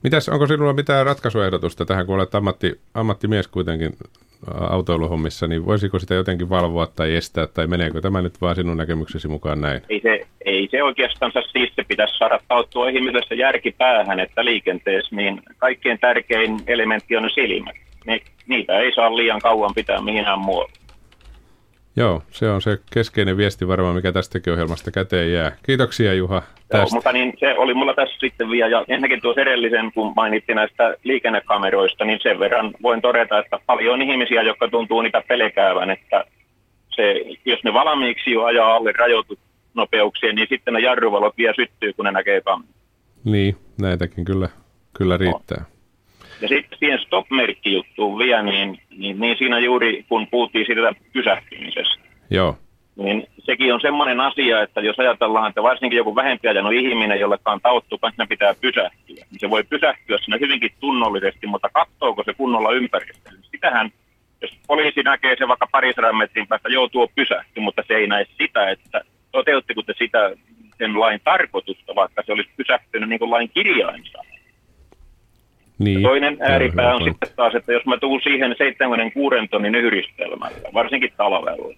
Mitäs, 0.02 0.28
onko 0.28 0.46
sinulla 0.46 0.72
mitään 0.72 1.06
ratkaisuehdotusta 1.06 1.84
tähän, 1.84 2.06
kun 2.06 2.14
olet 2.14 2.34
ammatti, 2.34 2.80
ammattimies 2.94 3.48
kuitenkin 3.48 3.92
ä, 3.92 4.66
autoiluhommissa, 4.66 5.46
niin 5.46 5.66
voisiko 5.66 5.98
sitä 5.98 6.14
jotenkin 6.14 6.50
valvoa 6.50 6.86
tai 6.86 7.16
estää, 7.16 7.46
tai 7.46 7.66
meneekö 7.66 8.00
tämä 8.00 8.22
nyt 8.22 8.40
vaan 8.40 8.54
sinun 8.54 8.76
näkemyksesi 8.76 9.28
mukaan 9.28 9.60
näin? 9.60 9.82
Ei 9.88 10.00
se, 10.00 10.20
ei 10.44 10.68
se 10.70 10.82
oikeastaan 10.82 11.32
siis 11.52 11.72
se 11.76 11.84
pitäisi 11.88 12.16
saada 12.16 12.38
tauttua 12.48 12.88
ihmiselle 12.88 13.22
se 13.28 13.34
järki 13.34 13.74
päähän, 13.78 14.20
että 14.20 14.44
liikenteessä 14.44 15.16
niin 15.16 15.42
kaikkein 15.58 15.98
tärkein 15.98 16.60
elementti 16.66 17.16
on 17.16 17.22
ne 17.22 17.28
silmät. 17.28 17.76
Ni, 18.06 18.22
niitä 18.46 18.78
ei 18.78 18.94
saa 18.94 19.16
liian 19.16 19.40
kauan 19.40 19.74
pitää 19.74 20.00
mihinään 20.00 20.38
muualle. 20.38 20.72
Joo, 21.96 22.22
se 22.30 22.50
on 22.50 22.62
se 22.62 22.78
keskeinen 22.92 23.36
viesti 23.36 23.68
varmaan, 23.68 23.94
mikä 23.94 24.12
tästäkin 24.12 24.52
ohjelmasta 24.52 24.90
käteen 24.90 25.32
jää. 25.32 25.52
Kiitoksia 25.66 26.14
Juha 26.14 26.34
Joo, 26.34 26.42
tästä. 26.68 26.96
mutta 26.96 27.12
niin 27.12 27.34
se 27.38 27.54
oli 27.58 27.74
mulla 27.74 27.94
tässä 27.94 28.16
sitten 28.20 28.50
vielä, 28.50 28.70
ja 28.70 28.84
ensinnäkin 28.88 29.20
tuossa 29.22 29.40
edellisen, 29.40 29.92
kun 29.94 30.12
mainittiin 30.16 30.56
näistä 30.56 30.96
liikennekameroista, 31.04 32.04
niin 32.04 32.18
sen 32.22 32.38
verran 32.38 32.74
voin 32.82 33.02
todeta, 33.02 33.38
että 33.38 33.58
paljon 33.66 33.94
on 33.94 34.02
ihmisiä, 34.02 34.42
jotka 34.42 34.68
tuntuu 34.68 35.02
niitä 35.02 35.22
pelkäävän, 35.28 35.90
että 35.90 36.24
se, 36.96 37.24
jos 37.44 37.64
ne 37.64 37.72
valmiiksi 37.72 38.30
jo 38.30 38.44
ajaa 38.44 38.76
alle 38.76 38.92
rajoitusnopeuksien, 38.92 40.34
niin 40.34 40.46
sitten 40.50 40.74
ne 40.74 40.80
jarruvalot 40.80 41.36
vielä 41.36 41.54
syttyy, 41.56 41.92
kun 41.92 42.04
ne 42.04 42.10
näkee 42.12 42.40
kameraa. 42.40 42.74
Niin, 43.24 43.56
näitäkin 43.80 44.24
kyllä, 44.24 44.48
kyllä 44.92 45.16
riittää. 45.16 45.64
Ja 46.42 46.48
sitten 46.48 46.78
siihen 46.78 46.98
stop-merkkijuttuun 46.98 48.18
vielä, 48.18 48.42
niin, 48.42 48.78
niin, 48.90 49.20
niin 49.20 49.38
siinä 49.38 49.58
juuri 49.58 50.04
kun 50.08 50.26
puhuttiin 50.26 50.66
siitä 50.66 50.94
pysähtymisestä, 51.12 52.02
Joo, 52.30 52.56
niin 52.96 53.26
sekin 53.38 53.74
on 53.74 53.80
semmoinen 53.80 54.20
asia, 54.20 54.62
että 54.62 54.80
jos 54.80 54.98
ajatellaan, 54.98 55.48
että 55.48 55.62
varsinkin 55.62 55.96
joku 55.96 56.16
vähempi 56.16 56.48
ajanut 56.48 56.72
ihminen, 56.72 57.20
jolle 57.20 57.38
on 57.44 57.60
tauttu, 57.60 57.98
kanssa 57.98 58.26
pitää 58.28 58.54
pysähtyä, 58.60 59.24
niin 59.30 59.38
se 59.38 59.50
voi 59.50 59.64
pysähtyä 59.64 60.18
siinä 60.18 60.38
hyvinkin 60.40 60.70
tunnollisesti, 60.80 61.46
mutta 61.46 61.68
katsooko 61.72 62.22
se 62.24 62.34
kunnolla 62.34 62.72
ympäristöä? 62.72 63.32
Sitähän, 63.50 63.90
jos 64.42 64.58
poliisi 64.66 65.02
näkee 65.02 65.36
se 65.38 65.48
vaikka 65.48 65.66
parisadan 65.72 66.16
metrin 66.16 66.48
päästä, 66.48 66.68
joutuu 66.68 67.10
pysähtyä, 67.14 67.62
mutta 67.62 67.82
se 67.88 67.94
ei 67.94 68.06
näe 68.06 68.26
sitä, 68.38 68.70
että 68.70 69.00
toteuttiko 69.32 69.82
te 69.82 69.94
sitä 69.98 70.30
sen 70.78 71.00
lain 71.00 71.20
tarkoitusta, 71.24 71.94
vaikka 71.94 72.22
se 72.26 72.32
olisi 72.32 72.50
pysähtynyt 72.56 73.08
niin 73.08 73.18
kuin 73.18 73.30
lain 73.30 73.50
kirjainsa. 73.54 74.18
Niin. 75.84 76.02
Ja 76.02 76.08
toinen 76.08 76.36
ääripää 76.40 76.94
on 76.94 77.00
pointti. 77.00 77.10
sitten 77.10 77.36
taas, 77.36 77.54
että 77.54 77.72
jos 77.72 77.86
mä 77.86 77.98
tuun 77.98 78.20
siihen 78.22 78.54
76 78.58 79.36
tonnin 79.50 79.74
yhdistelmällä, 79.74 80.68
varsinkin 80.74 81.12
talvella, 81.16 81.74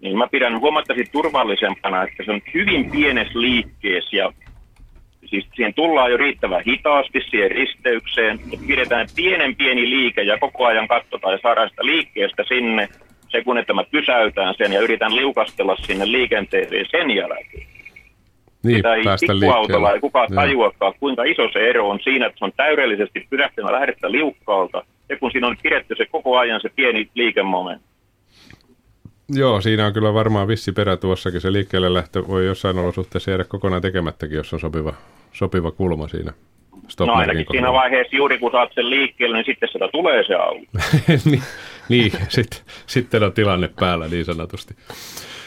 niin 0.00 0.18
mä 0.18 0.28
pidän 0.30 0.60
huomattavasti 0.60 1.12
turvallisempana, 1.12 2.02
että 2.02 2.24
se 2.24 2.30
on 2.30 2.40
hyvin 2.54 2.90
pienessä 2.90 3.40
liikkeessä 3.40 4.16
ja 4.16 4.32
siis 5.26 5.46
siihen 5.54 5.74
tullaan 5.74 6.10
jo 6.10 6.16
riittävän 6.16 6.62
hitaasti 6.66 7.20
siihen 7.30 7.50
risteykseen, 7.50 8.40
että 8.52 8.66
pidetään 8.66 9.06
pienen 9.16 9.56
pieni 9.56 9.90
liike 9.90 10.22
ja 10.22 10.38
koko 10.38 10.66
ajan 10.66 10.88
katsotaan 10.88 11.34
ja 11.34 11.38
saadaan 11.42 11.70
sitä 11.70 11.86
liikkeestä 11.86 12.44
sinne 12.48 12.88
se 13.32 13.44
kun, 13.44 13.58
että 13.58 13.74
mä 13.74 13.84
pysäytän 13.90 14.54
sen 14.58 14.72
ja 14.72 14.80
yritän 14.80 15.16
liukastella 15.16 15.76
sinne 15.76 16.12
liikenteeseen 16.12 16.86
sen 16.90 17.10
jälkeen. 17.10 17.71
Niin, 18.64 18.76
Sitä 18.76 18.94
ei 18.94 19.04
päästä 19.04 19.32
pikkuautolla 19.32 19.60
liikkeelle. 19.60 19.92
ei 19.92 20.00
kukaan 20.00 20.28
tajuakaan, 20.34 20.94
kuinka 21.00 21.24
iso 21.24 21.48
se 21.52 21.70
ero 21.70 21.88
on 21.88 22.00
siinä, 22.02 22.26
että 22.26 22.38
se 22.38 22.44
on 22.44 22.52
täydellisesti 22.56 23.26
pysähtynyt 23.30 23.70
lähdettä 23.70 24.12
liukkaalta, 24.12 24.84
ja 25.08 25.18
kun 25.18 25.30
siinä 25.30 25.46
on 25.46 25.56
pidetty 25.62 25.94
se 25.96 26.06
koko 26.06 26.38
ajan 26.38 26.60
se 26.60 26.68
pieni 26.76 27.08
liikemomentti. 27.14 27.86
Joo, 29.28 29.60
siinä 29.60 29.86
on 29.86 29.92
kyllä 29.92 30.14
varmaan 30.14 30.48
vissi 30.48 30.72
perä 30.72 30.96
tuossakin. 30.96 31.40
Se 31.40 31.52
liikkeelle 31.52 31.94
lähtö 31.94 32.28
voi 32.28 32.46
jossain 32.46 32.78
olosuhteessa 32.78 33.30
jäädä 33.30 33.44
kokonaan 33.44 33.82
tekemättäkin, 33.82 34.36
jos 34.36 34.52
on 34.52 34.60
sopiva, 34.60 34.94
sopiva 35.32 35.70
kulma 35.70 36.08
siinä. 36.08 36.32
Stop 36.88 37.06
No 37.06 37.14
ainakin 37.14 37.46
siinä 37.50 37.72
vaiheessa 37.72 38.16
juuri 38.16 38.38
kun 38.38 38.52
saat 38.52 38.70
sen 38.74 38.90
liikkeelle, 38.90 39.36
niin 39.36 39.46
sitten 39.46 39.68
sitä 39.72 39.88
tulee 39.88 40.24
se 40.26 40.34
auto. 40.34 40.60
niin, 41.30 41.42
niin 41.88 42.12
sit, 42.28 42.64
sitten 42.86 43.22
on 43.22 43.32
tilanne 43.32 43.70
päällä 43.80 44.08
niin 44.08 44.24
sanotusti. 44.24 44.74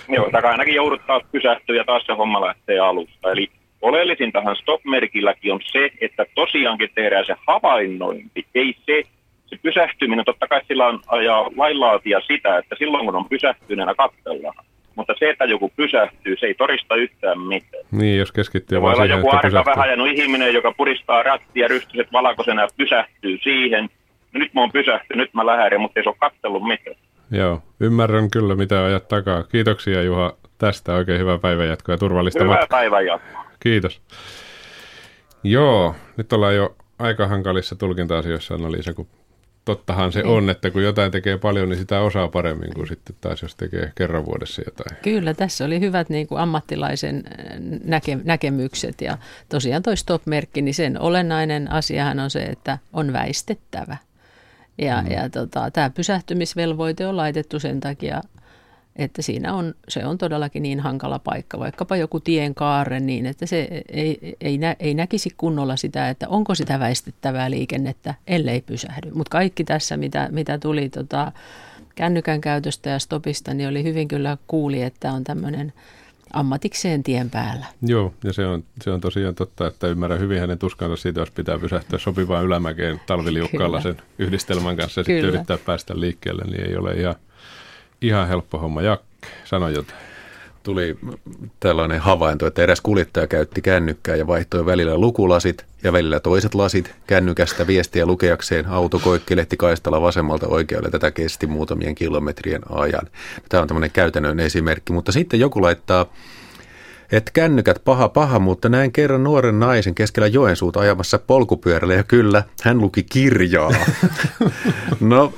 Joo, 0.10 0.30
tai 0.32 0.41
ainakin 0.43 0.76
joudut 0.76 1.01
taas 1.08 1.24
pysähtyä 1.32 1.76
ja 1.76 1.84
taas 1.84 2.06
se 2.06 2.14
homma 2.14 2.41
lähtee 2.41 2.80
alusta. 2.80 3.32
Eli 3.32 3.47
oleellisintahan 3.82 4.56
stop-merkilläkin 4.56 5.53
on 5.53 5.60
se, 5.72 5.89
että 6.01 6.26
tosiaankin 6.36 6.89
tehdään 6.95 7.26
se 7.26 7.36
havainnointi, 7.47 8.45
ei 8.56 8.76
se, 8.86 9.03
se 9.45 9.58
pysähtyminen. 9.62 10.26
Totta 10.26 10.47
kai 10.47 10.62
sillä 10.68 10.88
on 10.88 10.99
ajaa 11.08 11.49
lainlaatia 11.58 12.20
sitä, 12.28 12.58
että 12.58 12.76
silloin 12.80 13.06
kun 13.06 13.16
on 13.16 13.30
pysähtyneenä 13.30 13.95
katsellaan. 13.95 14.66
Mutta 14.95 15.14
se, 15.20 15.30
että 15.30 15.45
joku 15.45 15.72
pysähtyy, 15.76 16.36
se 16.39 16.45
ei 16.45 16.53
todista 16.53 16.95
yhtään 16.95 17.39
mitään. 17.39 17.84
Niin, 17.91 18.18
jos 18.18 18.32
keskittyy 18.32 18.82
vaan 18.82 18.95
siihen, 18.95 19.18
joku 19.18 19.28
että 19.28 19.38
arka 19.38 19.72
vähän 19.76 20.08
ihminen, 20.08 20.53
joka 20.53 20.72
puristaa 20.72 21.24
rattia 21.24 21.68
rystyset 21.68 22.14
valkoisena 22.14 22.62
ja 22.62 22.68
pysähtyy 22.78 23.38
siihen. 23.43 23.89
No 24.34 24.39
nyt 24.39 24.53
mä 24.53 24.62
oon 24.62 24.72
pysähtynyt, 24.72 25.28
nyt 25.28 25.34
mä 25.34 25.45
lähden, 25.45 25.82
mutta 25.82 25.99
ei 25.99 26.03
se 26.03 26.10
ole 26.10 26.16
katsellut 26.20 26.68
mitään. 26.68 26.95
Joo, 27.32 27.62
ymmärrän 27.80 28.32
kyllä 28.32 28.56
mitä 28.56 28.86
ajat 28.86 29.08
takaa. 29.08 29.44
Kiitoksia 29.44 30.04
Juha 30.04 30.34
tästä. 30.58 30.94
Oikein 30.94 31.20
hyvää 31.20 31.38
päivänjatkoa 31.38 31.94
ja 31.94 32.00
turvallista 32.00 32.44
Hyvää 32.44 32.60
matkaa. 32.60 32.80
päivänjatkoa. 32.80 33.46
Kiitos. 33.60 34.02
Joo, 35.44 35.96
nyt 36.18 36.34
ollaan 36.34 36.56
jo 36.56 36.76
aika 37.00 37.28
hankalissa 37.28 37.76
tulkinta-asioissa, 37.76 38.54
Anna-Liisa, 38.54 38.94
kun 38.94 39.08
tottahan 39.66 40.12
se 40.12 40.22
niin. 40.22 40.32
on, 40.32 40.50
että 40.50 40.72
kun 40.72 40.84
jotain 40.84 41.12
tekee 41.12 41.38
paljon, 41.38 41.70
niin 41.70 41.80
sitä 41.80 42.02
osaa 42.02 42.28
paremmin 42.28 42.74
kuin 42.74 42.88
sitten 42.88 43.16
taas, 43.22 43.42
jos 43.42 43.56
tekee 43.56 43.92
kerran 43.96 44.26
vuodessa 44.26 44.62
jotain. 44.66 44.98
Kyllä, 45.02 45.34
tässä 45.34 45.66
oli 45.66 45.80
hyvät 45.80 46.10
niin 46.10 46.28
kuin 46.28 46.42
ammattilaisen 46.42 47.24
äh, 47.28 47.58
näke, 47.84 48.18
näkemykset 48.24 49.02
ja 49.02 49.18
tosiaan 49.50 49.84
toi 49.84 49.98
stop-merkki, 49.98 50.62
niin 50.62 50.74
sen 50.74 51.02
olennainen 51.02 51.72
asiahan 51.72 52.20
on 52.20 52.30
se, 52.30 52.44
että 52.44 52.78
on 52.94 53.14
väistettävä. 53.14 53.98
Ja, 54.78 55.02
mm. 55.02 55.12
ja 55.12 55.30
tota, 55.30 55.72
tämä 55.72 55.90
pysähtymisvelvoite 55.90 57.08
on 57.08 57.18
laitettu 57.18 57.60
sen 57.60 57.80
takia 57.80 58.22
että 58.96 59.22
siinä 59.22 59.54
on, 59.54 59.74
se 59.88 60.06
on 60.06 60.18
todellakin 60.18 60.64
niin 60.64 60.80
hankala 60.80 61.20
paikka, 61.20 61.60
vaikkapa 61.60 61.96
joku 61.96 62.20
tienkaare 62.20 63.00
niin, 63.00 63.26
että 63.26 63.46
se 63.46 63.84
ei, 63.90 64.36
ei, 64.42 64.58
nä, 64.58 64.76
ei 64.80 64.94
näkisi 64.94 65.30
kunnolla 65.38 65.76
sitä, 65.76 66.10
että 66.10 66.30
onko 66.30 66.56
sitä 66.56 66.80
väistettävää 66.80 67.52
liikennettä, 67.52 68.14
ellei 68.28 68.62
pysähdy. 68.62 69.12
Mutta 69.12 69.32
kaikki 69.32 69.64
tässä, 69.64 69.98
mitä, 69.98 70.30
mitä 70.32 70.58
tuli 70.58 70.90
tota, 70.90 71.32
kännykän 71.96 72.42
käytöstä 72.42 72.90
ja 72.90 73.00
stopista, 73.00 73.54
niin 73.54 73.70
oli 73.70 73.84
hyvin 73.84 74.08
kyllä 74.08 74.38
kuuli, 74.48 74.82
että 74.82 75.12
on 75.12 75.24
tämmöinen 75.24 75.74
ammatikseen 76.34 77.04
tien 77.04 77.30
päällä. 77.30 77.66
Joo, 77.82 78.14
ja 78.24 78.34
se 78.34 78.48
on, 78.48 78.64
se 78.82 78.92
on 78.92 79.02
tosiaan 79.02 79.36
totta, 79.36 79.68
että 79.68 79.88
ymmärrän 79.88 80.20
hyvin 80.20 80.40
hänen 80.40 80.60
tuskansa 80.60 80.96
siitä, 80.96 81.20
jos 81.20 81.32
pitää 81.32 81.60
pysähtyä 81.60 82.00
sopivaan 82.00 82.46
ylämäkeen 82.46 83.02
talviliukkaalla 83.06 83.82
sen 83.82 83.98
yhdistelmän 84.20 84.78
kanssa 84.78 85.00
ja 85.00 85.04
sitten 85.04 85.26
yrittää 85.26 85.58
päästä 85.58 86.00
liikkeelle, 86.00 86.44
niin 86.46 86.70
ei 86.70 86.78
ole 86.78 86.94
ihan 86.94 87.16
ihan 88.02 88.28
helppo 88.28 88.58
homma. 88.58 88.82
Jakke, 88.82 89.28
sano 89.44 89.70
jotain. 89.70 90.14
Tuli 90.66 90.97
tällainen 91.59 91.99
havainto, 91.99 92.47
että 92.47 92.63
eräs 92.63 92.82
kuljettaja 92.82 93.28
käytti 93.28 93.61
kännykkää 93.61 94.16
ja 94.16 94.28
vaihtoi 94.28 94.66
välillä 94.66 94.97
lukulasit 94.97 95.66
ja 95.84 95.93
välillä 95.93 96.20
toiset 96.20 96.55
lasit 96.55 96.95
kännykästä 97.07 97.68
viestiä 97.68 98.05
lukeakseen. 98.05 98.68
Auto 98.68 98.99
koikkelehti 98.99 99.57
kaistalla 99.57 100.01
vasemmalta 100.01 100.47
oikealle. 100.47 100.89
Tätä 100.89 101.11
kesti 101.11 101.47
muutamien 101.47 101.95
kilometrien 101.95 102.61
ajan. 102.70 103.07
Tämä 103.49 103.61
on 103.61 103.68
tämmöinen 103.68 103.91
käytännön 103.91 104.39
esimerkki, 104.39 104.93
mutta 104.93 105.11
sitten 105.11 105.39
joku 105.39 105.61
laittaa 105.61 106.05
että 107.11 107.32
kännykät 107.34 107.82
paha 107.86 108.09
paha, 108.09 108.39
mutta 108.39 108.70
näin 108.70 108.91
kerran 108.91 109.24
nuoren 109.24 109.59
naisen 109.59 109.95
keskellä 109.95 110.28
Joensuuta 110.28 110.80
ajamassa 110.80 111.20
polkupyörällä 111.20 111.93
ja 111.93 112.03
kyllä, 112.03 112.43
hän 112.63 112.82
luki 112.82 113.03
kirjaa. 113.03 113.72
no, 114.99 115.34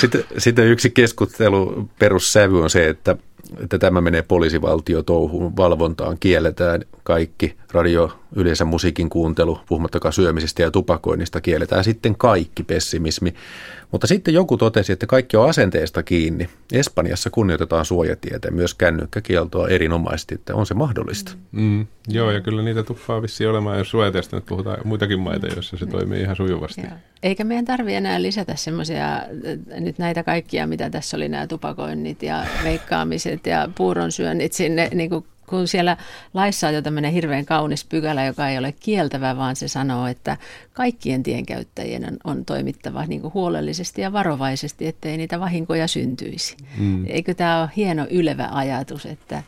sitten, 0.00 0.24
sitten 0.38 0.66
yksi 0.66 0.90
keskustelu 0.90 1.88
perussävy 1.98 2.62
on 2.62 2.70
se, 2.70 2.88
että 2.88 3.16
että 3.62 3.78
tämä 3.78 4.00
menee 4.00 4.22
poliisivaltiotouhuun, 4.22 5.56
valvontaan, 5.56 6.16
kielletään 6.20 6.80
kaikki 7.02 7.56
radio, 7.74 8.18
yleensä 8.36 8.64
musiikin 8.64 9.10
kuuntelu, 9.10 9.58
puhumattakaan 9.68 10.12
syömisestä 10.12 10.62
ja 10.62 10.70
tupakoinnista, 10.70 11.40
kielletään 11.40 11.84
sitten 11.84 12.16
kaikki 12.16 12.62
pessimismi. 12.62 13.34
Mutta 13.92 14.06
sitten 14.06 14.34
joku 14.34 14.56
totesi, 14.56 14.92
että 14.92 15.06
kaikki 15.06 15.36
on 15.36 15.48
asenteesta 15.48 16.02
kiinni. 16.02 16.48
Espanjassa 16.72 17.30
kunnioitetaan 17.30 17.84
suojatietä 17.84 18.50
myös 18.50 18.74
kännykkäkieltoa 18.74 19.68
erinomaisesti, 19.68 20.34
että 20.34 20.54
on 20.54 20.66
se 20.66 20.74
mahdollista. 20.74 21.32
Mm, 21.52 21.86
joo, 22.08 22.30
ja 22.30 22.40
kyllä 22.40 22.62
niitä 22.62 22.82
tuppaa 22.82 23.22
vissiin 23.22 23.50
olemaan, 23.50 23.78
jos 23.78 23.90
suojatiestä 23.90 24.36
nyt 24.36 24.46
puhutaan 24.46 24.78
muitakin 24.84 25.20
maita, 25.20 25.46
joissa 25.46 25.76
se 25.76 25.86
toimii 25.86 26.20
ihan 26.20 26.36
sujuvasti. 26.36 26.80
Joo. 26.80 26.90
Eikä 27.22 27.44
meidän 27.44 27.64
tarvitse 27.64 27.96
enää 27.96 28.22
lisätä 28.22 28.56
semmoisia, 28.56 29.06
nyt 29.80 29.98
näitä 29.98 30.22
kaikkia, 30.22 30.66
mitä 30.66 30.90
tässä 30.90 31.16
oli 31.16 31.28
nämä 31.28 31.46
tupakoinnit 31.46 32.22
ja 32.22 32.46
veikkaamiset 32.64 33.46
ja 33.46 33.68
puuronsyönnit 33.74 34.52
sinne 34.52 34.88
niin 34.94 35.10
kuin 35.10 35.24
kun 35.46 35.68
siellä 35.68 35.96
laissa 36.34 36.68
on 36.68 36.74
jo 36.74 36.82
tämmöinen 36.82 37.12
hirveän 37.12 37.44
kaunis 37.44 37.84
pykälä, 37.84 38.24
joka 38.24 38.48
ei 38.48 38.58
ole 38.58 38.74
kieltävä, 38.80 39.36
vaan 39.36 39.56
se 39.56 39.68
sanoo, 39.68 40.06
että 40.06 40.36
kaikkien 40.72 41.22
tienkäyttäjien 41.22 42.04
on, 42.06 42.16
on 42.24 42.44
toimittava 42.44 43.06
niin 43.06 43.20
kuin 43.20 43.34
huolellisesti 43.34 44.02
ja 44.02 44.12
varovaisesti, 44.12 44.86
ettei 44.86 45.16
niitä 45.16 45.40
vahinkoja 45.40 45.88
syntyisi. 45.88 46.56
Mm. 46.78 47.04
Eikö 47.06 47.34
tämä 47.34 47.60
ole 47.60 47.70
hieno 47.76 48.06
ylevä 48.10 48.48
ajatus, 48.52 49.06
että, 49.06 49.42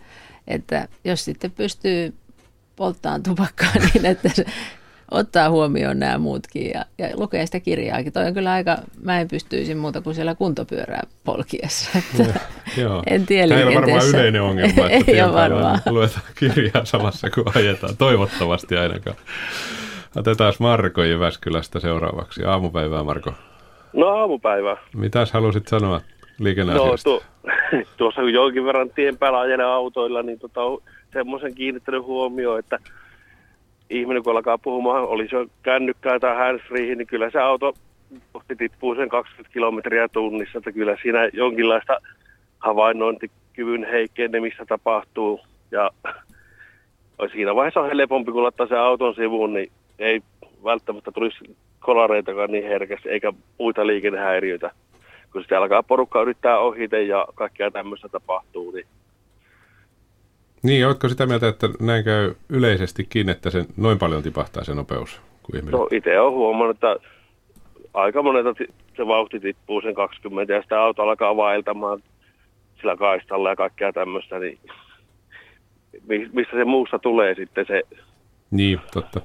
että 0.46 0.88
jos 1.04 1.24
sitten 1.24 1.50
pystyy 1.50 2.14
polttamaan 2.76 3.22
tupakkaa 3.22 3.72
niin, 3.94 4.06
että 4.06 4.28
ottaa 5.10 5.50
huomioon 5.50 5.98
nämä 5.98 6.18
muutkin 6.18 6.70
ja, 6.74 6.84
ja 6.98 7.08
lukee 7.14 7.46
sitä 7.46 7.60
kirjaakin. 7.60 8.12
Toi 8.12 8.26
on 8.26 8.34
kyllä 8.34 8.52
aika, 8.52 8.76
mä 9.02 9.20
en 9.20 9.28
pystyisi 9.28 9.74
muuta 9.74 10.00
kuin 10.00 10.14
siellä 10.14 10.34
kuntopyörää 10.34 11.02
polkiessa. 11.24 11.90
Että 11.98 12.40
Joo. 12.76 13.02
En 13.06 13.26
tiedä 13.26 13.48
Tämä 13.48 13.60
ei 13.60 13.66
ole 13.66 13.74
varmaan 13.74 14.08
yleinen 14.08 14.42
ongelma, 14.42 14.88
että 14.90 15.12
ei 15.12 15.32
varmaan. 15.32 15.80
luetaan 15.90 16.22
kirjaa 16.38 16.84
samassa 16.84 17.30
kuin 17.30 17.46
ajetaan. 17.54 17.96
Toivottavasti 17.96 18.76
ainakaan. 18.76 19.16
Otetaan 20.16 20.52
Marko 20.58 21.02
Jyväskylästä 21.02 21.80
seuraavaksi. 21.80 22.44
Aamupäivää 22.44 23.02
Marko. 23.02 23.32
No 23.92 24.08
aamupäivää. 24.08 24.76
Mitäs 24.94 25.32
halusit 25.32 25.68
sanoa 25.68 26.00
liikenneasiasta? 26.38 27.10
No 27.10 27.18
tu- 27.18 27.24
tuossa 27.96 28.20
kun 28.20 28.32
jonkin 28.32 28.64
verran 28.64 28.90
tien 28.90 29.18
päällä 29.18 29.38
ajelen 29.38 29.66
autoilla, 29.66 30.22
niin 30.22 30.38
tota, 30.38 30.60
semmoisen 31.12 31.54
kiinnittänyt 31.54 32.02
huomioon, 32.02 32.58
että– 32.58 32.78
ihminen 33.90 34.22
kun 34.22 34.36
alkaa 34.36 34.58
puhumaan, 34.58 35.02
oli 35.02 35.28
se 35.28 35.36
kännykkää 35.62 36.18
tai 36.18 36.36
handsfree, 36.36 36.94
niin 36.94 37.06
kyllä 37.06 37.30
se 37.30 37.38
auto 37.38 37.74
tippuu 38.58 38.94
sen 38.94 39.08
20 39.08 39.52
kilometriä 39.52 40.08
tunnissa, 40.08 40.58
että 40.58 40.72
kyllä 40.72 40.96
siinä 41.02 41.30
jonkinlaista 41.32 42.00
havainnointikyvyn 42.58 43.86
heikkenemistä 43.90 44.64
tapahtuu. 44.66 45.40
Ja 45.70 45.90
siinä 47.32 47.54
vaiheessa 47.54 47.80
on 47.80 47.88
helpompi, 47.88 48.32
kun 48.32 48.42
laittaa 48.42 48.66
sen 48.66 48.80
auton 48.80 49.14
sivuun, 49.14 49.52
niin 49.52 49.72
ei 49.98 50.20
välttämättä 50.64 51.12
tulisi 51.12 51.56
kolareitakaan 51.80 52.50
niin 52.50 52.68
herkästi, 52.68 53.08
eikä 53.08 53.32
muita 53.58 53.86
liikennehäiriöitä. 53.86 54.70
Kun 55.32 55.42
sitten 55.42 55.58
alkaa 55.58 55.82
porukka 55.82 56.22
yrittää 56.22 56.58
ohite 56.58 57.02
ja 57.02 57.26
kaikkea 57.34 57.70
tämmöistä 57.70 58.08
tapahtuu, 58.08 58.70
niin 58.70 58.86
niin, 60.66 60.86
oletko 60.86 61.08
sitä 61.08 61.26
mieltä, 61.26 61.48
että 61.48 61.68
näin 61.80 62.04
käy 62.04 62.34
yleisestikin, 62.48 63.28
että 63.28 63.50
se 63.50 63.64
noin 63.76 63.98
paljon 63.98 64.22
tipahtaa 64.22 64.64
se 64.64 64.74
nopeus 64.74 65.20
kuin? 65.42 65.66
No 65.70 65.88
itse 65.92 66.20
olen 66.20 66.34
huomannut, 66.34 66.76
että 66.76 66.96
aika 67.94 68.22
monelta 68.22 68.64
se 68.96 69.06
vauhti 69.06 69.40
tippuu 69.40 69.80
sen 69.80 69.94
20 69.94 70.52
ja 70.52 70.62
sitä 70.62 70.80
auto 70.80 71.02
alkaa 71.02 71.36
vaeltamaan 71.36 72.02
sillä 72.80 72.96
kaistalla 72.96 73.50
ja 73.50 73.56
kaikkea 73.56 73.92
tämmöistä, 73.92 74.38
niin 74.38 74.58
mistä 76.32 76.56
se 76.56 76.64
muusta 76.64 76.98
tulee 76.98 77.34
sitten 77.34 77.66
se... 77.66 77.82
Niin, 78.50 78.80
totta. 78.92 79.20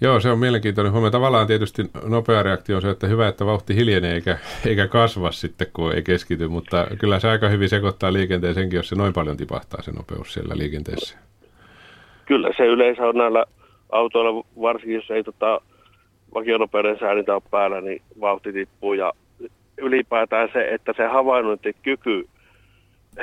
Joo, 0.00 0.20
se 0.20 0.30
on 0.30 0.38
mielenkiintoinen 0.38 0.92
huomio. 0.92 1.10
Tavallaan 1.10 1.46
tietysti 1.46 1.82
nopea 2.04 2.42
reaktio 2.42 2.76
on 2.76 2.82
se, 2.82 2.90
että 2.90 3.06
hyvä, 3.06 3.28
että 3.28 3.46
vauhti 3.46 3.76
hiljenee 3.76 4.14
eikä, 4.14 4.38
eikä 4.66 4.88
kasva 4.88 5.32
sitten, 5.32 5.66
kun 5.72 5.94
ei 5.94 6.02
keskity, 6.02 6.48
mutta 6.48 6.86
kyllä 6.98 7.18
se 7.18 7.28
aika 7.28 7.48
hyvin 7.48 7.68
sekoittaa 7.68 8.12
liikenteen 8.12 8.54
senkin, 8.54 8.76
jos 8.76 8.88
se 8.88 8.96
noin 8.96 9.12
paljon 9.12 9.36
tipahtaa 9.36 9.82
se 9.82 9.92
nopeus 9.92 10.32
siellä 10.32 10.54
liikenteessä. 10.58 11.18
Kyllä 12.26 12.50
se 12.56 12.66
yleensä 12.66 13.02
on 13.02 13.16
näillä 13.16 13.44
autoilla, 13.92 14.44
varsinkin 14.60 14.94
jos 14.94 15.10
ei 15.10 15.24
tota, 15.24 15.60
vakionopeuden 16.34 16.98
säännitä 16.98 17.34
ole 17.34 17.42
päällä, 17.50 17.80
niin 17.80 18.02
vauhti 18.20 18.52
tippuu 18.52 18.92
ja 18.92 19.12
ylipäätään 19.78 20.48
se, 20.52 20.68
että 20.68 20.92
se 20.96 21.06
havainnointikyky 21.06 22.28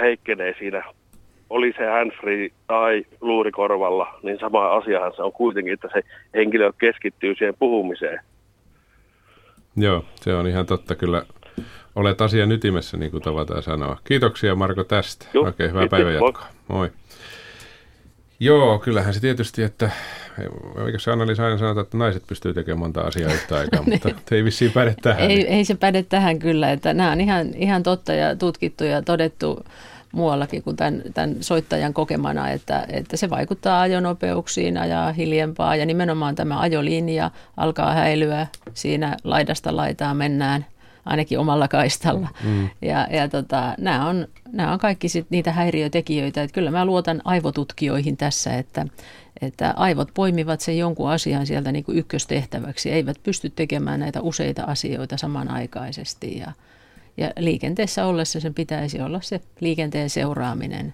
heikkenee 0.01 0.55
siinä 0.59 0.83
oli 1.49 1.73
se 1.77 1.87
handsfree 1.87 2.49
tai 2.67 3.05
luurikorvalla, 3.21 4.19
niin 4.23 4.39
sama 4.39 4.71
asiahan 4.71 5.13
se 5.15 5.23
on 5.23 5.31
kuitenkin, 5.31 5.73
että 5.73 5.89
se 5.93 6.03
henkilö 6.33 6.73
keskittyy 6.77 7.35
siihen 7.35 7.55
puhumiseen. 7.59 8.19
Joo, 9.75 10.05
se 10.15 10.33
on 10.33 10.47
ihan 10.47 10.65
totta 10.65 10.95
kyllä. 10.95 11.23
Olet 11.95 12.21
asian 12.21 12.51
ytimessä, 12.51 12.97
niin 12.97 13.11
kuin 13.11 13.23
tavataan 13.23 13.63
sanoa. 13.63 13.97
Kiitoksia 14.03 14.55
Marko 14.55 14.83
tästä. 14.83 15.25
Juh, 15.33 15.45
Oikein 15.45 15.69
hyvää 15.69 15.87
päivänjatkoa. 15.87 16.45
Moi. 16.67 16.89
Joo, 18.39 18.79
kyllähän 18.79 19.13
se 19.13 19.19
tietysti, 19.19 19.63
että 19.63 19.89
eikö 20.85 20.99
se 20.99 21.11
Anneli 21.11 21.31
aina 21.39 21.57
sanota, 21.57 21.81
että 21.81 21.97
naiset 21.97 22.23
pystyy 22.27 22.53
tekemään 22.53 22.79
monta 22.79 23.01
asiaa 23.01 23.33
yhtä 23.33 23.57
aikaa, 23.57 23.83
niin. 23.85 24.01
mutta 24.03 24.35
ei 24.35 24.43
vissiin 24.43 24.71
päde 24.71 24.95
tähän. 25.01 25.21
Ei, 25.21 25.35
niin. 25.35 25.47
ei 25.47 25.65
se 25.65 25.75
päde 25.75 26.03
tähän 26.03 26.39
kyllä, 26.39 26.71
että 26.71 26.93
nämä 26.93 27.11
on 27.11 27.21
ihan, 27.21 27.47
ihan 27.55 27.83
totta 27.83 28.13
ja 28.13 28.35
tutkittu 28.35 28.83
ja 28.83 29.01
todettu 29.01 29.65
muuallakin 30.11 30.63
kuin 30.63 30.75
tämän, 30.75 31.01
tämän 31.13 31.35
soittajan 31.41 31.93
kokemana, 31.93 32.49
että, 32.49 32.85
että 32.89 33.17
se 33.17 33.29
vaikuttaa 33.29 33.81
ajonopeuksiin, 33.81 34.77
ajaa 34.77 35.11
hiljempaa 35.11 35.75
ja 35.75 35.85
nimenomaan 35.85 36.35
tämä 36.35 36.59
ajolinja 36.59 37.31
alkaa 37.57 37.93
häilyä 37.93 38.47
siinä 38.73 39.17
laidasta 39.23 39.75
laitaa 39.75 40.13
mennään 40.13 40.65
ainakin 41.05 41.39
omalla 41.39 41.67
kaistalla. 41.67 42.29
Mm. 42.43 42.69
Ja, 42.81 43.07
ja 43.11 43.29
tota, 43.29 43.75
nämä, 43.77 44.07
on, 44.07 44.27
nämä 44.51 44.73
on 44.73 44.79
kaikki 44.79 45.09
sit 45.09 45.25
niitä 45.29 45.51
häiriötekijöitä. 45.51 46.43
Että 46.43 46.53
kyllä 46.53 46.71
mä 46.71 46.85
luotan 46.85 47.21
aivotutkijoihin 47.25 48.17
tässä, 48.17 48.53
että, 48.57 48.85
että 49.41 49.73
aivot 49.77 50.09
poimivat 50.13 50.61
sen 50.61 50.77
jonkun 50.77 51.09
asian 51.09 51.45
sieltä 51.47 51.71
niin 51.71 51.83
kuin 51.83 51.97
ykköstehtäväksi. 51.97 52.91
Eivät 52.91 53.17
pysty 53.23 53.49
tekemään 53.49 53.99
näitä 53.99 54.21
useita 54.21 54.63
asioita 54.63 55.17
samanaikaisesti. 55.17 56.37
Ja, 56.37 56.51
ja 57.17 57.31
liikenteessä 57.39 58.05
ollessa 58.05 58.39
sen 58.39 58.53
pitäisi 58.53 59.01
olla 59.01 59.21
se 59.21 59.41
liikenteen 59.59 60.09
seuraaminen 60.09 60.93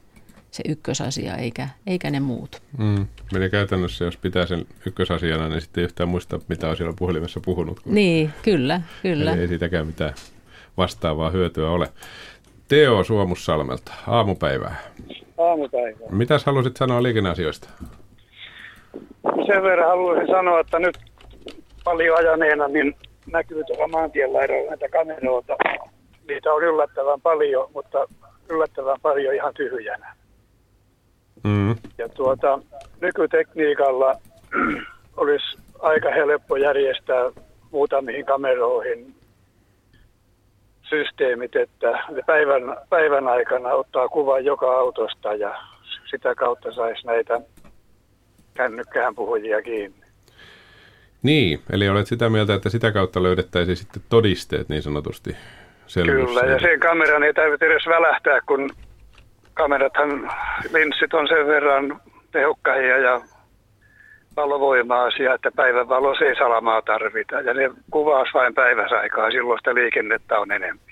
se 0.51 0.63
ykkösasia, 0.69 1.35
eikä, 1.35 1.69
eikä 1.87 2.09
ne 2.09 2.19
muut. 2.19 2.61
Mm. 2.77 3.07
Eli 3.35 3.49
käytännössä, 3.49 4.05
jos 4.05 4.17
pitää 4.17 4.45
sen 4.45 4.65
ykkösasiana, 4.87 5.49
niin 5.49 5.61
sitten 5.61 5.81
ei 5.81 5.85
yhtään 5.85 6.09
muista, 6.09 6.39
mitä 6.47 6.69
on 6.69 6.77
siellä 6.77 6.93
puhelimessa 6.99 7.39
puhunut. 7.45 7.79
Niin, 7.85 8.29
kyllä, 8.41 8.81
kyllä. 9.01 9.31
Eli 9.31 9.41
ei 9.41 9.47
siitäkään 9.47 9.87
mitään 9.87 10.13
vastaavaa 10.77 11.29
hyötyä 11.29 11.69
ole. 11.69 11.87
Teo 12.67 13.03
Suomussalmelta, 13.03 13.93
aamupäivää. 14.07 14.75
Aamupäivää. 15.37 16.09
Mitäs 16.09 16.45
halusit 16.45 16.77
sanoa 16.77 17.03
liikenneasioista? 17.03 17.69
Sen 19.47 19.63
verran 19.63 19.89
haluaisin 19.89 20.27
sanoa, 20.27 20.59
että 20.59 20.79
nyt 20.79 20.97
paljon 21.83 22.17
ajaneena 22.17 22.67
niin 22.67 22.95
näkyy 23.31 23.63
tuolla 23.63 23.87
maantien 23.87 24.33
laidalla 24.33 24.69
näitä 24.69 24.89
kameroita. 24.89 25.55
Niitä 26.27 26.53
on 26.53 26.63
yllättävän 26.63 27.21
paljon, 27.21 27.69
mutta 27.73 28.07
yllättävän 28.49 28.97
paljon 29.01 29.35
ihan 29.35 29.53
tyhjänä. 29.53 30.15
Mm. 31.43 31.75
Ja 31.97 32.09
tuota, 32.09 32.59
nykytekniikalla 33.01 34.15
olisi 35.17 35.57
aika 35.79 36.09
helppo 36.09 36.57
järjestää 36.57 37.31
muutamiin 37.71 38.25
kameroihin 38.25 39.15
systeemit, 40.89 41.55
että 41.55 41.91
ne 41.91 42.21
päivän, 42.25 42.77
päivän 42.89 43.27
aikana 43.27 43.69
ottaa 43.69 44.09
kuvan 44.09 44.45
joka 44.45 44.77
autosta 44.77 45.33
ja 45.33 45.55
sitä 46.11 46.35
kautta 46.35 46.73
saisi 46.73 47.07
näitä 47.07 47.41
kännykkään 48.53 49.15
puhujia 49.15 49.61
kiinni. 49.61 50.03
Niin, 51.23 51.61
eli 51.71 51.89
olet 51.89 52.07
sitä 52.07 52.29
mieltä, 52.29 52.53
että 52.53 52.69
sitä 52.69 52.91
kautta 52.91 53.23
löydettäisiin 53.23 53.77
sitten 53.77 54.03
todisteet 54.09 54.69
niin 54.69 54.81
sanotusti 54.81 55.35
selvyys. 55.93 56.29
Kyllä, 56.29 56.41
ja 56.41 56.59
sen 56.59 56.79
kameran 56.79 57.23
ei 57.23 57.33
tarvitse 57.33 57.65
edes 57.65 57.87
välähtää, 57.87 58.39
kun 58.45 58.69
kamerathan, 59.53 60.31
linssit 60.73 61.13
on 61.13 61.27
sen 61.27 61.47
verran 61.47 62.01
tehokkaita 62.31 62.87
ja 62.87 63.21
valovoimaisia, 64.37 65.33
että 65.33 65.51
päivän 65.55 65.89
valossa 65.89 66.25
ei 66.25 66.35
salamaa 66.35 66.81
tarvita. 66.81 67.41
Ja 67.41 67.53
ne 67.53 67.71
kuvaas 67.91 68.27
vain 68.33 68.53
päiväsaikaa, 68.53 69.31
silloin 69.31 69.59
sitä 69.59 69.75
liikennettä 69.75 70.39
on 70.39 70.51
enemmän. 70.51 70.85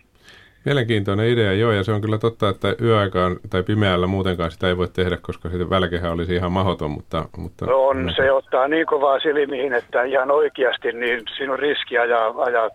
Mielenkiintoinen 0.66 1.28
idea, 1.28 1.54
joo, 1.54 1.72
ja 1.72 1.84
se 1.84 1.92
on 1.92 2.02
kyllä 2.02 2.18
totta, 2.18 2.50
että 2.50 2.76
yöaikaan 2.82 3.38
tai 3.50 3.64
pimeällä 3.64 4.08
muutenkaan 4.08 4.52
sitä 4.52 4.68
ei 4.68 4.78
voi 4.78 4.88
tehdä, 4.88 5.18
koska 5.22 5.50
sitten 5.50 5.70
välkehä 5.70 6.12
olisi 6.12 6.36
ihan 6.36 6.52
mahdoton, 6.52 6.92
mutta... 6.92 7.26
mutta 7.38 7.66
no 7.66 7.88
on, 7.88 8.14
se 8.16 8.32
ottaa 8.32 8.68
niin 8.68 8.86
kovaa 8.86 9.20
silmiin, 9.20 9.74
että 9.74 10.04
ihan 10.04 10.32
oikeasti 10.32 10.92
niin 10.92 11.22
sinun 11.38 11.60
riski 11.60 11.98
ajaa, 11.98 12.34
ajaa 12.38 12.70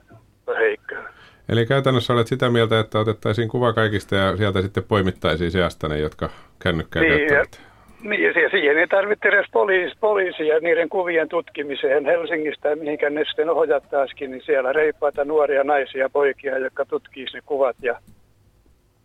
heikkoa. 0.59 1.16
Eli 1.49 1.67
käytännössä 1.67 2.13
olet 2.13 2.27
sitä 2.27 2.51
mieltä, 2.51 2.81
että 2.81 2.99
otettaisiin 2.99 3.49
kuva 3.49 3.73
kaikista 3.73 4.15
ja 4.15 4.37
sieltä 4.37 4.63
sitten 4.63 4.85
poimittaisiin 4.85 5.51
seasta 5.51 5.89
ne, 5.89 5.99
jotka 5.99 6.31
kännykkää 6.63 7.03
niin, 7.03 7.29
käyttävät. 7.29 7.61
Niin, 8.03 8.23
ja 8.23 8.51
siihen 8.51 8.79
ei 8.79 8.87
tarvitse 8.87 9.29
edes 9.29 9.47
poliisi, 9.53 9.97
poliisia 10.01 10.59
niiden 10.61 10.89
kuvien 10.89 11.29
tutkimiseen 11.29 12.05
Helsingistä, 12.05 12.77
mihinkä 12.77 13.11
ne 13.11 13.25
sitten 13.25 13.51
ohjattaisikin, 13.51 14.31
niin 14.31 14.43
siellä 14.47 14.73
reippaita 14.73 15.25
nuoria 15.25 15.65
naisia 15.65 16.01
ja 16.01 16.11
poikia, 16.11 16.59
jotka 16.59 16.85
tutkisivat 16.85 17.35
ne 17.35 17.41
kuvat 17.47 17.77
ja 17.83 18.01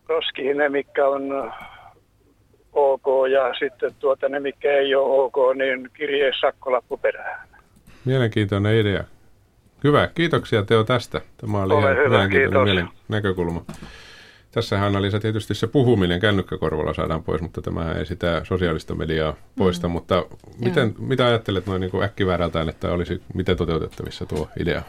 roskiin 0.08 0.56
ne, 0.56 0.68
mikä 0.68 1.08
on 1.08 1.52
ok, 2.72 3.06
ja 3.30 3.54
sitten 3.58 3.90
tuota, 3.98 4.28
ne, 4.28 4.40
mikä 4.40 4.72
ei 4.72 4.94
ole 4.94 5.22
ok, 5.22 5.56
niin 5.56 5.90
kirjeen 5.94 6.34
sakkolappu 6.40 6.96
perään. 6.96 7.48
Mielenkiintoinen 8.04 8.74
idea. 8.74 9.04
Hyvä, 9.84 10.08
kiitoksia 10.14 10.62
Teo 10.62 10.84
tästä. 10.84 11.20
Tämä 11.36 11.62
oli 11.62 11.74
Ole 11.74 11.92
ihan 11.92 12.04
hyvä, 12.04 12.28
kiitos. 12.28 12.64
mielen 12.64 12.88
näkökulma. 13.08 13.64
Tässähän 14.52 14.96
oli 14.96 15.10
se 15.10 15.20
tietysti 15.20 15.54
se 15.54 15.66
puhuminen 15.66 16.20
kännykkäkorvalla 16.20 16.94
saadaan 16.94 17.22
pois, 17.22 17.42
mutta 17.42 17.62
tämä 17.62 17.92
ei 17.92 18.06
sitä 18.06 18.40
sosiaalista 18.44 18.94
mediaa 18.94 19.34
poista. 19.56 19.88
Mm. 19.88 19.92
Mutta 19.92 20.24
miten, 20.58 20.94
mitä 20.98 21.26
ajattelet 21.26 21.66
noin 21.66 21.80
niin 21.80 22.02
äkkiväärältään, 22.02 22.68
että 22.68 22.92
olisi 22.92 23.22
miten 23.34 23.56
toteutettavissa 23.56 24.26
tuo 24.26 24.48
idea? 24.60 24.82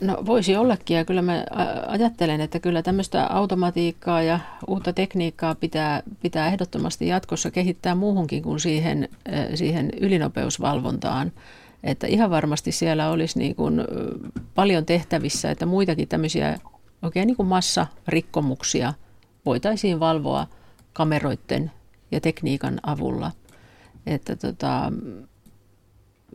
No 0.00 0.22
voisi 0.26 0.56
ollakin 0.56 0.96
ja 0.96 1.04
kyllä 1.04 1.22
mä 1.22 1.44
ajattelen, 1.86 2.40
että 2.40 2.60
kyllä 2.60 2.82
tämmöistä 2.82 3.26
automatiikkaa 3.26 4.22
ja 4.22 4.40
uutta 4.66 4.92
tekniikkaa 4.92 5.54
pitää, 5.54 6.02
pitää 6.22 6.46
ehdottomasti 6.46 7.06
jatkossa 7.06 7.50
kehittää 7.50 7.94
muuhunkin 7.94 8.42
kuin 8.42 8.60
siihen, 8.60 9.08
siihen 9.54 9.90
ylinopeusvalvontaan. 10.00 11.32
Että 11.84 12.06
ihan 12.06 12.30
varmasti 12.30 12.72
siellä 12.72 13.10
olisi 13.10 13.38
niin 13.38 13.54
kuin 13.54 13.84
paljon 14.54 14.86
tehtävissä, 14.86 15.50
että 15.50 15.66
muitakin 15.66 16.08
tämmöisiä 16.08 16.58
oikein 17.02 17.26
niin 17.26 17.36
kuin 17.36 17.46
massarikkomuksia 17.46 18.94
voitaisiin 19.46 20.00
valvoa 20.00 20.46
kameroiden 20.92 21.70
ja 22.10 22.20
tekniikan 22.20 22.80
avulla. 22.82 23.30
Että 24.06 24.36
tota, 24.36 24.92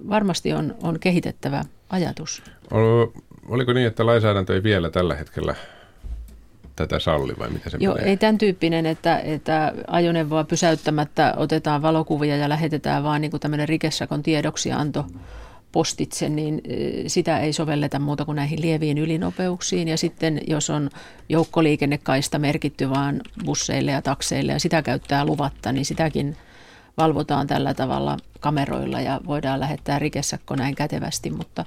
varmasti 0.09 0.53
on, 0.53 0.75
on 0.83 0.99
kehitettävä 0.99 1.63
ajatus. 1.89 2.43
Ol- 2.71 3.21
Oliko 3.49 3.73
niin, 3.73 3.87
että 3.87 4.05
lainsäädäntö 4.05 4.53
ei 4.53 4.63
vielä 4.63 4.89
tällä 4.89 5.15
hetkellä 5.15 5.55
tätä 6.75 6.99
salli 6.99 7.33
vai 7.39 7.49
miten 7.49 7.71
se 7.71 7.77
Joo, 7.81 7.95
menee? 7.95 8.09
ei 8.09 8.17
tämän 8.17 8.37
tyyppinen, 8.37 8.85
että, 8.85 9.19
että 9.19 9.73
ajoneuvoa 9.87 10.43
pysäyttämättä 10.43 11.33
otetaan 11.37 11.81
valokuvia 11.81 12.37
ja 12.37 12.49
lähetetään 12.49 13.03
vaan 13.03 13.21
niin 13.21 13.31
kuin 13.31 13.41
tämmöinen 13.41 13.69
rikesakon 13.69 14.23
tiedoksianto 14.23 15.05
postitse, 15.71 16.29
niin 16.29 16.61
sitä 17.07 17.39
ei 17.39 17.53
sovelleta 17.53 17.99
muuta 17.99 18.25
kuin 18.25 18.35
näihin 18.35 18.61
lieviin 18.61 18.97
ylinopeuksiin. 18.97 19.87
Ja 19.87 19.97
sitten 19.97 20.41
jos 20.47 20.69
on 20.69 20.89
joukkoliikennekaista 21.29 22.39
merkitty 22.39 22.89
vaan 22.89 23.21
busseille 23.45 23.91
ja 23.91 24.01
takseille 24.01 24.51
ja 24.51 24.59
sitä 24.59 24.81
käyttää 24.81 25.25
luvatta, 25.25 25.71
niin 25.71 25.85
sitäkin 25.85 26.37
valvotaan 26.97 27.47
tällä 27.47 27.73
tavalla 27.73 28.17
kameroilla 28.39 29.01
ja 29.01 29.21
voidaan 29.27 29.59
lähettää 29.59 29.99
rikesakko 29.99 30.55
näin 30.55 30.75
kätevästi, 30.75 31.29
mutta 31.29 31.65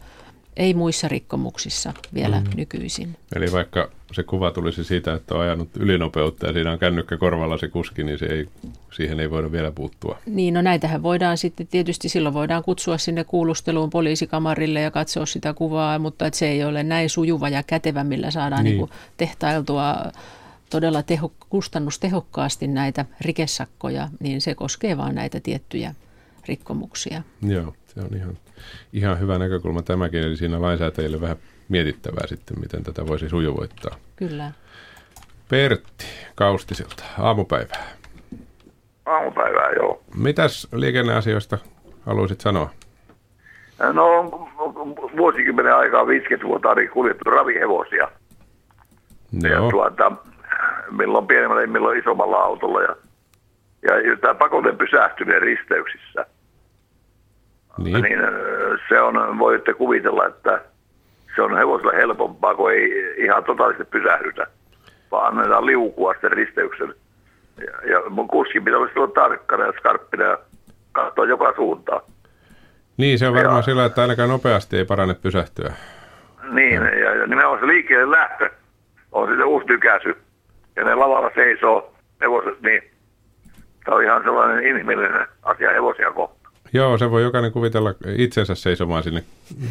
ei 0.58 0.74
muissa 0.74 1.08
rikkomuksissa 1.08 1.94
vielä 2.14 2.40
Mm. 2.40 2.46
nykyisin. 2.56 3.16
Eli 3.36 3.52
vaikka 3.52 3.90
se 4.12 4.22
kuva 4.22 4.50
tulisi 4.50 4.84
siitä, 4.84 5.14
että 5.14 5.34
on 5.34 5.40
ajanut 5.40 5.68
ylinopeutta 5.76 6.46
ja 6.46 6.52
siinä 6.52 6.72
on 6.72 6.78
kännykkä 6.78 7.16
korvalla 7.16 7.58
se 7.58 7.68
kuski, 7.68 8.04
niin 8.04 8.18
se 8.18 8.26
ei, 8.26 8.48
siihen 8.92 9.20
ei 9.20 9.30
voida 9.30 9.52
vielä 9.52 9.70
puuttua. 9.72 10.18
Niin, 10.26 10.54
no 10.54 10.62
näitähän 10.62 11.02
voidaan 11.02 11.38
sitten 11.38 11.66
tietysti 11.66 12.08
silloin 12.08 12.34
voidaan 12.34 12.62
kutsua 12.64 12.98
sinne 12.98 13.24
kuulusteluun 13.24 13.90
poliisikamarille 13.90 14.80
ja 14.80 14.90
katsoa 14.90 15.26
sitä 15.26 15.54
kuvaa, 15.54 15.98
mutta 15.98 16.26
että 16.26 16.38
se 16.38 16.48
ei 16.48 16.64
ole 16.64 16.82
näin 16.82 17.10
sujuva 17.10 17.48
ja 17.48 17.62
kätevä, 17.62 18.04
millä 18.04 18.30
saadaan 18.30 18.64
Niin. 18.64 18.76
niin. 18.76 18.88
Niin 18.88 18.98
tehtailtua 19.16 19.96
todella 20.70 21.02
teho, 21.02 21.32
kustannustehokkaasti 21.50 22.66
näitä 22.66 23.04
rikesakkoja, 23.20 24.08
niin 24.20 24.40
se 24.40 24.54
koskee 24.54 24.96
vain 24.96 25.14
näitä 25.14 25.40
tiettyjä 25.40 25.94
rikkomuksia. 26.48 27.22
Joo, 27.42 27.74
se 27.86 28.00
on 28.00 28.16
ihan, 28.16 28.38
ihan 28.92 29.20
hyvä 29.20 29.38
näkökulma 29.38 29.82
tämäkin, 29.82 30.22
eli 30.22 30.36
siinä 30.36 30.62
lainsäätäjille 30.62 31.20
vähän 31.20 31.36
mietittävää 31.68 32.26
sitten, 32.26 32.60
miten 32.60 32.82
tätä 32.84 33.06
voisi 33.06 33.28
sujuvoittaa. 33.28 33.96
Kyllä. 34.16 34.52
Pertti 35.48 36.06
Kaustisilta, 36.34 37.04
aamupäivää. 37.18 37.86
Aamupäivää, 39.06 39.70
joo. 39.70 40.02
Mitäs 40.14 40.68
liikenneasioista 40.72 41.58
haluaisit 42.06 42.40
sanoa? 42.40 42.70
No, 43.92 44.30
vuosikymmenen 45.16 45.74
aikaa 45.74 46.06
50 46.06 46.46
vuotta 46.46 46.70
oli 46.70 46.88
kuljettu 46.88 47.30
ravihevosia. 47.30 48.08
Ja 49.42 49.50
Joo, 49.50 49.70
tuota, 49.70 50.12
milloin 50.90 51.26
pienemmällä, 51.26 51.66
milloin 51.66 51.98
isommalla 51.98 52.36
autolla. 52.36 52.82
Ja, 52.82 52.96
ja 53.82 54.16
tämä 54.16 54.34
pakoten 54.34 54.78
pysähtyminen 54.78 55.42
risteyksissä. 55.42 56.26
Niin. 57.78 58.02
Niin 58.02 58.18
se 58.88 59.00
on, 59.00 59.38
voitte 59.38 59.74
kuvitella, 59.74 60.26
että 60.26 60.60
se 61.36 61.42
on 61.42 61.56
hevoselle 61.56 61.96
helpompaa, 61.96 62.54
kun 62.54 62.72
ei 62.72 63.14
ihan 63.16 63.44
totaalisesti 63.44 63.84
pysähdytä, 63.90 64.46
vaan 65.10 65.38
annetaan 65.38 65.66
liukua 65.66 66.14
sen 66.20 66.32
risteyksen. 66.32 66.94
Ja, 67.66 67.90
ja 67.92 68.10
mun 68.10 68.28
kuski 68.28 68.60
pitää 68.60 68.78
olla 68.78 68.88
silloin 68.88 69.12
tarkkana 69.12 69.66
ja 69.66 69.72
skarppina 69.72 70.24
ja 70.24 70.38
katsoa 70.92 71.24
joka 71.26 71.52
suuntaan. 71.56 72.00
niin, 72.96 73.18
se 73.18 73.28
on 73.28 73.34
varmaan 73.34 73.54
Joo. 73.54 73.62
sillä, 73.62 73.84
että 73.84 74.02
ainakaan 74.02 74.28
nopeasti 74.28 74.76
ei 74.76 74.84
parane 74.84 75.14
pysähtyä. 75.14 75.72
Niin, 76.50 76.82
ja, 76.82 77.14
ja 77.14 77.26
nimenomaan 77.26 77.60
se 77.60 77.66
liikkeelle 77.66 78.16
lähtö 78.16 78.50
on 79.12 79.28
sitten 79.28 79.46
uusi 79.46 79.66
tykäsy. 79.66 80.16
Ja 80.76 80.84
ne 80.84 80.94
lavalla 80.94 81.30
seisoo 81.34 81.94
hevoset, 82.20 82.60
niin 82.62 82.82
tämä 83.84 83.96
on 83.96 84.04
ihan 84.04 84.22
sellainen 84.22 84.66
inhimillinen 84.66 85.26
asia 85.42 85.70
hevosia 85.70 86.10
kohtaan. 86.10 86.37
Joo, 86.72 86.98
se 86.98 87.10
voi 87.10 87.22
jokainen 87.22 87.52
kuvitella 87.52 87.94
itsensä 88.16 88.54
seisomaan 88.54 89.02
sinne, 89.02 89.22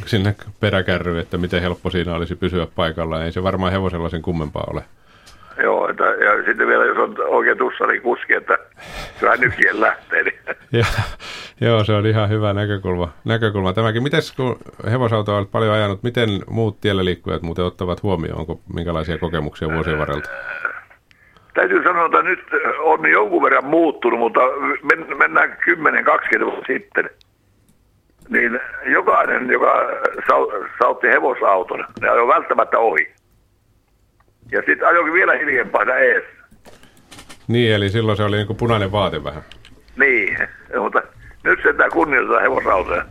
sinne 0.05 0.35
peräkärryyn, 0.59 1.19
että 1.19 1.37
miten 1.37 1.61
helppo 1.61 1.89
siinä 1.89 2.15
olisi 2.15 2.35
pysyä 2.35 2.67
paikalla. 2.75 3.23
Ei 3.23 3.31
se 3.31 3.43
varmaan 3.43 3.71
hevosella 3.71 4.09
sen 4.09 4.21
kummempaa 4.21 4.67
ole. 4.73 4.83
Joo, 5.63 5.89
että, 5.89 6.03
ja 6.03 6.45
sitten 6.45 6.67
vielä 6.67 6.85
jos 6.85 6.97
on 6.97 7.15
oikein 7.27 7.57
tussari 7.57 7.99
kuski, 7.99 8.33
että 8.33 8.57
kyllä 9.19 9.35
nykien 9.35 9.81
lähtee, 9.81 10.23
niin 10.23 10.39
Ja, 10.71 10.85
joo, 11.61 11.83
se 11.83 11.93
on 11.93 12.05
ihan 12.05 12.29
hyvä 12.29 12.53
näkökulma. 12.53 13.09
näkökulma 13.25 13.73
tämäkin. 13.73 14.03
Mites 14.03 14.31
kun 14.31 14.59
hevosautoa 14.91 15.37
olet 15.37 15.51
paljon 15.51 15.73
ajanut, 15.73 16.03
miten 16.03 16.29
muut 16.49 16.81
tiellä 16.81 17.05
liikkujat 17.05 17.41
muuten 17.41 17.65
ottavat 17.65 18.03
huomioon? 18.03 18.39
Onko 18.39 18.61
minkälaisia 18.73 19.17
kokemuksia 19.17 19.73
vuosien 19.73 19.97
varrelta? 19.97 20.29
Täytyy 21.57 21.83
sanoa, 21.83 22.05
että 22.05 22.21
nyt 22.21 22.39
on 22.79 23.09
jonkun 23.11 23.43
verran 23.43 23.65
muuttunut, 23.65 24.19
mutta 24.19 24.39
men, 24.83 25.17
mennään 25.17 25.57
10-20 26.39 26.45
vuotta 26.45 26.65
sitten. 26.67 27.09
Niin 28.29 28.59
jokainen, 28.85 29.49
joka 29.49 29.73
sautti 30.79 31.07
hevosauton, 31.07 31.85
ne 32.01 32.09
ajoi 32.09 32.27
välttämättä 32.27 32.79
ohi. 32.79 33.11
Ja 34.51 34.61
sitten 34.65 34.87
ajoikin 34.87 35.13
vielä 35.13 35.33
hiljempaa 35.33 35.95
ees. 35.99 36.23
Niin, 37.47 37.73
eli 37.73 37.89
silloin 37.89 38.17
se 38.17 38.23
oli 38.23 38.35
niin 38.35 38.47
kuin 38.47 38.57
punainen 38.57 38.91
vaate 38.91 39.23
vähän. 39.23 39.43
Niin, 39.99 40.37
mutta 40.83 41.01
nyt 41.43 41.59
sentään 41.63 41.91
kunnioitetaan 41.91 42.41
hevosautoja. 42.41 43.05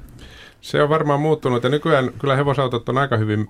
Se 0.60 0.82
on 0.82 0.88
varmaan 0.88 1.20
muuttunut 1.20 1.64
ja 1.64 1.70
nykyään 1.70 2.10
kyllä 2.20 2.36
hevosautot 2.36 2.88
on 2.88 2.98
aika 2.98 3.16
hyvin, 3.16 3.46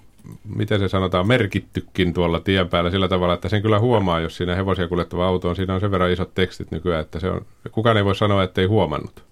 miten 0.57 0.79
se 0.79 0.89
sanotaan, 0.89 1.29
merkittykin 1.29 2.15
tuolla 2.15 2.41
tien 2.41 2.69
päällä 2.69 2.91
sillä 2.91 3.09
tavalla, 3.09 3.35
että 3.35 3.49
sen 3.49 3.63
kyllä 3.63 3.79
huomaa, 3.79 4.21
jos 4.21 4.37
siinä 4.37 4.55
hevosia 4.55 4.89
kuljettava 4.89 5.27
auto 5.27 5.49
on. 5.49 5.57
Siinä 5.57 5.75
on 5.75 5.81
sen 5.81 5.91
verran 5.91 6.11
isot 6.11 6.35
tekstit 6.35 6.71
nykyään, 6.71 7.01
että 7.01 7.21
se 7.21 7.31
on, 7.31 7.41
kukaan 7.73 7.97
ei 7.97 8.05
voi 8.05 8.15
sanoa, 8.15 8.43
että 8.43 8.61
ei 8.61 8.67
huomannut. 8.67 9.25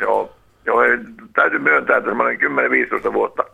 Joo, 0.00 0.32
joo 0.66 0.82
ei, 0.82 0.98
täytyy 1.32 1.58
myöntää, 1.58 1.96
että 1.96 2.10
semmoinen 2.10 2.40
10-15 3.10 3.12
vuotta 3.12 3.44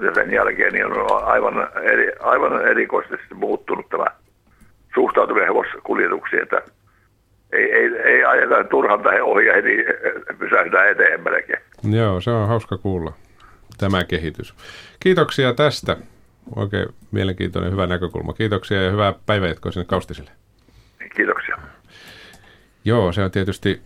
ja 0.00 0.14
sen 0.14 0.30
jälkeen 0.30 0.72
niin 0.72 0.86
on 0.86 1.24
aivan, 1.24 1.68
eri, 1.82 2.12
aivan 2.20 2.66
erikoisesti 2.66 3.34
muuttunut 3.34 3.88
tämä 3.88 4.06
suhtautuminen 4.94 5.48
hevoskuljetuksiin, 5.48 6.42
että 6.42 6.62
ei, 7.52 7.72
ei, 7.72 7.96
ei 8.04 8.24
ajeta 8.24 8.64
turhan 8.64 9.02
tähän 9.02 9.22
ohi 9.22 9.46
ja 9.46 9.54
heti 9.54 9.84
pysähdytään 10.38 10.88
eteenpäin. 10.88 11.44
Joo, 11.96 12.20
se 12.20 12.30
on 12.30 12.48
hauska 12.48 12.78
kuulla 12.78 13.12
tämä 13.78 14.04
kehitys. 14.04 14.54
Kiitoksia 15.00 15.54
tästä. 15.54 15.96
Oikein 16.56 16.88
mielenkiintoinen, 17.10 17.72
hyvä 17.72 17.86
näkökulma. 17.86 18.32
Kiitoksia 18.32 18.82
ja 18.82 18.90
hyvää 18.90 19.14
päivänjatkoa 19.26 19.72
sinne 19.72 19.84
Kaustiselle. 19.84 20.30
Kiitoksia. 21.16 21.58
Joo, 22.84 23.12
se 23.12 23.24
on 23.24 23.30
tietysti 23.30 23.82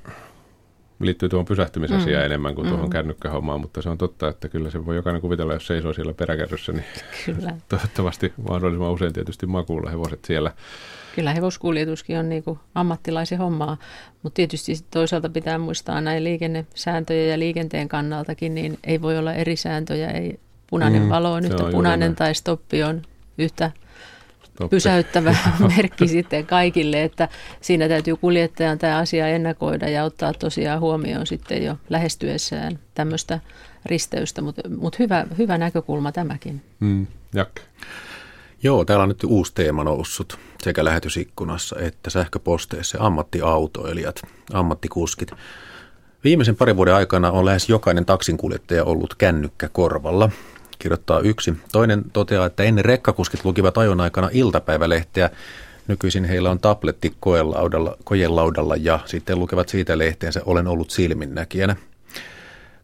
liittyy 1.01 1.29
tuohon 1.29 1.47
pysähtymisasiaan 1.47 2.23
mm. 2.23 2.27
enemmän 2.27 2.55
kuin 2.55 2.69
tuohon 2.69 2.87
mm. 2.87 2.91
kännykkähommaan, 2.91 3.61
mutta 3.61 3.83
se 3.83 3.89
on 3.89 3.99
totta, 3.99 4.29
että 4.29 4.49
kyllä 4.49 4.71
se 4.71 4.87
voi 4.87 4.97
jokainen 4.97 5.23
kuvitella, 5.23 5.53
jos 5.53 5.67
seisoo 5.67 5.93
siellä 5.93 6.15
peräkärryssä, 6.15 6.73
niin 6.73 6.85
kyllä. 7.27 7.57
toivottavasti 7.69 8.33
mahdollisimman 8.49 8.93
usein 8.93 9.13
tietysti 9.13 9.47
makuulla 9.47 9.91
hevoset 9.91 10.25
siellä. 10.25 10.53
Kyllä 11.15 11.35
hevoskuljetuskin 11.35 12.19
on 12.19 12.29
niin 12.29 12.43
kuin 12.43 12.59
ammattilaisen 12.75 13.39
hommaa, 13.39 13.77
mutta 14.23 14.37
tietysti 14.37 14.73
toisaalta 14.91 15.29
pitää 15.29 15.59
muistaa 15.59 16.01
näin 16.01 16.25
liikennesääntöjä 16.25 17.27
ja 17.27 17.39
liikenteen 17.39 17.89
kannaltakin, 17.89 18.55
niin 18.55 18.79
ei 18.85 19.03
voi 19.03 19.19
olla 19.19 19.35
eri 19.35 19.57
sääntöjä, 19.57 20.11
ei 20.11 20.41
punainen 20.71 21.03
mm, 21.03 21.09
valo 21.09 21.33
on 21.33 21.45
yhtä 21.45 21.65
on 21.65 21.73
punainen 21.73 22.17
tai 22.17 22.35
stoppi 22.35 22.83
on 22.83 23.03
yhtä 23.39 23.71
Toppi. 24.59 24.77
pysäyttävä 24.77 25.37
merkki 25.77 26.09
sitten 26.09 26.47
kaikille, 26.47 27.03
että 27.03 27.29
siinä 27.61 27.89
täytyy 27.89 28.17
kuljettajan 28.17 28.79
tämä 28.79 28.97
asia 28.97 29.29
ennakoida 29.29 29.89
ja 29.89 30.05
ottaa 30.05 30.33
tosiaan 30.33 30.81
huomioon 30.81 31.27
sitten 31.27 31.65
jo 31.65 31.77
lähestyessään 31.91 32.79
tämmöistä 32.95 33.41
risteystä, 33.87 34.43
mutta 34.43 34.63
mut 34.69 34.99
hyvä, 34.99 35.27
hyvä 35.39 35.59
näkökulma 35.59 36.13
tämäkin. 36.13 36.63
Mm, 36.81 37.07
Jakke. 37.35 37.63
Joo, 38.63 38.85
täällä 38.85 39.03
on 39.03 39.09
nyt 39.09 39.25
uusi 39.25 39.55
teema 39.55 39.85
noussut 39.85 40.39
sekä 40.63 40.85
lähetysikkunassa 40.85 41.77
että 41.79 42.11
sähköposteissa 42.11 42.99
ammattiautoilijat, 43.01 44.23
ammattikuskit. 44.53 45.33
Viimeisen 46.25 46.57
parin 46.57 46.77
vuoden 46.77 46.95
aikana 46.95 47.31
on 47.31 47.45
lähes 47.45 47.69
jokainen 47.69 48.07
taksinkuljettaja 48.07 48.85
ollut 48.85 49.15
kännykkä 49.15 49.69
korvalla 49.69 50.31
kirjoittaa 50.87 51.21
yksi. 51.21 51.55
Toinen 51.73 52.03
toteaa, 52.13 52.47
että 52.47 52.63
ennen 52.63 52.85
rekkakuskit 52.85 53.45
lukivat 53.45 53.79
ajon 53.79 54.01
aikana 54.01 54.29
iltapäivälehteä. 54.33 55.31
Nykyisin 55.89 56.25
heillä 56.25 56.51
on 56.51 56.59
tabletti 56.59 57.15
koelaudalla, 57.21 57.97
kojelaudalla 58.05 58.77
ja 58.77 58.99
sitten 59.05 59.39
lukevat 59.39 59.69
siitä 59.69 59.99
lehteensä 59.99 60.41
Olen 60.45 60.67
ollut 60.67 60.91
silminnäkijänä. 60.91 61.77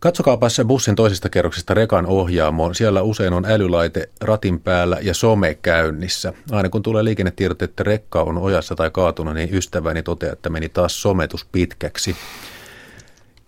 Katsokaapas 0.00 0.60
bussin 0.66 0.96
toisesta 0.96 1.28
kerroksesta 1.28 1.74
rekan 1.74 2.06
ohjaamoon. 2.06 2.74
Siellä 2.74 3.02
usein 3.02 3.32
on 3.32 3.44
älylaite 3.44 4.08
ratin 4.20 4.60
päällä 4.60 4.98
ja 5.02 5.14
some 5.14 5.54
käynnissä. 5.62 6.32
Aina 6.50 6.68
kun 6.68 6.82
tulee 6.82 7.04
liikennetiedot, 7.04 7.62
että 7.62 7.82
rekka 7.82 8.22
on 8.22 8.38
ojassa 8.38 8.74
tai 8.74 8.90
kaatunut, 8.90 9.34
niin 9.34 9.54
ystäväni 9.54 10.02
toteaa, 10.02 10.32
että 10.32 10.50
meni 10.50 10.68
taas 10.68 11.02
sometus 11.02 11.44
pitkäksi. 11.52 12.16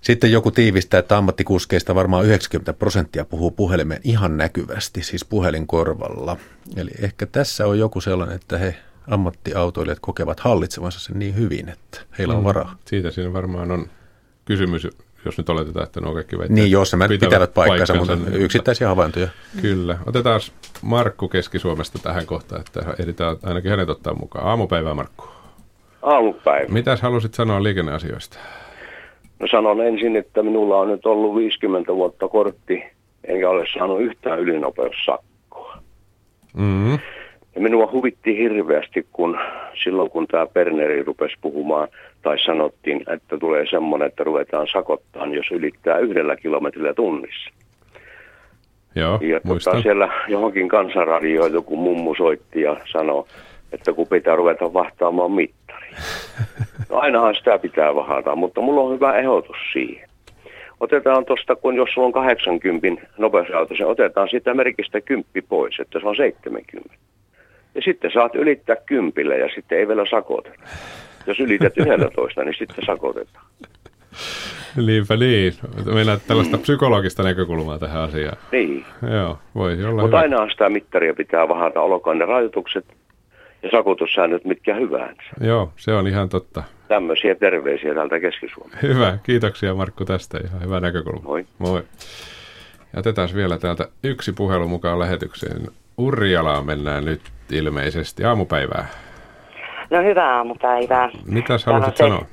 Sitten 0.05 0.33
joku 0.33 0.51
tiivistää, 0.51 0.99
että 0.99 1.19
ammattikuskeista 1.19 1.95
varmaan 1.95 2.25
90 2.25 2.73
prosenttia 2.73 3.25
puhuu 3.25 3.51
puhelimeen 3.51 4.01
ihan 4.05 4.37
näkyvästi, 4.37 5.03
siis 5.03 5.25
puhelinkorvalla. 5.25 6.37
Eli 6.77 6.91
ehkä 7.03 7.27
tässä 7.27 7.67
on 7.67 7.79
joku 7.79 8.01
sellainen, 8.01 8.37
että 8.37 8.59
he 8.59 8.77
ammattiautoilijat 9.11 9.99
kokevat 10.01 10.41
hallitsevansa 10.41 11.01
sen 11.01 11.19
niin 11.19 11.37
hyvin, 11.37 11.69
että 11.69 12.01
heillä 12.19 12.35
on 12.35 12.41
mm. 12.41 12.45
varaa. 12.45 12.77
Siitä 12.85 13.11
siinä 13.11 13.33
varmaan 13.33 13.71
on 13.71 13.87
kysymys, 14.45 14.89
jos 15.25 15.39
nyt 15.39 15.49
oletetaan, 15.49 15.87
että 15.87 16.01
nuo 16.01 16.15
kaikki 16.15 16.39
väittävät. 16.39 16.61
Niin, 16.61 16.71
jos 16.71 16.91
se 16.91 16.97
pitävät, 16.97 17.21
pitävät 17.21 17.55
paikkansa, 17.55 17.95
mutta 17.95 18.17
niin, 18.17 18.35
yksittäisiä 18.35 18.89
havaintoja. 18.89 19.29
Kyllä. 19.61 19.99
Otetaan 20.07 20.41
Markku 20.83 21.29
Keski-Suomesta 21.29 21.99
tähän 21.99 22.27
kohtaan, 22.27 22.61
että 22.61 22.95
ehditään 22.99 23.37
ainakin 23.43 23.71
hänet 23.71 23.89
ottaa 23.89 24.15
mukaan. 24.15 24.47
Aamupäivää, 24.47 24.95
Markku. 24.95 25.29
Aamupäivä. 26.03 26.73
Mitäs 26.73 27.01
halusit 27.01 27.35
sanoa 27.35 27.63
liikenneasioista? 27.63 28.39
No 29.41 29.47
sanon 29.51 29.80
ensin, 29.80 30.16
että 30.16 30.43
minulla 30.43 30.80
on 30.80 30.89
nyt 30.89 31.07
ollut 31.07 31.37
50 31.37 31.95
vuotta 31.95 32.28
kortti, 32.28 32.85
enkä 33.24 33.51
ole 33.51 33.64
saanut 33.78 34.01
yhtään 34.01 34.41
ylinopeussakkoa. 34.41 35.78
Mm-hmm. 36.57 36.99
Ja 37.55 37.61
minua 37.61 37.89
huvitti 37.93 38.37
hirveästi, 38.39 39.07
kun 39.12 39.39
silloin 39.85 40.11
kun 40.11 40.26
tämä 40.26 40.47
Perneri 40.47 41.03
rupesi 41.03 41.35
puhumaan, 41.41 41.89
tai 42.22 42.39
sanottiin, 42.39 43.05
että 43.07 43.39
tulee 43.39 43.66
semmoinen, 43.70 44.09
että 44.09 44.24
ruvetaan 44.24 44.66
sakottaan, 44.72 45.35
jos 45.35 45.47
ylittää 45.51 45.99
yhdellä 45.99 46.37
kilometrillä 46.37 46.95
tunnissa. 46.95 47.51
Joo, 48.95 49.18
ja 49.22 49.41
tota, 49.41 49.82
siellä 49.82 50.09
johonkin 50.28 50.68
kansanradioon 50.68 51.53
joku 51.53 51.76
mummu 51.76 52.14
soitti 52.14 52.61
ja 52.62 52.76
sanoi, 52.93 53.24
että 53.75 53.93
kun 53.93 54.07
pitää 54.07 54.37
ruveta 54.37 54.72
vahtaamaan 54.72 55.33
mittari. 55.33 55.87
No 56.91 56.97
ainahan 56.99 57.35
sitä 57.35 57.59
pitää 57.59 57.95
vahata, 57.95 58.37
mutta 58.37 58.61
mulla 58.61 58.81
on 58.81 58.95
hyvä 58.95 59.18
ehdotus 59.18 59.57
siihen. 59.72 60.09
Otetaan 60.81 61.25
tuosta, 61.25 61.57
kun 61.57 61.77
jos 61.77 61.89
sulla 61.95 62.07
on 62.07 62.12
80 62.12 63.07
nopeusauto, 63.18 63.77
se 63.77 63.87
otetaan 63.87 64.29
sitä 64.29 64.55
merkistä 64.55 65.01
kymppi 65.01 65.43
pois, 65.43 65.81
että 65.81 66.01
se 66.01 66.07
on 66.07 66.16
70. 66.16 66.95
Ja 67.75 67.83
sitten 67.83 68.11
saat 68.14 68.35
ylittää 68.35 68.77
kympille 68.87 69.39
ja 69.39 69.49
sitten 69.55 69.79
ei 69.79 69.89
vielä 69.89 70.05
sakoteta. 70.11 70.62
Jos 71.27 71.41
ylität 71.41 71.79
11, 71.79 72.45
niin 72.45 72.55
sitten 72.59 72.87
sakotetaan. 72.87 73.47
Niinpä 74.87 75.16
niin. 75.16 75.53
Meillä 75.95 76.18
tällaista 76.29 76.59
psykologista 76.59 77.22
näkökulmaa 77.22 77.79
tähän 77.79 78.03
asiaan. 78.03 78.37
Niin. 78.53 78.85
Joo, 79.12 79.39
voisi 79.55 79.85
olla 79.85 80.03
Mutta 80.03 80.18
aina 80.18 80.51
sitä 80.51 80.68
mittaria 80.68 81.14
pitää 81.14 81.49
vahata, 81.49 81.81
olkoon 81.81 82.18
ne 82.18 82.25
rajoitukset 82.25 82.85
ja 83.65 83.71
sakotussäännöt 83.71 84.45
mitkä 84.45 84.75
hyvänsä. 84.75 85.23
Joo, 85.41 85.73
se 85.77 85.93
on 85.93 86.07
ihan 86.07 86.29
totta. 86.29 86.62
Tämmöisiä 86.89 87.35
terveisiä 87.35 87.95
täältä 87.95 88.21
keski 88.21 88.47
-Suomeen. 88.47 88.83
Hyvä, 88.83 89.19
kiitoksia 89.23 89.75
Markku 89.75 90.05
tästä. 90.05 90.39
Ihan 90.49 90.62
hyvä 90.62 90.81
näkökulma. 90.81 91.21
Moi. 91.25 91.45
Moi. 91.59 91.83
Ja 92.93 92.99
otetaan 92.99 93.29
vielä 93.35 93.59
täältä 93.59 93.89
yksi 94.05 94.33
puhelu 94.33 94.69
mukaan 94.69 94.99
lähetykseen. 94.99 95.62
Urjalaan 95.99 96.67
mennään 96.67 97.05
nyt 97.05 97.21
ilmeisesti 97.53 98.25
aamupäivää. 98.25 98.87
No 99.91 100.03
hyvää 100.03 100.37
aamupäivää. 100.37 101.11
Mitäs 101.27 101.67
haluaisit 101.67 101.97
sanoa? 101.97 102.27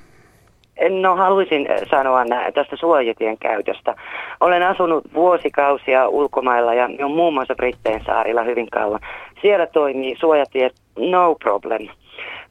No 1.01 1.15
haluaisin 1.15 1.67
sanoa 1.89 2.25
tästä 2.53 2.75
suojatien 2.75 3.37
käytöstä. 3.37 3.95
Olen 4.39 4.63
asunut 4.63 5.03
vuosikausia 5.13 6.07
ulkomailla 6.07 6.73
ja 6.73 6.89
on 7.03 7.11
muun 7.11 7.33
muassa 7.33 7.55
Britteen 7.55 8.01
saarilla 8.05 8.43
hyvin 8.43 8.69
kauan. 8.69 8.99
Siellä 9.41 9.67
toimii 9.67 10.15
suojatiet 10.19 10.73
no 10.97 11.35
problem, 11.35 11.87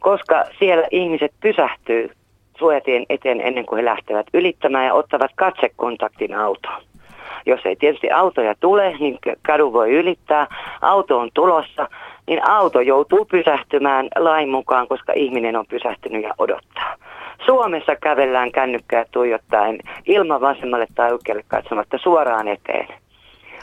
koska 0.01 0.45
siellä 0.59 0.87
ihmiset 0.91 1.33
pysähtyy 1.41 2.11
suojatien 2.59 3.07
eteen 3.09 3.41
ennen 3.41 3.67
kuin 3.67 3.77
he 3.77 3.85
lähtevät 3.85 4.27
ylittämään 4.35 4.87
ja 4.87 4.95
ottavat 4.95 5.31
katsekontaktin 5.35 6.35
autoon. 6.35 6.83
Jos 7.47 7.61
ei 7.65 7.77
tietysti 7.77 8.11
autoja 8.11 8.55
tule, 8.61 8.97
niin 9.01 9.19
kadu 9.47 9.73
voi 9.73 9.91
ylittää. 9.91 10.47
Auto 10.81 11.19
on 11.19 11.31
tulossa, 11.35 11.89
niin 12.27 12.51
auto 12.51 12.81
joutuu 12.81 13.25
pysähtymään 13.25 14.09
lain 14.19 14.49
mukaan, 14.49 14.89
koska 14.89 15.13
ihminen 15.17 15.57
on 15.57 15.67
pysähtynyt 15.67 16.23
ja 16.23 16.35
odottaa. 16.39 16.95
Suomessa 17.47 17.97
kävellään 17.97 18.53
kännykkää 18.53 19.05
tuijottaen 19.11 19.79
ilman 20.07 20.41
vasemmalle 20.41 20.87
tai 20.95 21.13
oikealle 21.13 21.45
katsomatta 21.49 21.99
suoraan 21.99 22.49
eteen. 22.49 22.89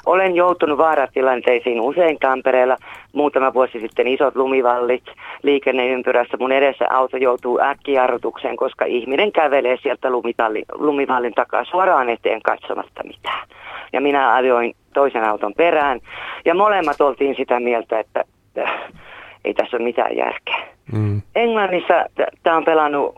Olen 0.08 0.36
joutunut 0.36 0.78
vaaratilanteisiin 0.78 1.82
usein 1.82 2.18
Tampereella. 2.20 2.78
Muutama 3.14 3.53
vuosi 3.53 3.80
sitten 3.80 4.08
isot 4.08 4.36
lumivallit 4.36 5.03
liikenneympyrässä. 5.43 6.38
Mun 6.39 6.51
edessä 6.51 6.86
auto 6.89 7.18
joutuu 7.18 7.60
äkkijarrutukseen, 7.60 8.58
koska 8.58 8.86
ihminen 8.86 9.32
kävelee 9.32 9.78
sieltä 9.84 10.10
lumivallin 10.74 11.34
takaa 11.34 11.64
suoraan 11.64 12.10
eteen 12.10 12.41
katsomatta 12.41 13.03
mitään. 13.03 13.47
Ja 13.93 14.01
minä 14.01 14.34
ajoin 14.34 14.76
toisen 14.93 15.24
auton 15.24 15.53
perään. 15.53 15.99
Ja 16.45 16.55
molemmat 16.55 17.01
oltiin 17.01 17.36
sitä 17.36 17.60
mieltä, 17.60 17.99
että 17.99 18.24
ei 19.45 19.53
tässä 19.53 19.78
ole 19.78 19.84
mitään 19.84 20.18
järkeä. 20.18 20.68
Mm. 20.91 21.22
Englannissa 21.36 22.05
tämä 22.43 22.58
on 22.58 22.66
pelannut 22.66 23.14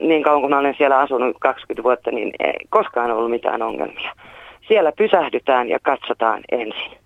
niin 0.00 0.22
kauan 0.22 0.40
kuin 0.40 0.50
mä 0.50 0.58
olen 0.58 0.74
siellä 0.78 0.98
asunut 0.98 1.36
20 1.40 1.82
vuotta, 1.82 2.10
niin 2.10 2.32
ei 2.38 2.54
koskaan 2.70 3.10
ollut 3.10 3.30
mitään 3.30 3.62
ongelmia. 3.62 4.12
Siellä 4.68 4.92
pysähdytään 4.92 5.68
ja 5.68 5.78
katsotaan 5.82 6.42
ensin 6.52 6.98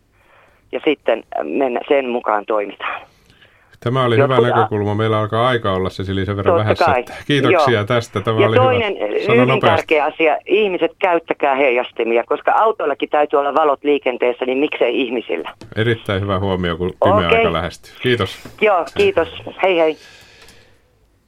ja 0.72 0.80
sitten 0.84 1.24
mennä, 1.42 1.80
sen 1.88 2.08
mukaan 2.08 2.46
toimitaan. 2.46 3.00
Tämä 3.80 4.04
oli 4.04 4.18
Jotkut, 4.18 4.36
hyvä 4.36 4.48
näkökulma. 4.48 4.94
Meillä 4.94 5.18
alkaa 5.18 5.48
aika 5.48 5.72
olla 5.72 5.90
se 5.90 6.04
sen 6.04 6.36
verran 6.36 6.58
vähässä. 6.58 6.84
Kai. 6.84 7.04
Kiitoksia 7.26 7.74
Joo. 7.74 7.84
tästä. 7.84 8.20
Tämä 8.20 8.40
ja 8.40 8.46
oli 8.46 8.56
toinen 8.56 8.94
hyvä. 8.94 9.34
hyvin 9.34 9.48
nopeasti. 9.48 9.76
tärkeä 9.76 10.04
asia. 10.04 10.38
Ihmiset 10.46 10.90
käyttäkää 10.98 11.54
heijastimia, 11.54 12.24
koska 12.24 12.52
autoillakin 12.52 13.08
täytyy 13.08 13.38
olla 13.38 13.54
valot 13.54 13.84
liikenteessä, 13.84 14.44
niin 14.44 14.58
miksei 14.58 15.00
ihmisillä? 15.00 15.50
Erittäin 15.76 16.22
hyvä 16.22 16.38
huomio, 16.38 16.76
kun 16.76 16.92
pimeä 17.04 17.26
okay. 17.28 17.38
aika 17.38 17.52
lähestyy. 17.52 17.92
Kiitos. 18.02 18.48
Joo, 18.60 18.84
kiitos. 18.96 19.28
Hei 19.62 19.78
hei. 19.78 19.96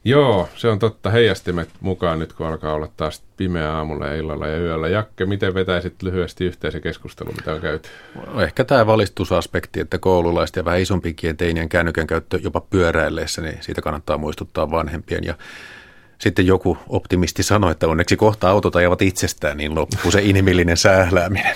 Joo, 0.04 0.48
se 0.56 0.68
on 0.68 0.78
totta. 0.78 1.10
Heijastimet 1.10 1.68
mukaan 1.80 2.18
nyt, 2.18 2.32
kun 2.32 2.46
alkaa 2.46 2.74
olla 2.74 2.88
taas 2.96 3.22
pimeä 3.36 3.72
aamulla 3.72 4.06
ja 4.06 4.14
illalla 4.14 4.46
ja 4.46 4.58
yöllä. 4.58 4.88
Jakke, 4.88 5.26
miten 5.26 5.54
vetäisit 5.54 6.02
lyhyesti 6.02 6.44
yhteen 6.44 6.72
se 6.72 6.80
keskustelu, 6.80 7.32
mitä 7.32 7.52
on 7.52 7.60
käyty? 7.60 7.88
No, 8.26 8.42
ehkä 8.42 8.64
tämä 8.64 8.86
valistusaspekti, 8.86 9.80
että 9.80 9.98
koululaiset 9.98 10.56
ja 10.56 10.64
vähän 10.64 10.80
isompikin 10.80 11.36
teinien 11.36 11.68
kännykän 11.68 12.06
käyttö 12.06 12.38
jopa 12.42 12.60
pyöräilleessä, 12.60 13.42
niin 13.42 13.58
siitä 13.60 13.82
kannattaa 13.82 14.18
muistuttaa 14.18 14.70
vanhempien. 14.70 15.24
Ja 15.24 15.34
sitten 16.18 16.46
joku 16.46 16.78
optimisti 16.88 17.42
sanoi, 17.42 17.72
että 17.72 17.88
onneksi 17.88 18.16
kohta 18.16 18.50
autot 18.50 18.76
ajavat 18.76 19.02
itsestään, 19.02 19.56
niin 19.56 19.74
loppuu 19.74 20.10
se 20.10 20.22
inhimillinen 20.22 20.76
sählääminen. 20.76 21.54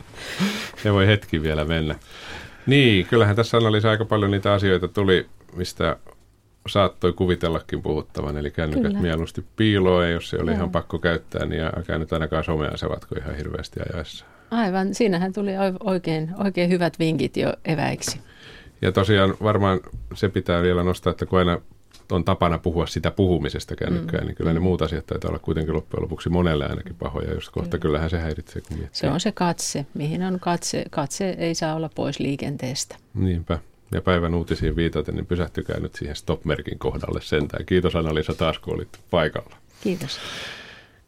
Se 0.82 0.92
voi 0.92 1.06
hetki 1.06 1.42
vielä 1.42 1.64
mennä. 1.64 1.94
Niin, 2.66 3.06
kyllähän 3.06 3.36
tässä 3.36 3.56
analyysissa 3.56 3.90
aika 3.90 4.04
paljon 4.04 4.30
niitä 4.30 4.52
asioita 4.52 4.88
tuli, 4.88 5.26
mistä 5.56 5.96
saattoi 6.72 7.12
kuvitellakin 7.12 7.82
puhuttavan, 7.82 8.36
eli 8.36 8.50
kännykät 8.50 8.86
Kyllä. 8.86 9.00
mieluusti 9.00 9.44
piiloon, 9.56 10.10
jos 10.10 10.30
se 10.30 10.36
oli 10.36 10.50
Joo. 10.50 10.56
ihan 10.56 10.70
pakko 10.70 10.98
käyttää, 10.98 11.46
niin 11.46 11.62
älkää 11.62 11.98
nyt 11.98 12.12
ainakaan 12.12 12.44
somea 12.44 12.76
sevatko 12.76 13.14
ihan 13.18 13.36
hirveästi 13.36 13.80
ajaessa. 13.92 14.24
Aivan, 14.50 14.94
siinähän 14.94 15.32
tuli 15.32 15.50
oikein, 15.84 16.30
oikein 16.38 16.70
hyvät 16.70 16.98
vinkit 16.98 17.36
jo 17.36 17.52
eväiksi. 17.64 18.20
Ja 18.82 18.92
tosiaan 18.92 19.34
varmaan 19.42 19.80
se 20.14 20.28
pitää 20.28 20.62
vielä 20.62 20.82
nostaa, 20.82 21.10
että 21.10 21.26
kun 21.26 21.38
aina 21.38 21.58
on 22.12 22.24
tapana 22.24 22.58
puhua 22.58 22.86
sitä 22.86 23.10
puhumisesta 23.10 23.76
kännykkään, 23.76 24.22
mm. 24.22 24.26
niin 24.26 24.36
kyllä 24.36 24.52
ne 24.52 24.58
mm. 24.58 24.62
muut 24.62 24.82
asiat 24.82 25.06
taitaa 25.06 25.28
olla 25.28 25.38
kuitenkin 25.38 25.74
loppujen 25.74 26.02
lopuksi 26.02 26.28
monelle 26.28 26.66
ainakin 26.66 26.94
pahoja, 26.94 27.34
jos 27.34 27.50
kohta 27.50 27.70
kyllä. 27.70 27.82
kyllähän 27.82 28.10
se 28.10 28.18
häiritsee. 28.18 28.62
Kun 28.68 28.78
se 28.92 29.10
on 29.10 29.20
se 29.20 29.32
katse, 29.32 29.86
mihin 29.94 30.22
on 30.22 30.40
katse. 30.40 30.84
Katse 30.90 31.30
ei 31.38 31.54
saa 31.54 31.74
olla 31.74 31.90
pois 31.94 32.20
liikenteestä. 32.20 32.96
Niinpä 33.14 33.58
ja 33.92 34.00
päivän 34.00 34.34
uutisiin 34.34 34.76
viitaten, 34.76 35.14
niin 35.14 35.26
pysähtykää 35.26 35.80
nyt 35.80 35.94
siihen 35.94 36.16
stop-merkin 36.16 36.78
kohdalle 36.78 37.20
sentään. 37.20 37.66
Kiitos 37.66 37.96
Anna-Liisa 37.96 38.34
taas, 38.34 38.58
kun 38.58 38.74
olit 38.74 38.88
paikalla. 39.10 39.56
Kiitos. 39.80 40.20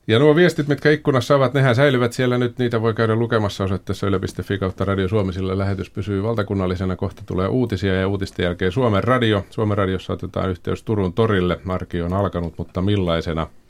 Ja 0.06 0.18
nuo 0.18 0.36
viestit, 0.36 0.68
mitkä 0.68 0.90
ikkunassa 0.90 1.36
ovat, 1.36 1.54
nehän 1.54 1.74
säilyvät 1.74 2.12
siellä 2.12 2.38
nyt. 2.38 2.58
Niitä 2.58 2.82
voi 2.82 2.94
käydä 2.94 3.16
lukemassa 3.16 3.64
osoitteessa 3.64 4.06
yle.fi 4.06 4.58
kautta 4.58 4.84
Radio 4.84 5.08
Suomi, 5.08 5.32
sillä 5.32 5.58
lähetys 5.58 5.90
pysyy 5.90 6.22
valtakunnallisena. 6.22 6.96
Kohta 6.96 7.22
tulee 7.26 7.48
uutisia 7.48 7.94
ja 7.94 8.08
uutisten 8.08 8.44
jälkeen 8.44 8.72
Suomen 8.72 9.04
radio. 9.04 9.46
Suomen 9.50 9.78
radiossa 9.78 10.12
otetaan 10.12 10.50
yhteys 10.50 10.82
Turun 10.82 11.12
torille. 11.12 11.60
Marki 11.64 12.02
on 12.02 12.12
alkanut, 12.12 12.54
mutta 12.58 12.82
millaisena– 12.82 13.46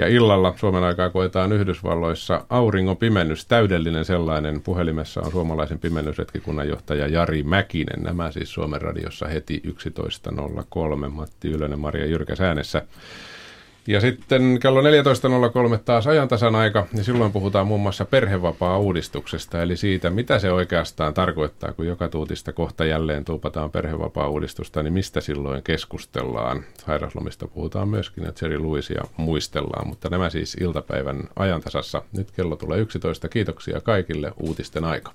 ja 0.00 0.06
illalla 0.06 0.54
Suomen 0.56 0.84
aikaa 0.84 1.10
koetaan 1.10 1.52
Yhdysvalloissa 1.52 2.46
auringon 2.50 2.96
pimennys, 2.96 3.46
täydellinen 3.46 4.04
sellainen. 4.04 4.60
Puhelimessa 4.60 5.20
on 5.20 5.30
suomalaisen 5.30 5.78
pimennysretkikunnan 5.78 6.68
johtaja 6.68 7.06
Jari 7.06 7.42
Mäkinen. 7.42 8.02
Nämä 8.02 8.30
siis 8.30 8.52
Suomen 8.52 8.82
radiossa 8.82 9.28
heti 9.28 9.62
11.03. 9.66 11.08
Matti 11.08 11.48
Ylönen, 11.48 11.78
Maria 11.78 12.06
Jyrkäs 12.06 12.40
äänessä. 12.40 12.82
Ja 13.86 14.00
sitten 14.00 14.58
kello 14.62 14.80
14.03 14.82 15.78
taas 15.84 16.06
ajantasan 16.06 16.54
aika, 16.54 16.86
niin 16.92 17.04
silloin 17.04 17.32
puhutaan 17.32 17.66
muun 17.66 17.80
muassa 17.80 18.04
perhevapaa-uudistuksesta, 18.04 19.62
eli 19.62 19.76
siitä, 19.76 20.10
mitä 20.10 20.38
se 20.38 20.52
oikeastaan 20.52 21.14
tarkoittaa, 21.14 21.72
kun 21.72 21.86
joka 21.86 22.08
tuutista 22.08 22.52
kohta 22.52 22.84
jälleen 22.84 23.24
tuupataan 23.24 23.70
perhevapaa-uudistusta, 23.70 24.82
niin 24.82 24.92
mistä 24.92 25.20
silloin 25.20 25.62
keskustellaan. 25.62 26.64
Sairaslomista 26.86 27.48
puhutaan 27.48 27.88
myöskin, 27.88 28.26
että 28.26 28.46
Jerry 28.46 28.62
Lewisia 28.62 29.04
muistellaan, 29.16 29.88
mutta 29.88 30.08
nämä 30.08 30.30
siis 30.30 30.54
iltapäivän 30.54 31.22
ajantasassa. 31.36 32.02
Nyt 32.16 32.30
kello 32.30 32.56
tulee 32.56 32.78
11. 32.78 33.28
Kiitoksia 33.28 33.80
kaikille 33.80 34.32
uutisten 34.36 34.84
aika. 34.84 35.12